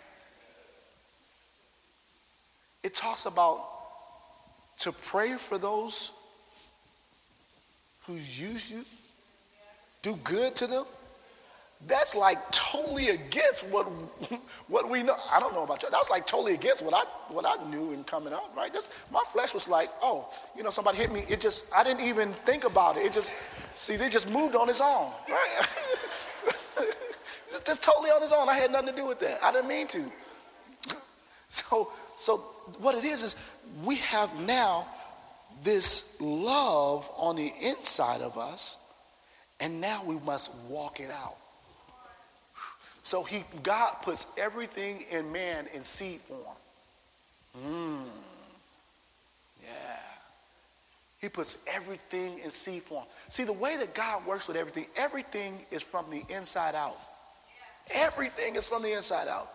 It 2.83 2.95
talks 2.95 3.25
about 3.25 3.59
to 4.77 4.91
pray 4.91 5.33
for 5.33 5.57
those 5.57 6.11
who 8.11 8.19
use 8.19 8.71
you, 8.71 8.83
do 10.01 10.15
good 10.23 10.55
to 10.55 10.67
them 10.67 10.83
that's 11.87 12.15
like 12.15 12.37
totally 12.51 13.09
against 13.09 13.71
what 13.71 13.85
what 14.67 14.89
we 14.89 15.03
know. 15.03 15.15
I 15.31 15.39
don't 15.39 15.53
know 15.53 15.63
about 15.63 15.81
you. 15.81 15.89
That 15.89 15.97
was 15.97 16.09
like 16.09 16.25
totally 16.27 16.53
against 16.53 16.85
what 16.85 16.93
I 16.93 17.03
what 17.33 17.45
I 17.45 17.69
knew 17.69 17.91
in 17.93 18.03
coming 18.03 18.33
up, 18.33 18.51
right? 18.55 18.71
That's 18.71 19.05
my 19.11 19.21
flesh 19.25 19.53
was 19.53 19.69
like, 19.69 19.89
oh, 20.01 20.29
you 20.55 20.63
know, 20.63 20.69
somebody 20.69 20.97
hit 20.97 21.11
me. 21.11 21.21
It 21.29 21.41
just 21.41 21.73
I 21.75 21.83
didn't 21.83 22.01
even 22.01 22.29
think 22.29 22.65
about 22.65 22.97
it. 22.97 23.01
It 23.01 23.13
just 23.13 23.35
see, 23.79 23.97
they 23.97 24.09
just 24.09 24.31
moved 24.31 24.55
on 24.55 24.69
its 24.69 24.81
own, 24.81 25.11
right? 25.29 25.49
just 27.49 27.83
totally 27.83 28.11
on 28.11 28.21
its 28.21 28.33
own. 28.33 28.47
I 28.47 28.55
had 28.55 28.71
nothing 28.71 28.89
to 28.89 28.95
do 28.95 29.07
with 29.07 29.19
that. 29.21 29.39
I 29.43 29.51
didn't 29.51 29.67
mean 29.67 29.87
to. 29.87 30.03
So 31.49 31.89
so 32.15 32.37
what 32.79 32.95
it 32.95 33.03
is 33.03 33.23
is 33.23 33.57
we 33.83 33.95
have 33.97 34.29
now 34.45 34.85
this 35.63 36.19
love 36.19 37.09
on 37.17 37.35
the 37.35 37.49
inside 37.63 38.21
of 38.21 38.37
us, 38.37 38.93
and 39.59 39.79
now 39.79 40.01
we 40.05 40.15
must 40.19 40.55
walk 40.69 40.99
it 40.99 41.11
out. 41.11 41.35
So 43.01 43.23
he 43.23 43.43
God 43.63 43.95
puts 44.03 44.33
everything 44.37 45.03
in 45.11 45.31
man 45.31 45.65
in 45.73 45.83
seed 45.83 46.19
form. 46.19 46.57
Mmm. 47.57 48.05
Yeah. 49.63 49.69
He 51.19 51.29
puts 51.29 51.65
everything 51.75 52.39
in 52.43 52.51
seed 52.51 52.81
form. 52.81 53.05
See, 53.27 53.43
the 53.43 53.53
way 53.53 53.77
that 53.77 53.93
God 53.93 54.25
works 54.25 54.47
with 54.47 54.57
everything, 54.57 54.85
everything 54.95 55.59
is 55.71 55.83
from 55.83 56.09
the 56.09 56.23
inside 56.35 56.75
out. 56.75 56.95
Everything 57.93 58.55
is 58.55 58.67
from 58.67 58.83
the 58.83 58.93
inside 58.93 59.27
out. 59.27 59.47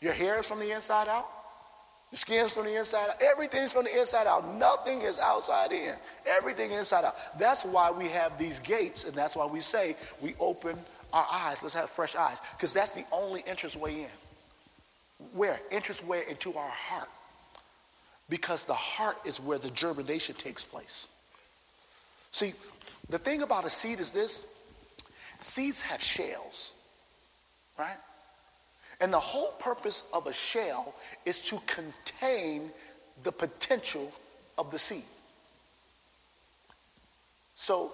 Your 0.00 0.12
hair 0.12 0.38
is 0.38 0.48
from 0.48 0.60
the 0.60 0.72
inside 0.72 1.08
out. 1.08 1.26
Your 2.10 2.16
skin's 2.16 2.52
from 2.52 2.64
the 2.64 2.76
inside 2.76 3.08
out. 3.10 3.22
Everything's 3.32 3.72
from 3.72 3.84
the 3.84 3.98
inside 3.98 4.26
out. 4.26 4.54
Nothing 4.54 5.02
is 5.02 5.20
outside 5.22 5.72
in. 5.72 5.94
Everything 6.38 6.70
inside 6.70 7.04
out. 7.04 7.14
That's 7.38 7.66
why 7.66 7.90
we 7.90 8.08
have 8.08 8.38
these 8.38 8.60
gates, 8.60 9.06
and 9.06 9.14
that's 9.14 9.36
why 9.36 9.46
we 9.46 9.60
say 9.60 9.94
we 10.22 10.32
open 10.40 10.76
our 11.12 11.26
eyes. 11.30 11.62
Let's 11.62 11.74
have 11.74 11.90
fresh 11.90 12.16
eyes. 12.16 12.40
Because 12.56 12.72
that's 12.72 12.94
the 12.94 13.04
only 13.12 13.42
entrance 13.46 13.76
way 13.76 13.92
in. 13.92 15.28
Where? 15.34 15.58
Entrance 15.70 16.02
way 16.04 16.22
into 16.30 16.54
our 16.54 16.70
heart. 16.70 17.08
Because 18.30 18.64
the 18.64 18.74
heart 18.74 19.16
is 19.26 19.40
where 19.40 19.58
the 19.58 19.70
germination 19.70 20.34
takes 20.34 20.64
place. 20.64 21.08
See, 22.30 22.52
the 23.10 23.18
thing 23.18 23.42
about 23.42 23.64
a 23.64 23.70
seed 23.70 24.00
is 24.00 24.12
this 24.12 24.54
seeds 25.38 25.82
have 25.82 26.00
shells, 26.00 26.82
right? 27.78 27.96
And 29.00 29.12
the 29.12 29.18
whole 29.18 29.52
purpose 29.60 30.10
of 30.14 30.26
a 30.26 30.32
shell 30.32 30.94
is 31.24 31.48
to 31.50 31.56
contain 31.72 32.70
the 33.22 33.32
potential 33.32 34.10
of 34.58 34.70
the 34.70 34.78
seed. 34.78 35.04
So 37.54 37.92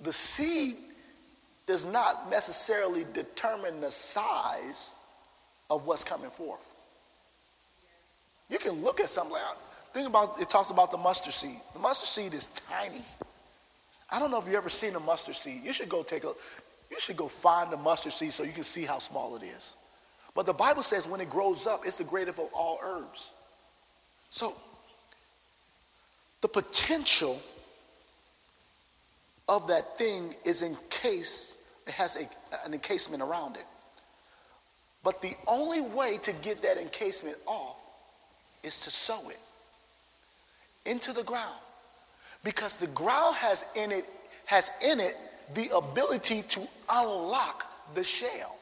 the 0.00 0.12
seed 0.12 0.76
does 1.66 1.90
not 1.90 2.30
necessarily 2.30 3.04
determine 3.12 3.80
the 3.80 3.90
size 3.90 4.94
of 5.70 5.86
what's 5.86 6.04
coming 6.04 6.30
forth. 6.30 6.70
You 8.50 8.58
can 8.58 8.82
look 8.82 9.00
at 9.00 9.08
something 9.08 9.32
like, 9.32 9.58
think 9.92 10.08
about, 10.08 10.40
it 10.40 10.48
talks 10.48 10.70
about 10.70 10.90
the 10.90 10.98
mustard 10.98 11.32
seed. 11.32 11.58
The 11.72 11.78
mustard 11.80 12.08
seed 12.08 12.34
is 12.34 12.48
tiny. 12.48 13.00
I 14.12 14.18
don't 14.18 14.30
know 14.30 14.38
if 14.38 14.46
you've 14.46 14.54
ever 14.54 14.68
seen 14.68 14.94
a 14.94 15.00
mustard 15.00 15.34
seed. 15.34 15.62
You 15.64 15.72
should 15.72 15.88
go 15.88 16.02
take 16.02 16.24
a, 16.24 16.32
you 16.94 17.00
should 17.00 17.16
go 17.16 17.28
find 17.28 17.70
the 17.70 17.76
mustard 17.76 18.12
seed 18.12 18.32
so 18.32 18.44
you 18.44 18.52
can 18.52 18.62
see 18.62 18.84
how 18.84 18.98
small 18.98 19.36
it 19.36 19.42
is. 19.42 19.76
But 20.34 20.46
the 20.46 20.52
Bible 20.52 20.82
says 20.82 21.08
when 21.08 21.20
it 21.20 21.30
grows 21.30 21.66
up, 21.66 21.80
it's 21.84 21.98
the 21.98 22.04
greatest 22.04 22.38
of 22.38 22.48
all 22.54 22.78
herbs. 22.82 23.32
So, 24.30 24.52
the 26.42 26.48
potential 26.48 27.38
of 29.48 29.66
that 29.68 29.96
thing 29.96 30.34
is 30.44 30.62
encased, 30.62 31.60
it 31.86 31.94
has 31.94 32.20
a, 32.20 32.66
an 32.66 32.74
encasement 32.74 33.22
around 33.22 33.56
it. 33.56 33.64
But 35.04 35.20
the 35.20 35.34
only 35.46 35.82
way 35.82 36.18
to 36.22 36.32
get 36.42 36.62
that 36.62 36.78
encasement 36.78 37.36
off 37.46 37.78
is 38.62 38.80
to 38.80 38.90
sow 38.90 39.28
it 39.28 39.38
into 40.86 41.12
the 41.12 41.22
ground. 41.22 41.58
Because 42.42 42.76
the 42.76 42.88
ground 42.88 43.36
has 43.36 43.72
in 43.76 43.92
it 43.92 44.06
has 44.46 44.70
in 44.90 45.00
it 45.00 45.14
the 45.54 45.68
ability 45.76 46.42
to 46.48 46.60
unlock 46.90 47.66
the 47.94 48.04
shell. 48.04 48.56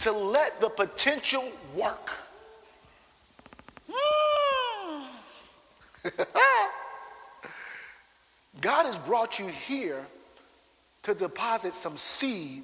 To 0.00 0.12
let 0.12 0.60
the 0.60 0.68
potential 0.68 1.44
work. 1.76 2.10
God 8.60 8.86
has 8.86 8.98
brought 8.98 9.38
you 9.38 9.46
here 9.46 10.04
to 11.02 11.14
deposit 11.14 11.72
some 11.72 11.96
seed 11.96 12.62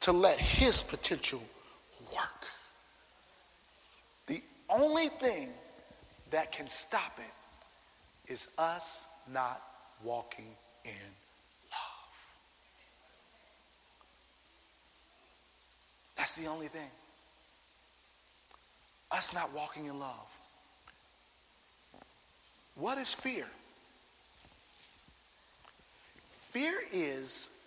to 0.00 0.12
let 0.12 0.38
his 0.38 0.82
potential 0.82 1.42
work. 2.14 2.46
The 4.26 4.42
only 4.68 5.08
thing 5.08 5.48
that 6.30 6.52
can 6.52 6.68
stop 6.68 7.12
it 7.18 8.30
is 8.30 8.54
us 8.58 9.08
not 9.32 9.62
walking 10.04 10.46
in 10.84 10.90
love. 11.70 12.36
That's 16.16 16.36
the 16.36 16.48
only 16.48 16.66
thing. 16.66 16.90
Us 19.12 19.34
not 19.34 19.50
walking 19.54 19.86
in 19.86 19.98
love. 19.98 20.38
What 22.76 22.98
is 22.98 23.14
fear? 23.14 23.46
Fear 26.50 26.74
is 26.92 27.66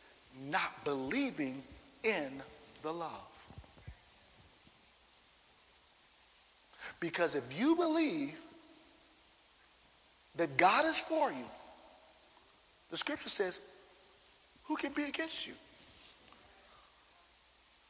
not 0.49 0.83
believing 0.83 1.61
in 2.03 2.41
the 2.83 2.91
love. 2.91 3.45
Because 6.99 7.35
if 7.35 7.59
you 7.59 7.75
believe 7.75 8.39
that 10.37 10.57
God 10.57 10.85
is 10.85 10.99
for 10.99 11.31
you, 11.31 11.45
the 12.89 12.97
scripture 12.97 13.29
says, 13.29 13.61
who 14.65 14.75
can 14.75 14.91
be 14.93 15.03
against 15.03 15.47
you? 15.47 15.53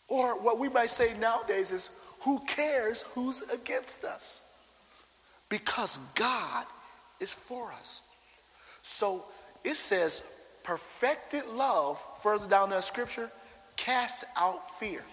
Or 0.07 0.41
what 0.41 0.59
we 0.59 0.69
might 0.69 0.89
say 0.89 1.17
nowadays 1.19 1.71
is, 1.71 2.01
who 2.23 2.39
cares 2.47 3.03
who's 3.13 3.49
against 3.51 4.03
us? 4.03 4.53
Because 5.49 5.97
God 6.13 6.65
is 7.19 7.33
for 7.33 7.71
us. 7.73 8.03
So 8.81 9.23
it 9.63 9.75
says, 9.75 10.33
perfected 10.63 11.45
love, 11.53 12.01
further 12.21 12.47
down 12.47 12.69
that 12.71 12.83
scripture, 12.83 13.29
cast 13.75 14.25
out 14.37 14.69
fear. 14.71 15.03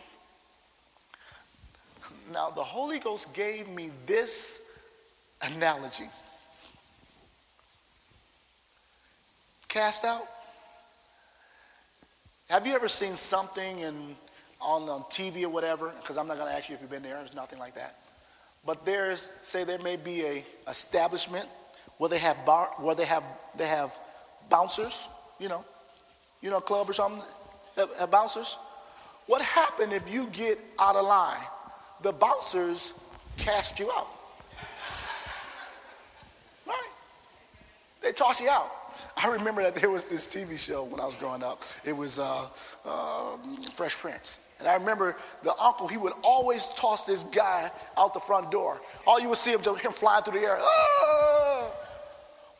Now, 2.32 2.50
the 2.50 2.62
Holy 2.62 2.98
Ghost 2.98 3.34
gave 3.34 3.68
me 3.68 3.90
this 4.06 4.78
analogy. 5.42 6.08
Cast 9.74 10.04
out. 10.04 10.22
Have 12.48 12.64
you 12.64 12.76
ever 12.76 12.86
seen 12.86 13.16
something 13.16 13.80
in, 13.80 14.14
on, 14.60 14.88
on 14.88 15.00
TV 15.10 15.42
or 15.42 15.48
whatever? 15.48 15.92
Because 16.00 16.16
I'm 16.16 16.28
not 16.28 16.36
going 16.36 16.48
to 16.48 16.56
ask 16.56 16.68
you 16.68 16.76
if 16.76 16.80
you've 16.80 16.92
been 16.92 17.02
there. 17.02 17.16
There's 17.16 17.34
nothing 17.34 17.58
like 17.58 17.74
that. 17.74 17.96
But 18.64 18.86
there's, 18.86 19.18
say, 19.20 19.64
there 19.64 19.80
may 19.80 19.96
be 19.96 20.22
a 20.22 20.44
establishment 20.68 21.48
where 21.98 22.08
they 22.08 22.20
have 22.20 22.36
bar, 22.46 22.68
where 22.78 22.94
they 22.94 23.04
have 23.04 23.24
they 23.58 23.66
have 23.66 23.92
bouncers, 24.48 25.08
you 25.40 25.48
know, 25.48 25.64
you 26.40 26.50
know, 26.50 26.60
club 26.60 26.88
or 26.88 26.92
something, 26.92 27.20
have, 27.74 27.88
have 27.98 28.12
bouncers. 28.12 28.56
What 29.26 29.42
happened 29.42 29.92
if 29.92 30.08
you 30.08 30.28
get 30.28 30.56
out 30.78 30.94
of 30.94 31.04
line? 31.04 31.42
The 32.00 32.12
bouncers 32.12 33.12
cast 33.38 33.80
you 33.80 33.90
out. 33.90 34.06
Right? 36.64 36.90
They 38.04 38.12
toss 38.12 38.40
you 38.40 38.48
out. 38.52 38.83
I 39.22 39.32
remember 39.32 39.62
that 39.62 39.74
there 39.74 39.90
was 39.90 40.06
this 40.06 40.26
TV 40.28 40.58
show 40.58 40.84
when 40.84 41.00
I 41.00 41.04
was 41.04 41.14
growing 41.14 41.42
up. 41.42 41.60
It 41.84 41.96
was 41.96 42.18
uh, 42.18 42.46
uh, 42.86 43.36
Fresh 43.72 43.98
Prince. 43.98 44.40
And 44.58 44.68
I 44.68 44.74
remember 44.76 45.16
the 45.42 45.52
uncle, 45.62 45.88
he 45.88 45.96
would 45.96 46.12
always 46.22 46.68
toss 46.70 47.04
this 47.06 47.24
guy 47.24 47.70
out 47.98 48.14
the 48.14 48.20
front 48.20 48.50
door. 48.50 48.80
All 49.06 49.20
you 49.20 49.28
would 49.28 49.38
see 49.38 49.52
him, 49.52 49.60
him 49.76 49.92
flying 49.92 50.22
through 50.22 50.40
the 50.40 50.46
air. 50.46 50.56
Ah! 50.58 51.72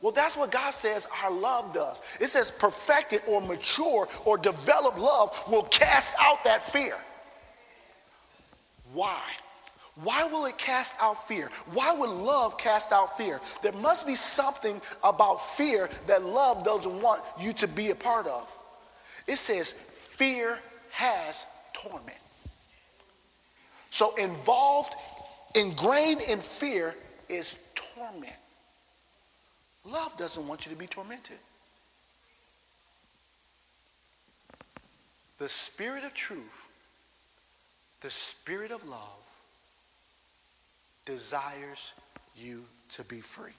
Well, 0.02 0.12
that's 0.12 0.36
what 0.36 0.50
God 0.50 0.74
says 0.74 1.08
our 1.22 1.30
love 1.30 1.72
does. 1.72 2.02
It 2.20 2.26
says 2.26 2.50
perfected 2.50 3.20
or 3.26 3.40
mature 3.40 4.06
or 4.26 4.36
developed 4.36 4.98
love 4.98 5.44
will 5.48 5.62
cast 5.62 6.14
out 6.20 6.44
that 6.44 6.62
fear. 6.62 6.98
Why? 8.92 9.22
Why 10.02 10.28
will 10.30 10.46
it 10.46 10.58
cast 10.58 11.00
out 11.00 11.28
fear? 11.28 11.48
Why 11.72 11.94
would 11.96 12.10
love 12.10 12.58
cast 12.58 12.92
out 12.92 13.16
fear? 13.16 13.40
There 13.62 13.72
must 13.72 14.06
be 14.06 14.16
something 14.16 14.80
about 15.04 15.36
fear 15.36 15.88
that 16.08 16.24
love 16.24 16.64
doesn't 16.64 17.00
want 17.00 17.22
you 17.38 17.52
to 17.52 17.68
be 17.68 17.90
a 17.90 17.94
part 17.94 18.26
of. 18.26 18.58
It 19.28 19.36
says 19.36 19.72
fear 19.72 20.58
has 20.92 21.46
torment. 21.72 22.18
So, 23.90 24.14
involved, 24.16 24.94
ingrained 25.54 26.22
in 26.28 26.40
fear 26.40 26.96
is 27.28 27.72
torment. 27.76 28.36
Love 29.84 30.16
doesn't 30.16 30.48
want 30.48 30.66
you 30.66 30.72
to 30.72 30.78
be 30.78 30.86
tormented. 30.86 31.36
The 35.38 35.48
spirit 35.48 36.02
of 36.04 36.14
truth, 36.14 36.68
the 38.00 38.10
spirit 38.10 38.72
of 38.72 38.86
love, 38.88 39.23
desires 41.04 41.94
you 42.36 42.64
to 42.90 43.04
be 43.04 43.20
free. 43.20 43.52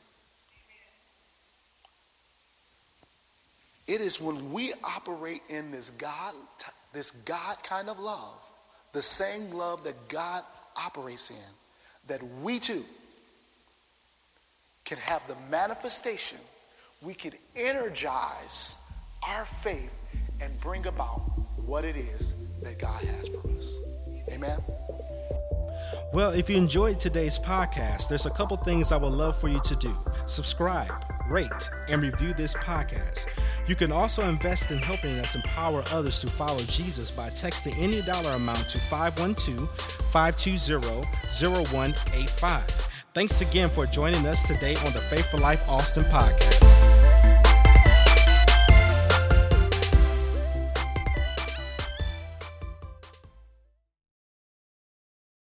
It 3.88 4.02
is 4.02 4.20
when 4.20 4.52
we 4.52 4.74
operate 4.84 5.42
in 5.50 5.72
this 5.72 5.92
God, 5.92 6.34
this 6.94 7.12
God 7.12 7.58
kind 7.64 7.88
of 7.90 8.00
love, 8.00 8.42
the 8.94 9.02
same 9.02 9.52
love 9.52 9.84
that 9.84 9.96
God 10.08 10.44
operates 10.84 11.30
in, 11.30 12.08
that 12.08 12.24
we 12.42 12.60
too 12.60 12.84
can 14.86 14.98
have 14.98 15.26
the 15.28 15.36
manifestation, 15.52 16.40
we 17.02 17.14
can 17.14 17.34
energize 17.56 18.92
our 19.28 19.46
faith 19.46 20.02
and 20.42 20.60
bring 20.62 20.88
about 20.88 21.20
what 21.66 21.84
it 21.84 21.96
is 21.96 22.60
that 22.62 22.80
God 22.80 23.04
has 23.04 23.30
for 23.30 23.48
us. 23.50 23.80
Amen. 24.32 24.60
Well, 26.16 26.32
if 26.32 26.50
you 26.50 26.56
enjoyed 26.56 26.98
today's 26.98 27.38
podcast, 27.38 28.08
there's 28.08 28.26
a 28.26 28.30
couple 28.30 28.56
things 28.56 28.94
I 28.94 28.98
would 28.98 29.12
love 29.12 29.38
for 29.38 29.50
you 29.50 29.60
to 29.60 29.76
do. 29.76 29.94
Subscribe, 30.26 30.90
rate, 31.30 31.70
and 31.90 32.02
review 32.02 32.34
this 32.34 32.54
podcast. 32.54 33.26
You 33.68 33.76
can 33.76 33.92
also 33.92 34.24
invest 34.24 34.72
in 34.72 34.78
helping 34.78 35.20
us 35.20 35.36
empower 35.36 35.84
others 35.92 36.22
to 36.22 36.30
follow 36.30 36.62
Jesus 36.62 37.12
by 37.12 37.32
texting 37.32 37.78
any 37.78 38.02
dollar 38.02 38.32
amount 38.32 38.70
to 38.70 38.80
512 38.80 39.70
520 40.14 41.06
0185. 41.44 42.70
Thanks 43.14 43.42
again 43.42 43.68
for 43.68 43.86
joining 43.86 44.26
us 44.26 44.48
today 44.48 44.78
on 44.86 44.94
the 44.94 45.02
Faithful 45.02 45.42
Life 45.42 45.68
Austin 45.68 46.06
podcast. 46.06 47.45